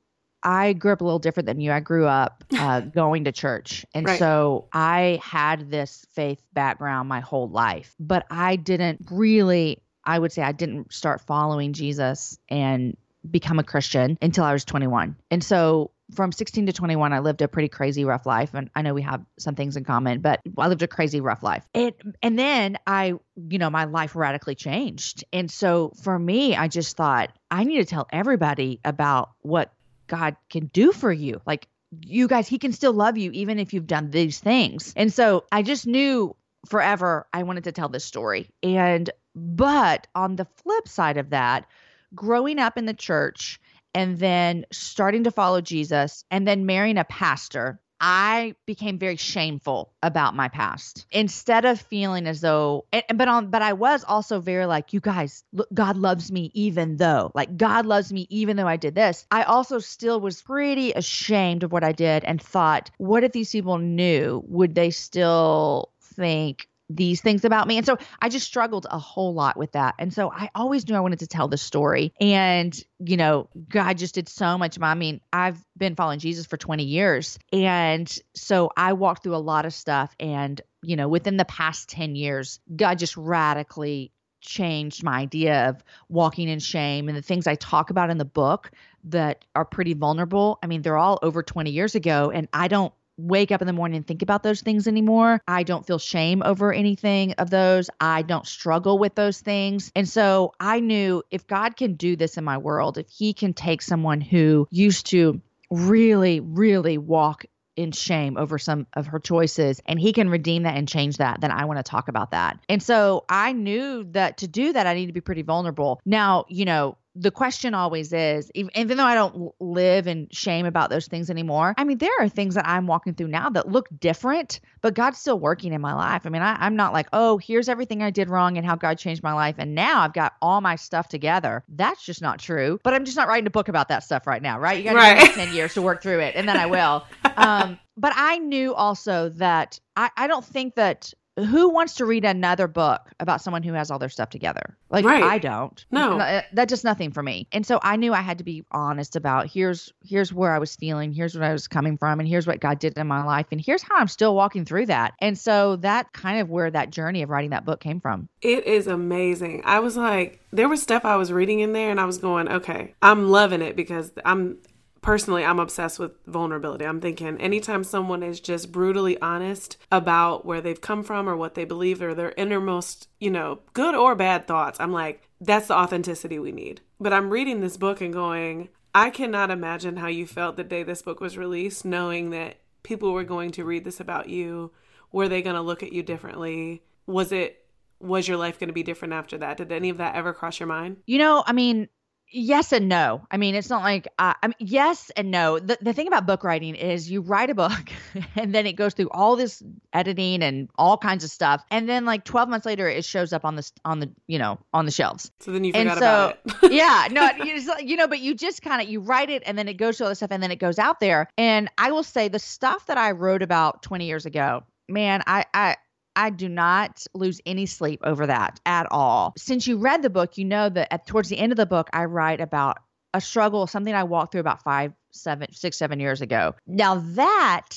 I 0.43 0.73
grew 0.73 0.93
up 0.93 1.01
a 1.01 1.03
little 1.03 1.19
different 1.19 1.47
than 1.47 1.59
you. 1.59 1.71
I 1.71 1.79
grew 1.79 2.05
up 2.05 2.43
uh, 2.59 2.81
going 2.81 3.25
to 3.25 3.31
church. 3.31 3.85
And 3.93 4.05
Right. 4.05 4.19
so 4.19 4.67
I 4.73 5.19
had 5.23 5.69
this 5.69 6.05
faith 6.13 6.41
background 6.53 7.09
my 7.09 7.19
whole 7.19 7.49
life, 7.49 7.95
but 7.99 8.25
I 8.29 8.55
didn't 8.55 9.07
really, 9.11 9.81
I 10.03 10.17
would 10.17 10.31
say 10.31 10.41
I 10.41 10.51
didn't 10.51 10.93
start 10.93 11.21
following 11.21 11.73
Jesus 11.73 12.37
and 12.49 12.95
become 13.29 13.59
a 13.59 13.63
Christian 13.63 14.17
until 14.21 14.45
I 14.45 14.53
was 14.53 14.63
21. 14.63 15.15
And 15.29 15.43
so 15.43 15.91
from 16.15 16.31
16 16.31 16.65
to 16.67 16.73
21, 16.73 17.13
I 17.13 17.19
lived 17.19 17.41
a 17.41 17.47
pretty 17.47 17.67
crazy 17.67 18.03
rough 18.05 18.25
life. 18.25 18.53
And 18.53 18.69
I 18.75 18.81
know 18.81 18.93
we 18.93 19.01
have 19.03 19.23
some 19.37 19.55
things 19.55 19.75
in 19.75 19.83
common, 19.83 20.21
but 20.21 20.39
I 20.57 20.67
lived 20.67 20.81
a 20.81 20.87
crazy 20.87 21.21
rough 21.21 21.43
life. 21.43 21.67
And, 21.75 21.93
and 22.23 22.39
then 22.39 22.77
I, 22.87 23.13
you 23.35 23.59
know, 23.59 23.69
my 23.69 23.83
life 23.83 24.15
radically 24.15 24.55
changed. 24.55 25.23
And 25.33 25.51
so 25.51 25.91
for 26.01 26.17
me, 26.17 26.55
I 26.55 26.67
just 26.67 26.97
thought, 26.97 27.31
I 27.51 27.63
need 27.63 27.77
to 27.77 27.85
tell 27.85 28.07
everybody 28.11 28.79
about 28.83 29.31
what 29.41 29.71
God 30.09 30.35
can 30.49 30.65
do 30.67 30.91
for 30.91 31.11
you. 31.11 31.41
Like, 31.45 31.67
you 32.05 32.27
guys, 32.27 32.47
He 32.47 32.57
can 32.57 32.73
still 32.73 32.93
love 32.93 33.17
you 33.17 33.31
even 33.31 33.57
if 33.57 33.73
you've 33.73 33.87
done 33.87 34.11
these 34.11 34.39
things. 34.39 34.93
And 34.97 35.13
so 35.13 35.45
I 35.51 35.63
just 35.63 35.87
knew 35.87 36.35
forever 36.67 37.25
I 37.33 37.43
wanted 37.43 37.63
to 37.63 37.71
tell 37.71 37.87
this 37.87 38.03
story. 38.03 38.49
And, 38.61 39.09
but 39.33 40.07
on 40.13 40.35
the 40.35 40.47
flip 40.61 40.87
side 40.87 41.15
of 41.17 41.29
that, 41.29 41.65
growing 42.13 42.59
up 42.59 42.77
in 42.77 42.85
the 42.85 42.93
church, 42.93 43.59
and 43.95 44.19
then 44.19 44.65
starting 44.71 45.23
to 45.23 45.31
follow 45.31 45.61
Jesus 45.61 46.23
and 46.29 46.47
then 46.47 46.65
marrying 46.65 46.97
a 46.97 47.03
pastor, 47.05 47.79
I 48.01 48.55
became 48.65 48.97
very 48.97 49.17
shameful 49.17 49.93
about 50.01 50.35
my 50.35 50.47
past 50.47 51.05
instead 51.11 51.65
of 51.65 51.79
feeling 51.81 52.27
as 52.27 52.41
though, 52.41 52.85
and, 52.91 53.03
but 53.15 53.27
on, 53.27 53.49
but 53.49 53.61
I 53.61 53.73
was 53.73 54.03
also 54.07 54.39
very 54.39 54.65
like, 54.65 54.93
you 54.93 54.99
guys, 54.99 55.43
look, 55.51 55.67
God 55.73 55.97
loves 55.97 56.31
me 56.31 56.51
even 56.53 56.97
though, 56.97 57.31
like, 57.35 57.57
God 57.57 57.85
loves 57.85 58.13
me 58.13 58.27
even 58.29 58.57
though 58.57 58.67
I 58.67 58.77
did 58.77 58.95
this. 58.95 59.25
I 59.31 59.43
also 59.43 59.79
still 59.79 60.21
was 60.21 60.41
pretty 60.41 60.93
ashamed 60.93 61.63
of 61.63 61.71
what 61.71 61.83
I 61.83 61.91
did 61.91 62.23
and 62.23 62.41
thought, 62.41 62.91
what 62.97 63.23
if 63.23 63.31
these 63.31 63.51
people 63.51 63.77
knew? 63.77 64.43
Would 64.47 64.75
they 64.75 64.91
still 64.91 65.91
think 66.01 66.67
these 66.89 67.21
things 67.21 67.45
about 67.45 67.67
me. 67.67 67.77
And 67.77 67.85
so 67.85 67.97
I 68.21 68.29
just 68.29 68.45
struggled 68.45 68.87
a 68.89 68.97
whole 68.97 69.33
lot 69.33 69.57
with 69.57 69.73
that. 69.73 69.95
And 69.99 70.13
so 70.13 70.31
I 70.31 70.49
always 70.55 70.87
knew 70.87 70.95
I 70.95 70.99
wanted 70.99 71.19
to 71.19 71.27
tell 71.27 71.47
the 71.47 71.57
story. 71.57 72.13
And, 72.19 72.77
you 72.99 73.17
know, 73.17 73.49
God 73.69 73.97
just 73.97 74.15
did 74.15 74.27
so 74.27 74.57
much. 74.57 74.77
I 74.81 74.95
mean, 74.95 75.21
I've 75.31 75.63
been 75.77 75.95
following 75.95 76.19
Jesus 76.19 76.45
for 76.45 76.57
20 76.57 76.83
years. 76.83 77.37
And 77.53 78.11
so 78.35 78.71
I 78.75 78.93
walked 78.93 79.23
through 79.23 79.35
a 79.35 79.37
lot 79.37 79.65
of 79.65 79.73
stuff. 79.73 80.15
And, 80.19 80.59
you 80.81 80.95
know, 80.95 81.07
within 81.07 81.37
the 81.37 81.45
past 81.45 81.89
10 81.89 82.15
years, 82.15 82.59
God 82.75 82.97
just 82.97 83.15
radically 83.15 84.11
changed 84.41 85.03
my 85.03 85.19
idea 85.19 85.69
of 85.69 85.83
walking 86.07 86.47
in 86.47 86.59
shame 86.59 87.09
and 87.09 87.17
the 87.17 87.21
things 87.21 87.45
I 87.45 87.55
talk 87.55 87.89
about 87.89 88.09
in 88.09 88.17
the 88.17 88.25
book 88.25 88.71
that 89.05 89.45
are 89.53 89.65
pretty 89.65 89.93
vulnerable. 89.93 90.59
I 90.63 90.67
mean, 90.67 90.81
they're 90.81 90.97
all 90.97 91.19
over 91.21 91.43
20 91.43 91.71
years 91.71 91.95
ago 91.95 92.31
and 92.33 92.47
I 92.53 92.67
don't 92.67 92.93
wake 93.19 93.51
up 93.51 93.61
in 93.61 93.67
the 93.67 93.73
morning 93.73 93.97
and 93.97 94.07
think 94.07 94.21
about 94.21 94.43
those 94.43 94.61
things 94.61 94.87
anymore. 94.87 95.41
I 95.47 95.63
don't 95.63 95.85
feel 95.85 95.99
shame 95.99 96.41
over 96.43 96.73
anything 96.73 97.33
of 97.33 97.49
those. 97.49 97.89
I 97.99 98.21
don't 98.21 98.47
struggle 98.47 98.97
with 98.97 99.15
those 99.15 99.41
things. 99.41 99.91
And 99.95 100.07
so 100.07 100.53
I 100.59 100.79
knew 100.79 101.23
if 101.31 101.47
God 101.47 101.77
can 101.77 101.95
do 101.95 102.15
this 102.15 102.37
in 102.37 102.43
my 102.43 102.57
world, 102.57 102.97
if 102.97 103.09
He 103.09 103.33
can 103.33 103.53
take 103.53 103.81
someone 103.81 104.21
who 104.21 104.67
used 104.71 105.07
to 105.07 105.41
really, 105.69 106.39
really 106.39 106.97
walk 106.97 107.45
in 107.79 107.91
shame 107.93 108.37
over 108.37 108.57
some 108.57 108.85
of 108.93 109.07
her 109.07 109.19
choices 109.19 109.81
and 109.85 109.99
he 109.99 110.11
can 110.11 110.29
redeem 110.29 110.63
that 110.63 110.75
and 110.75 110.85
change 110.87 111.15
that, 111.17 111.39
then 111.39 111.49
I 111.49 111.63
want 111.63 111.77
to 111.77 111.83
talk 111.83 112.09
about 112.09 112.31
that. 112.31 112.59
And 112.67 112.83
so 112.83 113.23
I 113.29 113.53
knew 113.53 114.03
that 114.11 114.37
to 114.39 114.47
do 114.49 114.73
that, 114.73 114.85
I 114.85 114.93
need 114.93 115.05
to 115.05 115.13
be 115.13 115.21
pretty 115.21 115.43
vulnerable. 115.43 116.01
Now, 116.05 116.43
you 116.49 116.65
know, 116.65 116.97
the 117.19 117.31
question 117.31 117.73
always 117.73 118.13
is 118.13 118.49
even, 118.55 118.97
though 118.97 119.03
I 119.03 119.13
don't 119.13 119.53
live 119.59 120.07
in 120.07 120.27
shame 120.31 120.65
about 120.65 120.89
those 120.89 121.07
things 121.07 121.29
anymore, 121.29 121.73
I 121.77 121.83
mean, 121.83 121.97
there 121.97 122.11
are 122.19 122.29
things 122.29 122.55
that 122.55 122.65
I'm 122.65 122.87
walking 122.87 123.13
through 123.13 123.27
now 123.27 123.49
that 123.49 123.67
look 123.67 123.89
different, 123.99 124.61
but 124.81 124.93
God's 124.93 125.19
still 125.19 125.37
working 125.37 125.73
in 125.73 125.81
my 125.81 125.93
life. 125.93 126.25
I 126.25 126.29
mean, 126.29 126.41
I, 126.41 126.65
am 126.65 126.77
not 126.77 126.93
like, 126.93 127.07
oh, 127.11 127.37
here's 127.37 127.67
everything 127.67 128.01
I 128.01 128.09
did 128.09 128.29
wrong 128.29 128.57
and 128.57 128.65
how 128.65 128.75
God 128.75 128.97
changed 128.97 129.21
my 129.21 129.33
life. 129.33 129.55
And 129.57 129.75
now 129.75 130.01
I've 130.01 130.13
got 130.13 130.33
all 130.41 130.61
my 130.61 130.77
stuff 130.77 131.09
together. 131.09 131.63
That's 131.67 132.05
just 132.05 132.21
not 132.21 132.39
true. 132.39 132.79
But 132.83 132.93
I'm 132.93 133.03
just 133.03 133.17
not 133.17 133.27
writing 133.27 133.47
a 133.47 133.51
book 133.51 133.67
about 133.67 133.89
that 133.89 134.03
stuff 134.03 134.25
right 134.25 134.41
now, 134.41 134.57
right? 134.57 134.77
You 134.77 134.85
got 134.85 134.95
right. 134.95 135.33
10 135.33 135.53
years 135.53 135.73
to 135.73 135.81
work 135.81 136.01
through 136.01 136.19
it, 136.19 136.35
and 136.35 136.47
then 136.47 136.57
I 136.57 136.65
will. 136.65 137.05
Um, 137.39 137.79
but 137.95 138.11
I 138.15 138.37
knew 138.37 138.73
also 138.73 139.29
that 139.29 139.79
I, 139.95 140.09
I 140.17 140.27
don't 140.27 140.43
think 140.43 140.75
that 140.75 141.13
who 141.45 141.69
wants 141.69 141.95
to 141.95 142.05
read 142.05 142.25
another 142.25 142.67
book 142.67 143.11
about 143.19 143.41
someone 143.41 143.63
who 143.63 143.73
has 143.73 143.91
all 143.91 143.99
their 143.99 144.09
stuff 144.09 144.29
together? 144.29 144.77
Like 144.89 145.05
right. 145.05 145.23
I 145.23 145.37
don't. 145.37 145.85
No. 145.91 146.19
Uh, 146.19 146.41
that's 146.53 146.69
just 146.69 146.83
nothing 146.83 147.11
for 147.11 147.21
me. 147.21 147.47
And 147.51 147.65
so 147.65 147.79
I 147.81 147.95
knew 147.95 148.13
I 148.13 148.21
had 148.21 148.39
to 148.39 148.43
be 148.43 148.63
honest 148.71 149.15
about 149.15 149.47
here's 149.47 149.93
here's 150.03 150.33
where 150.33 150.53
I 150.53 150.59
was 150.59 150.75
feeling, 150.75 151.11
here's 151.11 151.35
what 151.35 151.43
I 151.43 151.51
was 151.51 151.67
coming 151.67 151.97
from, 151.97 152.19
and 152.19 152.27
here's 152.27 152.47
what 152.47 152.59
God 152.59 152.79
did 152.79 152.97
in 152.97 153.07
my 153.07 153.23
life, 153.23 153.47
and 153.51 153.61
here's 153.61 153.83
how 153.83 153.95
I'm 153.95 154.07
still 154.07 154.35
walking 154.35 154.65
through 154.65 154.87
that. 154.87 155.13
And 155.19 155.37
so 155.37 155.75
that 155.77 156.13
kind 156.13 156.39
of 156.39 156.49
where 156.49 156.71
that 156.71 156.89
journey 156.89 157.21
of 157.21 157.29
writing 157.29 157.51
that 157.51 157.65
book 157.65 157.79
came 157.79 157.99
from. 157.99 158.29
It 158.41 158.65
is 158.65 158.87
amazing. 158.87 159.61
I 159.65 159.79
was 159.79 159.97
like, 159.97 160.39
there 160.51 160.69
was 160.69 160.81
stuff 160.81 161.05
I 161.05 161.15
was 161.15 161.31
reading 161.31 161.59
in 161.59 161.73
there, 161.73 161.91
and 161.91 161.99
I 161.99 162.05
was 162.05 162.17
going, 162.17 162.47
okay, 162.49 162.95
I'm 163.01 163.29
loving 163.29 163.61
it 163.61 163.75
because 163.75 164.11
I'm 164.25 164.57
personally 165.01 165.43
i'm 165.43 165.59
obsessed 165.59 165.99
with 165.99 166.11
vulnerability. 166.25 166.85
I'm 166.85 167.01
thinking 167.01 167.39
anytime 167.39 167.83
someone 167.83 168.23
is 168.23 168.39
just 168.39 168.71
brutally 168.71 169.19
honest 169.21 169.77
about 169.91 170.45
where 170.45 170.61
they've 170.61 170.81
come 170.81 171.03
from 171.03 171.29
or 171.29 171.35
what 171.35 171.55
they 171.55 171.65
believe 171.65 172.01
or 172.01 172.13
their 172.13 172.33
innermost 172.37 173.07
you 173.19 173.31
know 173.31 173.59
good 173.73 173.95
or 173.95 174.15
bad 174.15 174.47
thoughts 174.47 174.79
i'm 174.79 174.91
like 174.91 175.29
that's 175.41 175.67
the 175.67 175.73
authenticity 175.73 176.37
we 176.37 176.51
need. 176.51 176.81
But 176.99 177.13
i'm 177.13 177.29
reading 177.29 177.61
this 177.61 177.77
book 177.77 178.01
and 178.01 178.13
going 178.13 178.69
i 178.93 179.09
cannot 179.09 179.51
imagine 179.51 179.97
how 179.97 180.07
you 180.07 180.27
felt 180.27 180.57
the 180.57 180.63
day 180.63 180.83
this 180.83 181.01
book 181.01 181.21
was 181.21 181.37
released 181.37 181.85
knowing 181.85 182.31
that 182.31 182.57
people 182.83 183.13
were 183.13 183.23
going 183.23 183.51
to 183.51 183.63
read 183.63 183.83
this 183.83 183.99
about 183.99 184.29
you. 184.29 184.71
Were 185.11 185.27
they 185.27 185.41
going 185.41 185.55
to 185.55 185.61
look 185.61 185.83
at 185.83 185.93
you 185.93 186.03
differently? 186.03 186.83
Was 187.05 187.31
it 187.31 187.65
was 187.99 188.27
your 188.27 188.37
life 188.37 188.59
going 188.59 188.69
to 188.69 188.73
be 188.73 188.83
different 188.83 189.13
after 189.13 189.37
that? 189.39 189.57
Did 189.57 189.71
any 189.71 189.89
of 189.89 189.97
that 189.97 190.15
ever 190.15 190.33
cross 190.33 190.59
your 190.59 190.67
mind? 190.67 190.97
You 191.05 191.19
know 191.19 191.43
i 191.45 191.53
mean 191.53 191.87
yes 192.31 192.71
and 192.71 192.89
no. 192.89 193.25
I 193.31 193.37
mean, 193.37 193.55
it's 193.55 193.69
not 193.69 193.81
like 193.81 194.07
uh, 194.17 194.33
I 194.41 194.47
mean, 194.47 194.55
yes 194.59 195.11
and 195.15 195.31
no. 195.31 195.59
The 195.59 195.77
the 195.81 195.93
thing 195.93 196.07
about 196.07 196.25
book 196.25 196.43
writing 196.43 196.75
is 196.75 197.09
you 197.09 197.21
write 197.21 197.49
a 197.49 197.55
book 197.55 197.91
and 198.35 198.53
then 198.53 198.65
it 198.65 198.73
goes 198.73 198.93
through 198.93 199.09
all 199.11 199.35
this 199.35 199.63
editing 199.93 200.43
and 200.43 200.69
all 200.77 200.97
kinds 200.97 201.23
of 201.23 201.29
stuff, 201.29 201.63
and 201.71 201.87
then 201.87 202.05
like 202.05 202.23
twelve 202.23 202.49
months 202.49 202.65
later, 202.65 202.87
it 202.87 203.05
shows 203.05 203.33
up 203.33 203.45
on 203.45 203.55
the 203.55 203.71
on 203.85 203.99
the 203.99 204.09
you 204.27 204.39
know 204.39 204.59
on 204.73 204.85
the 204.85 204.91
shelves. 204.91 205.31
So 205.39 205.51
then 205.51 205.63
you 205.63 205.73
forgot 205.73 205.87
and 205.87 205.99
so, 205.99 206.33
about 206.45 206.63
it. 206.63 206.71
yeah, 206.71 207.07
no, 207.11 207.29
you, 207.43 207.61
you 207.79 207.95
know, 207.97 208.07
but 208.07 208.19
you 208.19 208.35
just 208.35 208.61
kind 208.61 208.81
of 208.81 208.89
you 208.89 208.99
write 208.99 209.29
it 209.29 209.43
and 209.45 209.57
then 209.57 209.67
it 209.67 209.75
goes 209.75 209.97
to 209.97 210.03
all 210.03 210.09
this 210.09 210.19
stuff 210.19 210.31
and 210.31 210.41
then 210.41 210.51
it 210.51 210.59
goes 210.59 210.79
out 210.79 210.99
there. 210.99 211.29
And 211.37 211.69
I 211.77 211.91
will 211.91 212.03
say 212.03 212.27
the 212.27 212.39
stuff 212.39 212.85
that 212.87 212.97
I 212.97 213.11
wrote 213.11 213.41
about 213.41 213.81
twenty 213.81 214.05
years 214.05 214.25
ago, 214.25 214.63
man, 214.87 215.23
I 215.27 215.45
I 215.53 215.77
I 216.19 216.31
do 216.31 216.49
not 216.49 217.05
lose 217.13 217.39
any 217.45 217.65
sleep 217.65 218.01
over 218.03 218.27
that 218.27 218.59
at 218.65 218.87
all. 218.91 219.33
Since 219.37 219.67
you 219.67 219.77
read 219.77 220.01
the 220.01 220.09
book, 220.09 220.37
you 220.37 220.43
know 220.43 220.67
that 220.67 220.93
at 220.93 221.07
towards 221.07 221.29
the 221.29 221.37
end 221.37 221.53
of 221.53 221.57
the 221.57 221.65
book, 221.65 221.89
I 221.93 222.05
write 222.05 222.41
about 222.41 222.79
a 223.13 223.21
struggle, 223.21 223.67
something 223.67 223.93
I 223.93 224.03
walked 224.03 224.33
through 224.33 224.41
about 224.41 224.61
five, 224.61 224.91
seven, 225.11 225.53
six, 225.53 225.77
seven 225.77 226.01
years 226.01 226.21
ago. 226.21 226.55
Now 226.67 226.95
that 226.95 227.69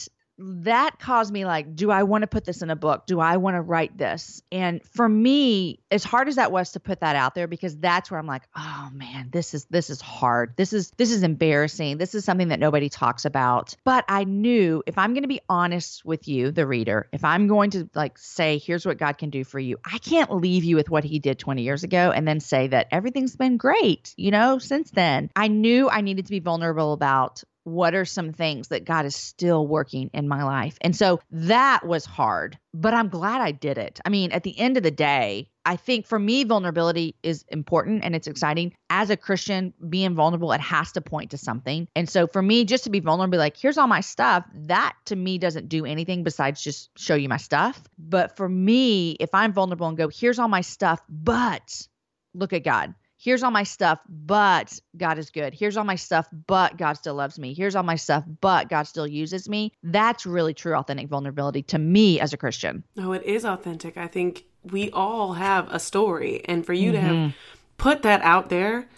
that 0.42 0.98
caused 0.98 1.32
me 1.32 1.44
like 1.44 1.74
do 1.74 1.90
i 1.90 2.02
want 2.02 2.22
to 2.22 2.26
put 2.26 2.44
this 2.44 2.62
in 2.62 2.70
a 2.70 2.76
book? 2.76 3.06
Do 3.06 3.20
i 3.20 3.36
want 3.36 3.56
to 3.56 3.60
write 3.60 3.96
this? 3.96 4.42
And 4.50 4.82
for 4.84 5.08
me 5.08 5.80
as 5.90 6.04
hard 6.04 6.28
as 6.28 6.36
that 6.36 6.52
was 6.52 6.72
to 6.72 6.80
put 6.80 7.00
that 7.00 7.16
out 7.16 7.34
there 7.34 7.46
because 7.46 7.76
that's 7.76 8.10
where 8.10 8.18
i'm 8.18 8.26
like 8.26 8.42
oh 8.56 8.90
man 8.92 9.28
this 9.30 9.54
is 9.54 9.64
this 9.66 9.90
is 9.90 10.00
hard. 10.00 10.54
This 10.56 10.72
is 10.72 10.90
this 10.96 11.10
is 11.10 11.22
embarrassing. 11.22 11.98
This 11.98 12.14
is 12.14 12.24
something 12.24 12.48
that 12.48 12.60
nobody 12.60 12.88
talks 12.88 13.24
about. 13.24 13.76
But 13.84 14.04
i 14.08 14.24
knew 14.24 14.82
if 14.86 14.98
i'm 14.98 15.14
going 15.14 15.22
to 15.22 15.28
be 15.28 15.40
honest 15.48 16.04
with 16.04 16.28
you 16.28 16.50
the 16.50 16.66
reader 16.66 17.08
if 17.12 17.24
i'm 17.24 17.46
going 17.46 17.70
to 17.70 17.88
like 17.94 18.18
say 18.18 18.58
here's 18.58 18.84
what 18.84 18.98
god 18.98 19.18
can 19.18 19.30
do 19.30 19.44
for 19.44 19.58
you 19.58 19.78
i 19.84 19.98
can't 19.98 20.32
leave 20.32 20.64
you 20.64 20.76
with 20.76 20.90
what 20.90 21.04
he 21.04 21.18
did 21.18 21.38
20 21.38 21.62
years 21.62 21.84
ago 21.84 22.10
and 22.10 22.26
then 22.26 22.40
say 22.40 22.66
that 22.66 22.88
everything's 22.90 23.36
been 23.36 23.56
great 23.56 24.14
you 24.16 24.30
know 24.30 24.58
since 24.58 24.90
then. 24.90 25.30
I 25.36 25.48
knew 25.48 25.88
i 25.88 26.00
needed 26.00 26.26
to 26.26 26.30
be 26.30 26.40
vulnerable 26.40 26.92
about 26.92 27.42
what 27.64 27.94
are 27.94 28.04
some 28.04 28.32
things 28.32 28.68
that 28.68 28.84
God 28.84 29.06
is 29.06 29.16
still 29.16 29.66
working 29.66 30.10
in 30.12 30.28
my 30.28 30.42
life? 30.42 30.76
And 30.80 30.94
so 30.96 31.20
that 31.30 31.86
was 31.86 32.04
hard, 32.04 32.58
but 32.74 32.94
I'm 32.94 33.08
glad 33.08 33.40
I 33.40 33.52
did 33.52 33.78
it. 33.78 34.00
I 34.04 34.08
mean, 34.08 34.32
at 34.32 34.42
the 34.42 34.58
end 34.58 34.76
of 34.76 34.82
the 34.82 34.90
day, 34.90 35.48
I 35.64 35.76
think 35.76 36.06
for 36.06 36.18
me, 36.18 36.42
vulnerability 36.42 37.14
is 37.22 37.44
important 37.48 38.04
and 38.04 38.16
it's 38.16 38.26
exciting. 38.26 38.74
As 38.90 39.10
a 39.10 39.16
Christian, 39.16 39.72
being 39.88 40.14
vulnerable, 40.14 40.52
it 40.52 40.60
has 40.60 40.92
to 40.92 41.00
point 41.00 41.30
to 41.30 41.38
something. 41.38 41.86
And 41.94 42.08
so 42.08 42.26
for 42.26 42.42
me, 42.42 42.64
just 42.64 42.84
to 42.84 42.90
be 42.90 43.00
vulnerable, 43.00 43.32
be 43.32 43.38
like, 43.38 43.56
here's 43.56 43.78
all 43.78 43.86
my 43.86 44.00
stuff, 44.00 44.44
that 44.52 44.94
to 45.06 45.16
me 45.16 45.38
doesn't 45.38 45.68
do 45.68 45.86
anything 45.86 46.24
besides 46.24 46.62
just 46.62 46.90
show 46.98 47.14
you 47.14 47.28
my 47.28 47.36
stuff. 47.36 47.80
But 47.96 48.36
for 48.36 48.48
me, 48.48 49.12
if 49.20 49.32
I'm 49.34 49.52
vulnerable 49.52 49.86
and 49.86 49.96
go, 49.96 50.08
here's 50.08 50.38
all 50.40 50.48
my 50.48 50.62
stuff, 50.62 51.00
but 51.08 51.86
look 52.34 52.52
at 52.52 52.64
God 52.64 52.94
here's 53.22 53.44
all 53.44 53.52
my 53.52 53.62
stuff, 53.62 54.00
but 54.08 54.80
God 54.96 55.16
is 55.16 55.30
good. 55.30 55.54
Here's 55.54 55.76
all 55.76 55.84
my 55.84 55.94
stuff, 55.94 56.26
but 56.48 56.76
God 56.76 56.94
still 56.94 57.14
loves 57.14 57.38
me. 57.38 57.54
Here's 57.54 57.76
all 57.76 57.84
my 57.84 57.94
stuff, 57.94 58.24
but 58.40 58.68
God 58.68 58.82
still 58.82 59.06
uses 59.06 59.48
me. 59.48 59.72
That's 59.84 60.26
really 60.26 60.52
true 60.52 60.74
authentic 60.74 61.08
vulnerability 61.08 61.62
to 61.64 61.78
me 61.78 62.18
as 62.18 62.32
a 62.32 62.36
Christian. 62.36 62.82
No, 62.96 63.12
it 63.12 63.22
is 63.22 63.44
authentic. 63.44 63.96
I 63.96 64.08
think 64.08 64.44
we 64.64 64.90
all 64.90 65.34
have 65.34 65.72
a 65.72 65.78
story. 65.78 66.44
And 66.46 66.66
for 66.66 66.72
you 66.72 66.90
mm-hmm. 66.90 67.00
to 67.00 67.00
have 67.00 67.16
mm-hmm. 67.16 67.36
put 67.76 68.02
that 68.02 68.22
out 68.22 68.48
there, 68.48 68.88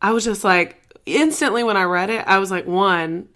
I 0.00 0.12
was 0.12 0.24
just 0.24 0.44
like, 0.44 0.80
instantly 1.04 1.62
when 1.62 1.76
I 1.76 1.84
read 1.84 2.08
it, 2.08 2.24
I 2.26 2.38
was 2.38 2.50
like, 2.50 2.66
one, 2.66 3.28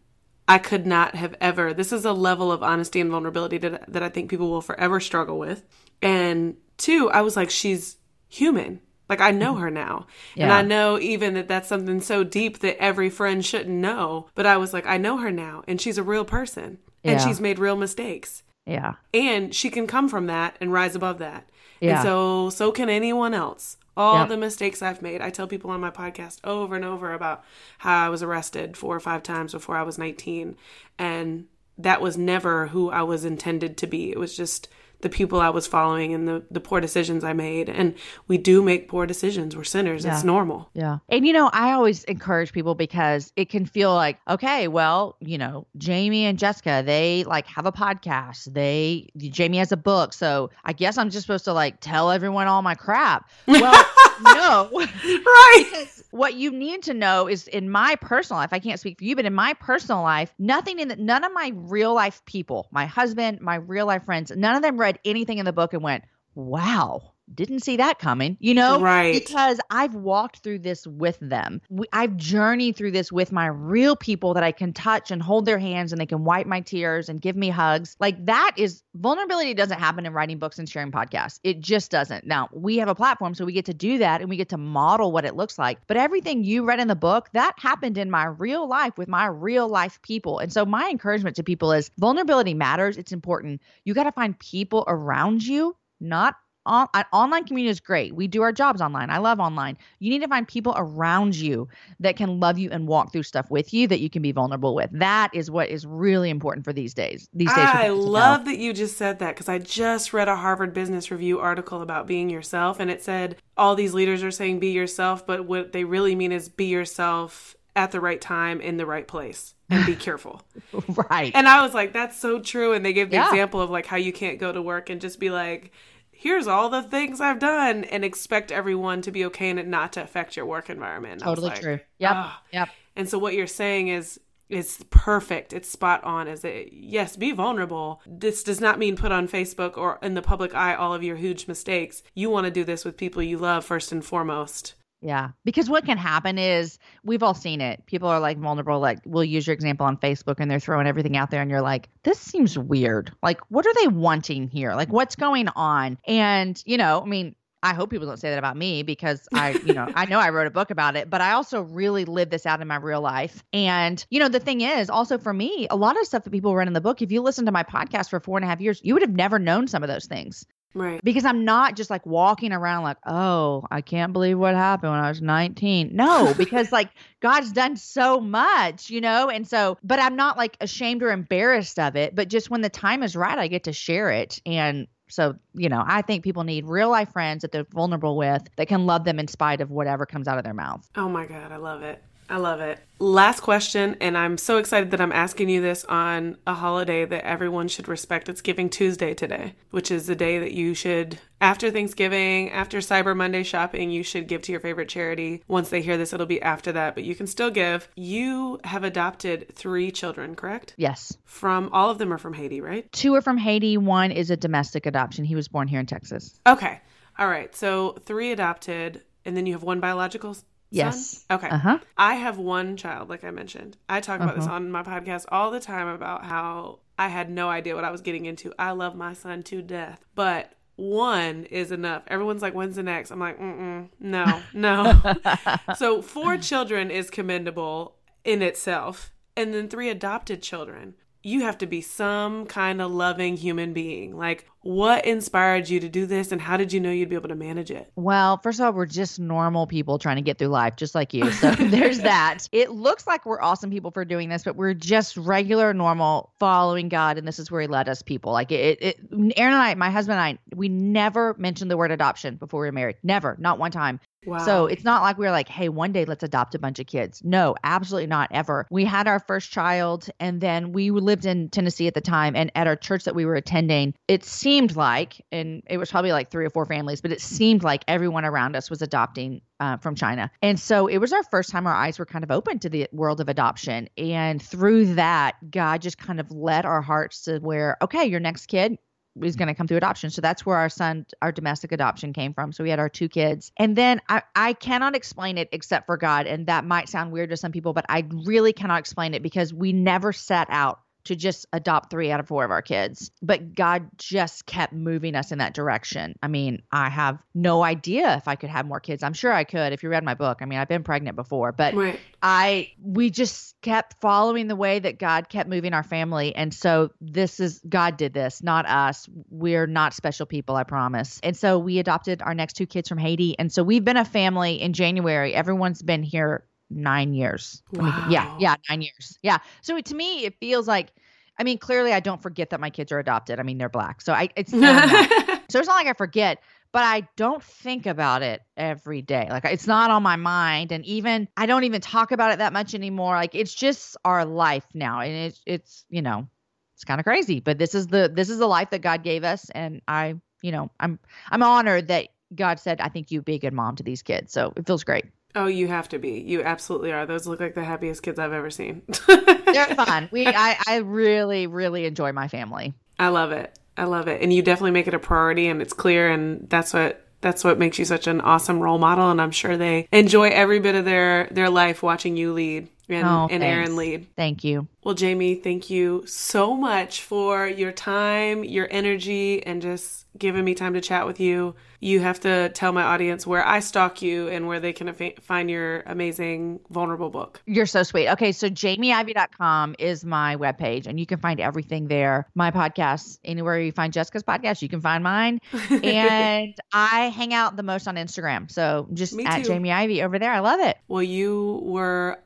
I 0.48 0.56
could 0.56 0.86
not 0.86 1.14
have 1.14 1.34
ever. 1.42 1.74
This 1.74 1.92
is 1.92 2.06
a 2.06 2.12
level 2.12 2.50
of 2.50 2.62
honesty 2.62 3.02
and 3.02 3.10
vulnerability 3.10 3.58
that, 3.58 3.92
that 3.92 4.02
I 4.02 4.08
think 4.08 4.30
people 4.30 4.48
will 4.48 4.62
forever 4.62 4.98
struggle 4.98 5.38
with. 5.38 5.62
And 6.00 6.56
two, 6.78 7.10
I 7.10 7.20
was 7.20 7.36
like, 7.36 7.50
she's 7.50 7.98
human 8.30 8.80
Like 9.08 9.20
I 9.20 9.30
know 9.30 9.52
mm-hmm. 9.52 9.62
her 9.62 9.70
now. 9.70 10.06
And 10.36 10.52
I 10.52 10.62
know 10.62 10.98
even 10.98 11.34
that 11.34 11.48
that's 11.48 11.68
something 11.68 12.00
so 12.00 12.24
deep 12.24 12.58
that 12.60 12.80
every 12.80 13.10
friend 13.10 13.44
shouldn't 13.44 13.74
know. 13.74 14.28
But 14.34 14.46
I 14.46 14.56
was 14.56 14.72
like, 14.72 14.86
I 14.86 14.98
know 14.98 15.18
her 15.18 15.30
now 15.30 15.64
and 15.66 15.80
she's 15.80 15.98
a 15.98 16.02
real 16.02 16.24
person 16.24 16.78
and 17.04 17.20
she's 17.20 17.40
made 17.40 17.58
real 17.58 17.76
mistakes. 17.76 18.42
Yeah. 18.66 18.94
And 19.14 19.54
she 19.54 19.70
can 19.70 19.86
come 19.86 20.08
from 20.08 20.26
that 20.26 20.56
and 20.60 20.72
rise 20.72 20.94
above 20.94 21.18
that. 21.18 21.48
Yeah. 21.80 21.96
And 21.96 22.02
so 22.02 22.50
so 22.50 22.70
can 22.70 22.88
anyone 22.90 23.34
else. 23.34 23.76
All 23.96 24.20
Yep. 24.20 24.28
the 24.28 24.36
mistakes 24.36 24.80
I've 24.80 25.02
made. 25.02 25.20
I 25.20 25.30
tell 25.30 25.48
people 25.48 25.72
on 25.72 25.80
my 25.80 25.90
podcast 25.90 26.38
over 26.44 26.76
and 26.76 26.84
over 26.84 27.12
about 27.12 27.42
how 27.78 28.06
I 28.06 28.08
was 28.10 28.22
arrested 28.22 28.76
four 28.76 28.94
or 28.94 29.00
five 29.00 29.24
times 29.24 29.52
before 29.52 29.76
I 29.76 29.82
was 29.82 29.98
19 29.98 30.56
and 30.98 31.46
that 31.78 32.00
was 32.00 32.16
never 32.16 32.68
who 32.68 32.90
I 32.90 33.02
was 33.02 33.24
intended 33.24 33.76
to 33.78 33.86
be. 33.86 34.10
It 34.10 34.18
was 34.18 34.36
just 34.36 34.68
the 35.00 35.08
people 35.08 35.40
I 35.40 35.50
was 35.50 35.66
following 35.66 36.12
and 36.12 36.26
the, 36.26 36.42
the 36.50 36.60
poor 36.60 36.80
decisions 36.80 37.22
I 37.22 37.32
made. 37.32 37.68
And 37.68 37.94
we 38.26 38.36
do 38.38 38.62
make 38.62 38.88
poor 38.88 39.06
decisions. 39.06 39.56
We're 39.56 39.64
sinners. 39.64 40.04
It's 40.04 40.24
normal. 40.24 40.70
Yeah. 40.74 40.98
And 41.08 41.26
you 41.26 41.32
know, 41.32 41.50
I 41.52 41.72
always 41.72 42.04
encourage 42.04 42.52
people 42.52 42.74
because 42.74 43.32
it 43.36 43.48
can 43.48 43.64
feel 43.64 43.94
like, 43.94 44.18
okay, 44.28 44.66
well, 44.68 45.16
you 45.20 45.38
know, 45.38 45.66
Jamie 45.76 46.24
and 46.24 46.38
Jessica, 46.38 46.82
they 46.84 47.24
like 47.24 47.46
have 47.46 47.66
a 47.66 47.72
podcast. 47.72 48.52
They 48.52 49.08
Jamie 49.16 49.58
has 49.58 49.70
a 49.70 49.76
book. 49.76 50.12
So 50.12 50.50
I 50.64 50.72
guess 50.72 50.98
I'm 50.98 51.10
just 51.10 51.26
supposed 51.26 51.44
to 51.44 51.52
like 51.52 51.80
tell 51.80 52.10
everyone 52.10 52.48
all 52.48 52.62
my 52.62 52.74
crap. 52.74 53.30
Well, 53.46 53.84
no. 54.22 54.68
Right. 54.72 55.84
what 56.10 56.34
you 56.34 56.50
need 56.50 56.84
to 56.84 56.94
know 56.94 57.28
is 57.28 57.48
in 57.48 57.70
my 57.70 57.96
personal 57.96 58.40
life, 58.40 58.52
I 58.52 58.58
can't 58.58 58.80
speak 58.80 58.98
for 58.98 59.04
you, 59.04 59.16
but 59.16 59.26
in 59.26 59.34
my 59.34 59.54
personal 59.54 60.02
life, 60.02 60.32
nothing 60.38 60.78
in 60.78 60.88
the, 60.88 60.96
none 60.96 61.24
of 61.24 61.32
my 61.32 61.52
real 61.54 61.94
life 61.94 62.24
people, 62.24 62.66
my 62.70 62.86
husband, 62.86 63.40
my 63.40 63.56
real 63.56 63.86
life 63.86 64.04
friends, 64.04 64.32
none 64.34 64.56
of 64.56 64.62
them 64.62 64.78
read 64.78 64.98
anything 65.04 65.38
in 65.38 65.44
the 65.44 65.52
book 65.52 65.74
and 65.74 65.82
went, 65.82 66.04
wow, 66.34 67.12
didn't 67.34 67.60
see 67.60 67.76
that 67.76 67.98
coming, 67.98 68.36
you 68.40 68.54
know? 68.54 68.80
Right. 68.80 69.12
Because 69.12 69.58
I've 69.70 69.94
walked 69.94 70.38
through 70.38 70.60
this 70.60 70.86
with 70.86 71.18
them. 71.20 71.60
We- 71.68 71.86
I've 71.92 72.16
journeyed 72.16 72.76
through 72.76 72.92
this 72.92 73.12
with 73.12 73.32
my 73.32 73.46
real 73.46 73.96
people 73.96 74.34
that 74.34 74.42
I 74.42 74.52
can 74.52 74.72
touch 74.72 75.10
and 75.10 75.22
hold 75.22 75.44
their 75.44 75.58
hands 75.58 75.92
and 75.92 76.00
they 76.00 76.06
can 76.06 76.24
wipe 76.24 76.46
my 76.46 76.60
tears 76.60 77.08
and 77.08 77.20
give 77.20 77.36
me 77.36 77.48
hugs. 77.48 77.96
Like 78.00 78.24
that 78.26 78.52
is 78.56 78.82
vulnerability 78.94 79.54
doesn't 79.54 79.78
happen 79.78 80.06
in 80.06 80.12
writing 80.12 80.38
books 80.38 80.58
and 80.58 80.68
sharing 80.68 80.90
podcasts. 80.90 81.40
It 81.44 81.60
just 81.60 81.90
doesn't. 81.90 82.26
Now, 82.26 82.48
we 82.52 82.76
have 82.78 82.88
a 82.88 82.94
platform 82.94 83.34
so 83.34 83.44
we 83.44 83.52
get 83.52 83.66
to 83.66 83.74
do 83.74 83.98
that 83.98 84.20
and 84.20 84.28
we 84.28 84.36
get 84.36 84.48
to 84.50 84.58
model 84.58 85.12
what 85.12 85.24
it 85.24 85.36
looks 85.36 85.58
like. 85.58 85.78
But 85.86 85.96
everything 85.96 86.44
you 86.44 86.64
read 86.64 86.80
in 86.80 86.88
the 86.88 86.96
book, 86.96 87.28
that 87.32 87.54
happened 87.58 87.98
in 87.98 88.10
my 88.10 88.24
real 88.24 88.68
life 88.68 88.96
with 88.96 89.08
my 89.08 89.26
real 89.26 89.68
life 89.68 90.00
people. 90.02 90.38
And 90.38 90.52
so 90.52 90.64
my 90.64 90.88
encouragement 90.88 91.36
to 91.36 91.42
people 91.42 91.72
is 91.72 91.90
vulnerability 91.98 92.54
matters. 92.54 92.96
It's 92.96 93.12
important. 93.12 93.62
You 93.84 93.94
got 93.94 94.04
to 94.04 94.12
find 94.12 94.38
people 94.38 94.84
around 94.88 95.42
you, 95.46 95.76
not 96.00 96.36
on, 96.68 96.86
an 96.94 97.04
online 97.12 97.44
community 97.44 97.70
is 97.70 97.80
great. 97.80 98.14
We 98.14 98.28
do 98.28 98.42
our 98.42 98.52
jobs 98.52 98.80
online. 98.80 99.10
I 99.10 99.18
love 99.18 99.40
online. 99.40 99.76
You 99.98 100.10
need 100.10 100.20
to 100.20 100.28
find 100.28 100.46
people 100.46 100.74
around 100.76 101.34
you 101.36 101.68
that 102.00 102.16
can 102.16 102.38
love 102.40 102.58
you 102.58 102.70
and 102.70 102.86
walk 102.86 103.12
through 103.12 103.24
stuff 103.24 103.50
with 103.50 103.74
you 103.74 103.88
that 103.88 104.00
you 104.00 104.10
can 104.10 104.22
be 104.22 104.32
vulnerable 104.32 104.74
with. 104.74 104.90
That 104.92 105.30
is 105.34 105.50
what 105.50 105.68
is 105.70 105.86
really 105.86 106.30
important 106.30 106.64
for 106.64 106.72
these 106.72 106.94
days. 106.94 107.28
These 107.32 107.54
days, 107.54 107.72
I 107.72 107.88
know. 107.92 107.94
love 107.94 108.44
that 108.44 108.58
you 108.58 108.72
just 108.72 108.96
said 108.96 109.18
that 109.20 109.34
because 109.34 109.48
I 109.48 109.58
just 109.58 110.12
read 110.12 110.28
a 110.28 110.36
Harvard 110.36 110.72
Business 110.74 111.10
Review 111.10 111.40
article 111.40 111.82
about 111.82 112.06
being 112.06 112.30
yourself, 112.30 112.78
and 112.80 112.90
it 112.90 113.02
said 113.02 113.36
all 113.56 113.74
these 113.74 113.94
leaders 113.94 114.22
are 114.22 114.30
saying 114.30 114.58
be 114.60 114.70
yourself, 114.70 115.26
but 115.26 115.46
what 115.46 115.72
they 115.72 115.84
really 115.84 116.14
mean 116.14 116.32
is 116.32 116.48
be 116.48 116.66
yourself 116.66 117.56
at 117.74 117.90
the 117.92 118.00
right 118.00 118.20
time 118.20 118.60
in 118.60 118.76
the 118.76 118.86
right 118.86 119.06
place 119.06 119.54
and 119.70 119.84
be 119.84 119.96
careful. 119.96 120.42
right. 121.10 121.30
And 121.34 121.48
I 121.48 121.62
was 121.62 121.74
like, 121.74 121.92
that's 121.92 122.18
so 122.18 122.40
true. 122.40 122.72
And 122.72 122.84
they 122.84 122.92
gave 122.92 123.10
the 123.10 123.16
Yeah. 123.16 123.28
example 123.30 123.60
of 123.60 123.70
like 123.70 123.86
how 123.86 123.96
you 123.96 124.12
can't 124.12 124.38
go 124.38 124.52
to 124.52 124.60
work 124.62 124.90
and 124.90 125.00
just 125.00 125.20
be 125.20 125.30
like, 125.30 125.72
here's 126.18 126.48
all 126.48 126.68
the 126.68 126.82
things 126.82 127.20
I've 127.20 127.38
done 127.38 127.84
and 127.84 128.04
expect 128.04 128.50
everyone 128.50 129.02
to 129.02 129.12
be 129.12 129.24
okay 129.26 129.50
and 129.50 129.58
it 129.58 129.68
not 129.68 129.92
to 129.92 130.02
affect 130.02 130.36
your 130.36 130.46
work 130.46 130.68
environment. 130.68 131.22
Totally 131.22 131.50
like, 131.50 131.60
true. 131.60 131.78
Yep. 131.98 132.10
ah. 132.12 132.42
Yep. 132.52 132.68
And 132.96 133.08
so 133.08 133.18
what 133.18 133.34
you're 133.34 133.46
saying 133.46 133.88
is 133.88 134.20
is 134.48 134.82
perfect. 134.90 135.52
It's 135.52 135.68
spot 135.68 136.02
on. 136.02 136.26
Is 136.26 136.40
that 136.40 136.72
yes, 136.72 137.16
be 137.16 137.30
vulnerable. 137.30 138.02
This 138.04 138.42
does 138.42 138.60
not 138.60 138.78
mean 138.80 138.96
put 138.96 139.12
on 139.12 139.28
Facebook 139.28 139.76
or 139.76 139.98
in 140.02 140.14
the 140.14 140.22
public 140.22 140.54
eye 140.54 140.74
all 140.74 140.92
of 140.92 141.04
your 141.04 141.16
huge 141.16 141.46
mistakes. 141.46 142.02
You 142.14 142.30
want 142.30 142.46
to 142.46 142.50
do 142.50 142.64
this 142.64 142.84
with 142.84 142.96
people 142.96 143.22
you 143.22 143.38
love 143.38 143.64
first 143.64 143.92
and 143.92 144.04
foremost. 144.04 144.74
Yeah. 145.00 145.30
Because 145.44 145.70
what 145.70 145.84
can 145.84 145.96
happen 145.96 146.38
is 146.38 146.78
we've 147.04 147.22
all 147.22 147.34
seen 147.34 147.60
it. 147.60 147.86
People 147.86 148.08
are 148.08 148.18
like 148.18 148.38
vulnerable, 148.38 148.80
like 148.80 148.98
we'll 149.04 149.24
use 149.24 149.46
your 149.46 149.54
example 149.54 149.86
on 149.86 149.96
Facebook 149.96 150.36
and 150.38 150.50
they're 150.50 150.58
throwing 150.58 150.86
everything 150.86 151.16
out 151.16 151.30
there 151.30 151.40
and 151.40 151.50
you're 151.50 151.62
like, 151.62 151.88
this 152.02 152.18
seems 152.18 152.58
weird. 152.58 153.12
Like, 153.22 153.40
what 153.48 153.66
are 153.66 153.74
they 153.80 153.88
wanting 153.88 154.48
here? 154.48 154.74
Like, 154.74 154.92
what's 154.92 155.14
going 155.14 155.48
on? 155.54 155.98
And, 156.06 156.60
you 156.66 156.76
know, 156.76 157.00
I 157.00 157.06
mean, 157.06 157.36
I 157.62 157.74
hope 157.74 157.90
people 157.90 158.06
don't 158.06 158.18
say 158.18 158.30
that 158.30 158.38
about 158.38 158.56
me 158.56 158.82
because 158.82 159.28
I, 159.34 159.50
you 159.50 159.74
know, 159.74 159.88
I 159.94 160.06
know 160.06 160.18
I 160.18 160.30
wrote 160.30 160.46
a 160.46 160.50
book 160.50 160.70
about 160.70 160.96
it, 160.96 161.10
but 161.10 161.20
I 161.20 161.32
also 161.32 161.62
really 161.62 162.04
live 162.04 162.30
this 162.30 162.46
out 162.46 162.60
in 162.60 162.68
my 162.68 162.76
real 162.76 163.00
life. 163.00 163.42
And, 163.52 164.04
you 164.10 164.20
know, 164.20 164.28
the 164.28 164.40
thing 164.40 164.60
is, 164.60 164.90
also 164.90 165.18
for 165.18 165.32
me, 165.32 165.66
a 165.70 165.76
lot 165.76 165.98
of 165.98 166.06
stuff 166.06 166.24
that 166.24 166.30
people 166.30 166.54
read 166.54 166.68
in 166.68 166.72
the 166.72 166.80
book, 166.80 167.02
if 167.02 167.10
you 167.10 167.20
listen 167.20 167.46
to 167.46 167.52
my 167.52 167.64
podcast 167.64 168.10
for 168.10 168.20
four 168.20 168.38
and 168.38 168.44
a 168.44 168.48
half 168.48 168.60
years, 168.60 168.80
you 168.84 168.94
would 168.94 169.02
have 169.02 169.14
never 169.14 169.38
known 169.38 169.66
some 169.66 169.82
of 169.82 169.88
those 169.88 170.06
things 170.06 170.44
Right. 170.74 171.00
because 171.02 171.24
I'm 171.24 171.44
not 171.44 171.76
just 171.76 171.90
like 171.90 172.04
walking 172.06 172.52
around 172.52 172.84
like, 172.84 172.98
oh, 173.06 173.64
I 173.70 173.80
can't 173.80 174.12
believe 174.12 174.38
what 174.38 174.54
happened 174.54 174.92
when 174.92 175.00
I 175.00 175.08
was 175.08 175.20
19. 175.20 175.90
No, 175.92 176.34
because 176.38 176.70
like 176.70 176.90
God's 177.20 177.52
done 177.52 177.76
so 177.76 178.20
much, 178.20 178.90
you 178.90 179.00
know? 179.00 179.28
And 179.30 179.46
so, 179.46 179.78
but 179.82 179.98
I'm 179.98 180.16
not 180.16 180.36
like 180.36 180.56
ashamed 180.60 181.02
or 181.02 181.10
embarrassed 181.10 181.78
of 181.78 181.96
it, 181.96 182.14
but 182.14 182.28
just 182.28 182.50
when 182.50 182.60
the 182.60 182.68
time 182.68 183.02
is 183.02 183.16
right, 183.16 183.38
I 183.38 183.48
get 183.48 183.64
to 183.64 183.72
share 183.72 184.10
it. 184.10 184.40
And 184.46 184.86
so, 185.10 185.36
you 185.54 185.68
know, 185.68 185.82
I 185.86 186.02
think 186.02 186.22
people 186.22 186.44
need 186.44 186.66
real 186.66 186.90
life 186.90 187.12
friends 187.12 187.42
that 187.42 187.52
they're 187.52 187.66
vulnerable 187.72 188.16
with 188.16 188.42
that 188.56 188.68
can 188.68 188.86
love 188.86 189.04
them 189.04 189.18
in 189.18 189.26
spite 189.26 189.60
of 189.60 189.70
whatever 189.70 190.06
comes 190.06 190.28
out 190.28 190.38
of 190.38 190.44
their 190.44 190.54
mouth. 190.54 190.88
Oh 190.96 191.08
my 191.08 191.26
God, 191.26 191.50
I 191.50 191.56
love 191.56 191.82
it. 191.82 192.02
I 192.30 192.36
love 192.36 192.60
it. 192.60 192.78
Last 192.98 193.40
question, 193.40 193.96
and 194.00 194.18
I'm 194.18 194.36
so 194.36 194.58
excited 194.58 194.90
that 194.90 195.00
I'm 195.00 195.12
asking 195.12 195.48
you 195.48 195.62
this 195.62 195.84
on 195.84 196.36
a 196.46 196.52
holiday 196.52 197.04
that 197.04 197.24
everyone 197.24 197.68
should 197.68 197.88
respect. 197.88 198.28
It's 198.28 198.40
Giving 198.40 198.68
Tuesday 198.68 199.14
today, 199.14 199.54
which 199.70 199.90
is 199.90 200.06
the 200.06 200.16
day 200.16 200.38
that 200.38 200.52
you 200.52 200.74
should, 200.74 201.18
after 201.40 201.70
Thanksgiving, 201.70 202.50
after 202.50 202.78
Cyber 202.78 203.16
Monday 203.16 203.44
shopping, 203.44 203.90
you 203.90 204.02
should 204.02 204.26
give 204.26 204.42
to 204.42 204.52
your 204.52 204.60
favorite 204.60 204.88
charity. 204.88 205.42
Once 205.48 205.70
they 205.70 205.80
hear 205.80 205.96
this, 205.96 206.12
it'll 206.12 206.26
be 206.26 206.42
after 206.42 206.72
that, 206.72 206.94
but 206.94 207.04
you 207.04 207.14
can 207.14 207.26
still 207.26 207.50
give. 207.50 207.88
You 207.94 208.60
have 208.64 208.84
adopted 208.84 209.54
three 209.54 209.90
children, 209.90 210.34
correct? 210.34 210.74
Yes. 210.76 211.16
From 211.24 211.70
all 211.72 211.90
of 211.90 211.98
them 211.98 212.12
are 212.12 212.18
from 212.18 212.34
Haiti, 212.34 212.60
right? 212.60 212.90
Two 212.92 213.14
are 213.14 213.22
from 213.22 213.38
Haiti. 213.38 213.78
One 213.78 214.10
is 214.10 214.30
a 214.30 214.36
domestic 214.36 214.86
adoption. 214.86 215.24
He 215.24 215.36
was 215.36 215.48
born 215.48 215.68
here 215.68 215.80
in 215.80 215.86
Texas. 215.86 216.38
Okay. 216.46 216.80
All 217.18 217.28
right. 217.28 217.54
So 217.54 217.96
three 218.04 218.32
adopted, 218.32 219.02
and 219.24 219.36
then 219.36 219.46
you 219.46 219.52
have 219.54 219.62
one 219.62 219.80
biological 219.80 220.36
s- 220.72 220.76
son? 220.78 220.86
Yes. 220.92 221.24
Okay. 221.30 221.48
Uh-huh. 221.48 221.78
I 221.96 222.14
have 222.14 222.38
one 222.38 222.76
child, 222.76 223.08
like 223.08 223.24
I 223.24 223.30
mentioned. 223.30 223.76
I 223.88 224.00
talk 224.00 224.20
about 224.20 224.36
this 224.36 224.46
on 224.46 224.70
my 224.70 224.82
podcast 224.82 225.24
all 225.30 225.50
the 225.50 225.60
time 225.60 225.88
about 225.88 226.24
how 226.24 226.80
I 226.98 227.08
had 227.08 227.30
no 227.30 227.48
idea 227.48 227.74
what 227.74 227.84
I 227.84 227.90
was 227.90 228.00
getting 228.00 228.26
into. 228.26 228.52
I 228.58 228.72
love 228.72 228.94
my 228.96 229.12
son 229.12 229.42
to 229.44 229.62
death, 229.62 230.04
but 230.14 230.52
one 230.76 231.44
is 231.46 231.72
enough. 231.72 232.04
Everyone's 232.06 232.42
like, 232.42 232.54
when's 232.54 232.76
the 232.76 232.82
next? 232.82 233.10
I'm 233.10 233.18
like, 233.18 233.38
mm-mm, 233.38 233.88
no, 233.98 234.40
no. 234.54 235.00
so 235.76 236.02
four 236.02 236.36
children 236.36 236.90
is 236.90 237.10
commendable 237.10 237.96
in 238.24 238.42
itself. 238.42 239.10
And 239.36 239.54
then 239.54 239.68
three 239.68 239.88
adopted 239.88 240.42
children. 240.42 240.94
You 241.28 241.42
have 241.42 241.58
to 241.58 241.66
be 241.66 241.82
some 241.82 242.46
kind 242.46 242.80
of 242.80 242.90
loving 242.90 243.36
human 243.36 243.74
being. 243.74 244.16
Like, 244.16 244.46
what 244.62 245.04
inspired 245.04 245.68
you 245.68 245.78
to 245.80 245.88
do 245.88 246.06
this, 246.06 246.32
and 246.32 246.40
how 246.40 246.56
did 246.56 246.72
you 246.72 246.80
know 246.80 246.90
you'd 246.90 247.10
be 247.10 247.14
able 247.16 247.28
to 247.28 247.34
manage 247.34 247.70
it? 247.70 247.92
Well, 247.96 248.38
first 248.38 248.58
of 248.60 248.64
all, 248.64 248.72
we're 248.72 248.86
just 248.86 249.18
normal 249.20 249.66
people 249.66 249.98
trying 249.98 250.16
to 250.16 250.22
get 250.22 250.38
through 250.38 250.48
life, 250.48 250.76
just 250.76 250.94
like 250.94 251.12
you. 251.12 251.30
So 251.30 251.50
there's 251.58 252.00
that. 252.00 252.48
It 252.50 252.70
looks 252.70 253.06
like 253.06 253.26
we're 253.26 253.42
awesome 253.42 253.70
people 253.70 253.90
for 253.90 254.04
doing 254.04 254.30
this, 254.30 254.42
but 254.42 254.56
we're 254.56 254.74
just 254.74 255.18
regular, 255.18 255.74
normal, 255.74 256.32
following 256.38 256.88
God, 256.88 257.18
and 257.18 257.28
this 257.28 257.38
is 257.38 257.50
where 257.50 257.60
He 257.60 257.66
led 257.66 257.88
us 257.88 258.00
people. 258.02 258.32
Like 258.32 258.50
it, 258.50 258.78
it 258.80 258.98
Aaron 259.36 259.52
and 259.52 259.62
I, 259.62 259.74
my 259.74 259.90
husband 259.90 260.18
and 260.18 260.38
I, 260.38 260.56
we 260.56 260.68
never 260.68 261.34
mentioned 261.38 261.70
the 261.70 261.76
word 261.76 261.90
adoption 261.90 262.36
before 262.36 262.60
we 262.62 262.68
were 262.68 262.72
married. 262.72 262.96
Never, 263.02 263.36
not 263.38 263.58
one 263.58 263.70
time. 263.70 264.00
Wow. 264.26 264.38
So 264.38 264.66
it's 264.66 264.84
not 264.84 265.02
like 265.02 265.16
we 265.18 265.26
were 265.26 265.32
like, 265.32 265.48
hey, 265.48 265.68
one 265.68 265.92
day 265.92 266.04
let's 266.04 266.22
adopt 266.22 266.54
a 266.54 266.58
bunch 266.58 266.78
of 266.78 266.86
kids. 266.86 267.22
No, 267.24 267.54
absolutely 267.62 268.08
not 268.08 268.28
ever. 268.32 268.66
We 268.70 268.84
had 268.84 269.06
our 269.06 269.20
first 269.20 269.50
child 269.50 270.08
and 270.20 270.40
then 270.40 270.72
we 270.72 270.90
lived 270.90 271.24
in 271.24 271.48
Tennessee 271.50 271.86
at 271.86 271.94
the 271.94 272.00
time. 272.00 272.36
And 272.36 272.50
at 272.54 272.66
our 272.66 272.76
church 272.76 273.04
that 273.04 273.14
we 273.14 273.24
were 273.24 273.36
attending, 273.36 273.94
it 274.08 274.24
seemed 274.24 274.76
like, 274.76 275.24
and 275.32 275.62
it 275.68 275.78
was 275.78 275.90
probably 275.90 276.12
like 276.12 276.30
three 276.30 276.44
or 276.44 276.50
four 276.50 276.66
families, 276.66 277.00
but 277.00 277.12
it 277.12 277.20
seemed 277.20 277.62
like 277.62 277.84
everyone 277.88 278.24
around 278.24 278.56
us 278.56 278.70
was 278.70 278.82
adopting 278.82 279.40
uh, 279.60 279.76
from 279.78 279.94
China. 279.94 280.30
And 280.42 280.58
so 280.58 280.86
it 280.86 280.98
was 280.98 281.12
our 281.12 281.24
first 281.24 281.50
time 281.50 281.66
our 281.66 281.74
eyes 281.74 281.98
were 281.98 282.06
kind 282.06 282.24
of 282.24 282.30
open 282.30 282.58
to 282.60 282.68
the 282.68 282.88
world 282.92 283.20
of 283.20 283.28
adoption. 283.28 283.88
And 283.96 284.42
through 284.42 284.94
that, 284.94 285.36
God 285.50 285.82
just 285.82 285.98
kind 285.98 286.20
of 286.20 286.30
led 286.30 286.64
our 286.64 286.82
hearts 286.82 287.22
to 287.24 287.38
where, 287.38 287.76
okay, 287.82 288.06
your 288.06 288.20
next 288.20 288.46
kid, 288.46 288.78
is 289.22 289.36
going 289.36 289.48
to 289.48 289.54
come 289.54 289.66
through 289.66 289.76
adoption. 289.76 290.10
So 290.10 290.20
that's 290.20 290.44
where 290.44 290.56
our 290.56 290.68
son, 290.68 291.06
our 291.22 291.32
domestic 291.32 291.72
adoption 291.72 292.12
came 292.12 292.34
from. 292.34 292.52
So 292.52 292.64
we 292.64 292.70
had 292.70 292.78
our 292.78 292.88
two 292.88 293.08
kids. 293.08 293.52
And 293.56 293.76
then 293.76 294.00
I, 294.08 294.22
I 294.34 294.52
cannot 294.52 294.94
explain 294.94 295.38
it 295.38 295.48
except 295.52 295.86
for 295.86 295.96
God. 295.96 296.26
And 296.26 296.46
that 296.46 296.64
might 296.64 296.88
sound 296.88 297.12
weird 297.12 297.30
to 297.30 297.36
some 297.36 297.52
people, 297.52 297.72
but 297.72 297.86
I 297.88 298.04
really 298.24 298.52
cannot 298.52 298.80
explain 298.80 299.14
it 299.14 299.22
because 299.22 299.52
we 299.52 299.72
never 299.72 300.12
set 300.12 300.48
out 300.50 300.80
to 301.08 301.16
just 301.16 301.46
adopt 301.52 301.90
three 301.90 302.10
out 302.10 302.20
of 302.20 302.28
four 302.28 302.44
of 302.44 302.50
our 302.50 302.62
kids. 302.62 303.10
But 303.20 303.54
God 303.54 303.88
just 303.96 304.46
kept 304.46 304.72
moving 304.72 305.14
us 305.14 305.32
in 305.32 305.38
that 305.38 305.54
direction. 305.54 306.14
I 306.22 306.28
mean, 306.28 306.62
I 306.70 306.88
have 306.88 307.18
no 307.34 307.62
idea 307.62 308.16
if 308.16 308.28
I 308.28 308.36
could 308.36 308.50
have 308.50 308.66
more 308.66 308.80
kids. 308.80 309.02
I'm 309.02 309.14
sure 309.14 309.32
I 309.32 309.44
could 309.44 309.72
if 309.72 309.82
you 309.82 309.88
read 309.88 310.04
my 310.04 310.14
book. 310.14 310.38
I 310.40 310.44
mean, 310.44 310.58
I've 310.58 310.68
been 310.68 310.84
pregnant 310.84 311.16
before, 311.16 311.52
but 311.52 311.74
Right. 311.74 311.98
I 312.22 312.72
we 312.82 313.10
just 313.10 313.60
kept 313.62 314.00
following 314.00 314.48
the 314.48 314.56
way 314.56 314.78
that 314.78 314.98
God 314.98 315.28
kept 315.28 315.48
moving 315.48 315.72
our 315.72 315.82
family. 315.82 316.34
And 316.34 316.52
so 316.52 316.90
this 317.00 317.40
is 317.40 317.60
God 317.68 317.96
did 317.96 318.12
this, 318.12 318.42
not 318.42 318.66
us. 318.66 319.08
We're 319.30 319.66
not 319.66 319.94
special 319.94 320.26
people, 320.26 320.56
I 320.56 320.64
promise. 320.64 321.20
And 321.22 321.36
so 321.36 321.58
we 321.58 321.78
adopted 321.78 322.22
our 322.22 322.34
next 322.34 322.54
two 322.54 322.66
kids 322.66 322.88
from 322.88 322.98
Haiti. 322.98 323.38
And 323.38 323.52
so 323.52 323.62
we've 323.62 323.84
been 323.84 323.96
a 323.96 324.04
family 324.04 324.60
in 324.60 324.72
January. 324.72 325.34
Everyone's 325.34 325.82
been 325.82 326.02
here 326.02 326.44
nine 326.70 327.14
years. 327.14 327.62
Mean, 327.72 327.92
Yeah, 328.10 328.36
yeah, 328.38 328.54
nine 328.68 328.82
years. 328.82 329.18
Yeah. 329.22 329.38
So 329.62 329.80
to 329.80 329.94
me, 329.94 330.24
it 330.24 330.34
feels 330.40 330.68
like 330.68 330.92
I 331.38 331.44
mean, 331.44 331.58
clearly 331.58 331.92
I 331.92 332.00
don't 332.00 332.20
forget 332.20 332.50
that 332.50 332.60
my 332.60 332.70
kids 332.70 332.90
are 332.90 332.98
adopted. 332.98 333.38
I 333.38 333.44
mean, 333.44 333.58
they're 333.58 333.68
black. 333.68 334.00
So 334.00 334.12
I 334.12 334.28
it's 334.34 334.52
not 334.52 334.88
so 335.48 335.58
it's 335.58 335.68
not 335.68 335.76
like 335.76 335.86
I 335.86 335.92
forget, 335.92 336.42
but 336.72 336.82
I 336.82 337.08
don't 337.16 337.42
think 337.42 337.86
about 337.86 338.22
it 338.22 338.42
every 338.56 339.02
day. 339.02 339.28
Like 339.30 339.44
it's 339.44 339.66
not 339.66 339.90
on 339.90 340.02
my 340.02 340.16
mind, 340.16 340.72
and 340.72 340.84
even 340.84 341.28
I 341.36 341.46
don't 341.46 341.64
even 341.64 341.80
talk 341.80 342.12
about 342.12 342.32
it 342.32 342.38
that 342.38 342.52
much 342.52 342.74
anymore. 342.74 343.14
Like 343.14 343.34
it's 343.34 343.54
just 343.54 343.96
our 344.04 344.24
life 344.24 344.66
now, 344.74 345.00
and 345.00 345.12
it's 345.12 345.40
it's 345.46 345.84
you 345.88 346.02
know 346.02 346.28
it's 346.74 346.84
kind 346.84 347.00
of 347.00 347.04
crazy, 347.04 347.40
but 347.40 347.58
this 347.58 347.74
is 347.74 347.86
the 347.86 348.10
this 348.12 348.30
is 348.30 348.38
the 348.38 348.46
life 348.46 348.70
that 348.70 348.82
God 348.82 349.04
gave 349.04 349.22
us, 349.22 349.48
and 349.50 349.80
I 349.86 350.16
you 350.42 350.50
know 350.50 350.70
I'm 350.80 350.98
I'm 351.30 351.42
honored 351.42 351.88
that 351.88 352.08
God 352.34 352.58
said 352.58 352.80
I 352.80 352.88
think 352.88 353.10
you'd 353.10 353.24
be 353.24 353.34
a 353.34 353.38
good 353.38 353.54
mom 353.54 353.76
to 353.76 353.84
these 353.84 354.02
kids. 354.02 354.32
So 354.32 354.52
it 354.56 354.66
feels 354.66 354.82
great. 354.82 355.06
Oh, 355.34 355.46
you 355.46 355.68
have 355.68 355.88
to 355.90 355.98
be. 355.98 356.20
You 356.20 356.42
absolutely 356.42 356.92
are. 356.92 357.06
Those 357.06 357.26
look 357.26 357.40
like 357.40 357.54
the 357.54 357.64
happiest 357.64 358.02
kids 358.02 358.18
I've 358.18 358.32
ever 358.32 358.50
seen. 358.50 358.82
They're 359.06 359.66
fun. 359.74 360.08
We 360.10 360.26
I 360.26 360.56
I 360.66 360.76
really 360.78 361.46
really 361.46 361.84
enjoy 361.84 362.12
my 362.12 362.28
family. 362.28 362.74
I 362.98 363.08
love 363.08 363.32
it. 363.32 363.58
I 363.76 363.84
love 363.84 364.08
it. 364.08 364.22
And 364.22 364.32
you 364.32 364.42
definitely 364.42 364.72
make 364.72 364.88
it 364.88 364.94
a 364.94 364.98
priority 364.98 365.46
and 365.46 365.62
it's 365.62 365.72
clear 365.72 366.10
and 366.10 366.48
that's 366.50 366.74
what 366.74 367.04
that's 367.20 367.44
what 367.44 367.58
makes 367.58 367.78
you 367.78 367.84
such 367.84 368.06
an 368.06 368.20
awesome 368.20 368.60
role 368.60 368.78
model 368.78 369.10
and 369.10 369.20
I'm 369.20 369.30
sure 369.30 369.56
they 369.56 369.88
enjoy 369.92 370.28
every 370.28 370.60
bit 370.60 370.74
of 370.74 370.84
their 370.84 371.28
their 371.30 371.50
life 371.50 371.82
watching 371.82 372.16
you 372.16 372.32
lead 372.32 372.68
and, 372.88 373.06
Oh, 373.06 373.28
and. 373.30 373.42
Aaron 373.42 373.76
lead. 373.76 374.06
Thank 374.16 374.44
you. 374.44 374.66
Well, 374.84 374.94
Jamie, 374.94 375.34
thank 375.34 375.68
you 375.70 376.04
so 376.06 376.56
much 376.56 377.02
for 377.02 377.46
your 377.46 377.72
time, 377.72 378.44
your 378.44 378.68
energy, 378.70 379.44
and 379.44 379.60
just 379.60 380.06
giving 380.16 380.44
me 380.44 380.54
time 380.54 380.74
to 380.74 380.80
chat 380.80 381.06
with 381.06 381.20
you. 381.20 381.54
You 381.80 382.00
have 382.00 382.18
to 382.20 382.48
tell 382.48 382.72
my 382.72 382.82
audience 382.82 383.26
where 383.26 383.46
I 383.46 383.60
stalk 383.60 384.02
you 384.02 384.28
and 384.28 384.48
where 384.48 384.58
they 384.58 384.72
can 384.72 384.92
fa- 384.94 385.12
find 385.20 385.48
your 385.50 385.80
amazing 385.86 386.60
vulnerable 386.70 387.10
book. 387.10 387.40
You're 387.46 387.66
so 387.66 387.82
sweet. 387.84 388.08
Okay, 388.08 388.32
so 388.32 388.48
jamieivey.com 388.48 389.76
is 389.78 390.04
my 390.04 390.36
webpage, 390.36 390.86
and 390.86 390.98
you 390.98 391.06
can 391.06 391.18
find 391.20 391.38
everything 391.38 391.86
there. 391.88 392.26
My 392.34 392.50
podcast, 392.50 393.18
anywhere 393.24 393.60
you 393.60 393.70
find 393.70 393.92
Jessica's 393.92 394.22
podcast, 394.24 394.62
you 394.62 394.68
can 394.68 394.80
find 394.80 395.04
mine. 395.04 395.40
and 395.70 396.54
I 396.72 397.10
hang 397.10 397.32
out 397.34 397.56
the 397.56 397.62
most 397.62 397.86
on 397.86 397.96
Instagram. 397.96 398.50
So 398.50 398.88
just 398.92 399.18
at. 399.20 399.44
Jamie 399.44 399.70
Ivey 399.70 400.02
over 400.02 400.18
there. 400.18 400.32
I 400.32 400.40
love 400.40 400.60
it. 400.60 400.78
Well, 400.88 401.02
you 401.02 401.60
were 401.62 402.18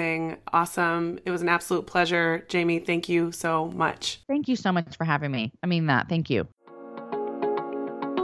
amazing, 0.00 0.38
awesome. 0.52 1.18
It 1.24 1.30
was 1.30 1.42
an 1.42 1.48
absolute 1.48 1.86
pleasure. 1.86 2.44
Jamie, 2.48 2.78
thank 2.78 3.08
you 3.08 3.32
so 3.32 3.68
much. 3.68 4.20
Thank 4.28 4.48
you 4.48 4.56
so 4.56 4.72
much 4.72 4.96
for 4.96 5.04
having 5.04 5.30
me. 5.30 5.52
I 5.62 5.66
mean 5.66 5.86
that. 5.86 6.08
Thank 6.08 6.30
you. 6.30 6.48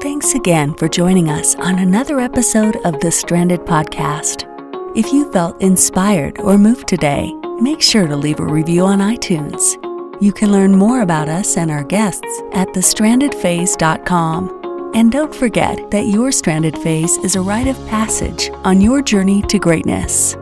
Thanks 0.00 0.34
again 0.34 0.74
for 0.74 0.88
joining 0.88 1.30
us 1.30 1.54
on 1.56 1.78
another 1.78 2.20
episode 2.20 2.76
of 2.84 3.00
the 3.00 3.10
Stranded 3.10 3.60
Podcast. 3.60 4.44
If 4.96 5.12
you 5.12 5.30
felt 5.32 5.60
inspired 5.60 6.38
or 6.38 6.56
moved 6.56 6.88
today, 6.88 7.32
make 7.60 7.82
sure 7.82 8.06
to 8.06 8.16
leave 8.16 8.40
a 8.40 8.46
review 8.46 8.84
on 8.84 9.00
iTunes. 9.00 9.74
You 10.22 10.32
can 10.32 10.52
learn 10.52 10.76
more 10.76 11.02
about 11.02 11.28
us 11.28 11.58
and 11.58 11.70
our 11.70 11.84
guests 11.84 12.42
at 12.52 12.68
thestrandedphase.com. 12.68 14.92
And 14.94 15.12
don't 15.12 15.34
forget 15.34 15.90
that 15.90 16.06
your 16.06 16.32
stranded 16.32 16.78
phase 16.78 17.18
is 17.18 17.36
a 17.36 17.42
rite 17.42 17.66
of 17.66 17.76
passage 17.88 18.48
on 18.64 18.80
your 18.80 19.02
journey 19.02 19.42
to 19.42 19.58
greatness. 19.58 20.34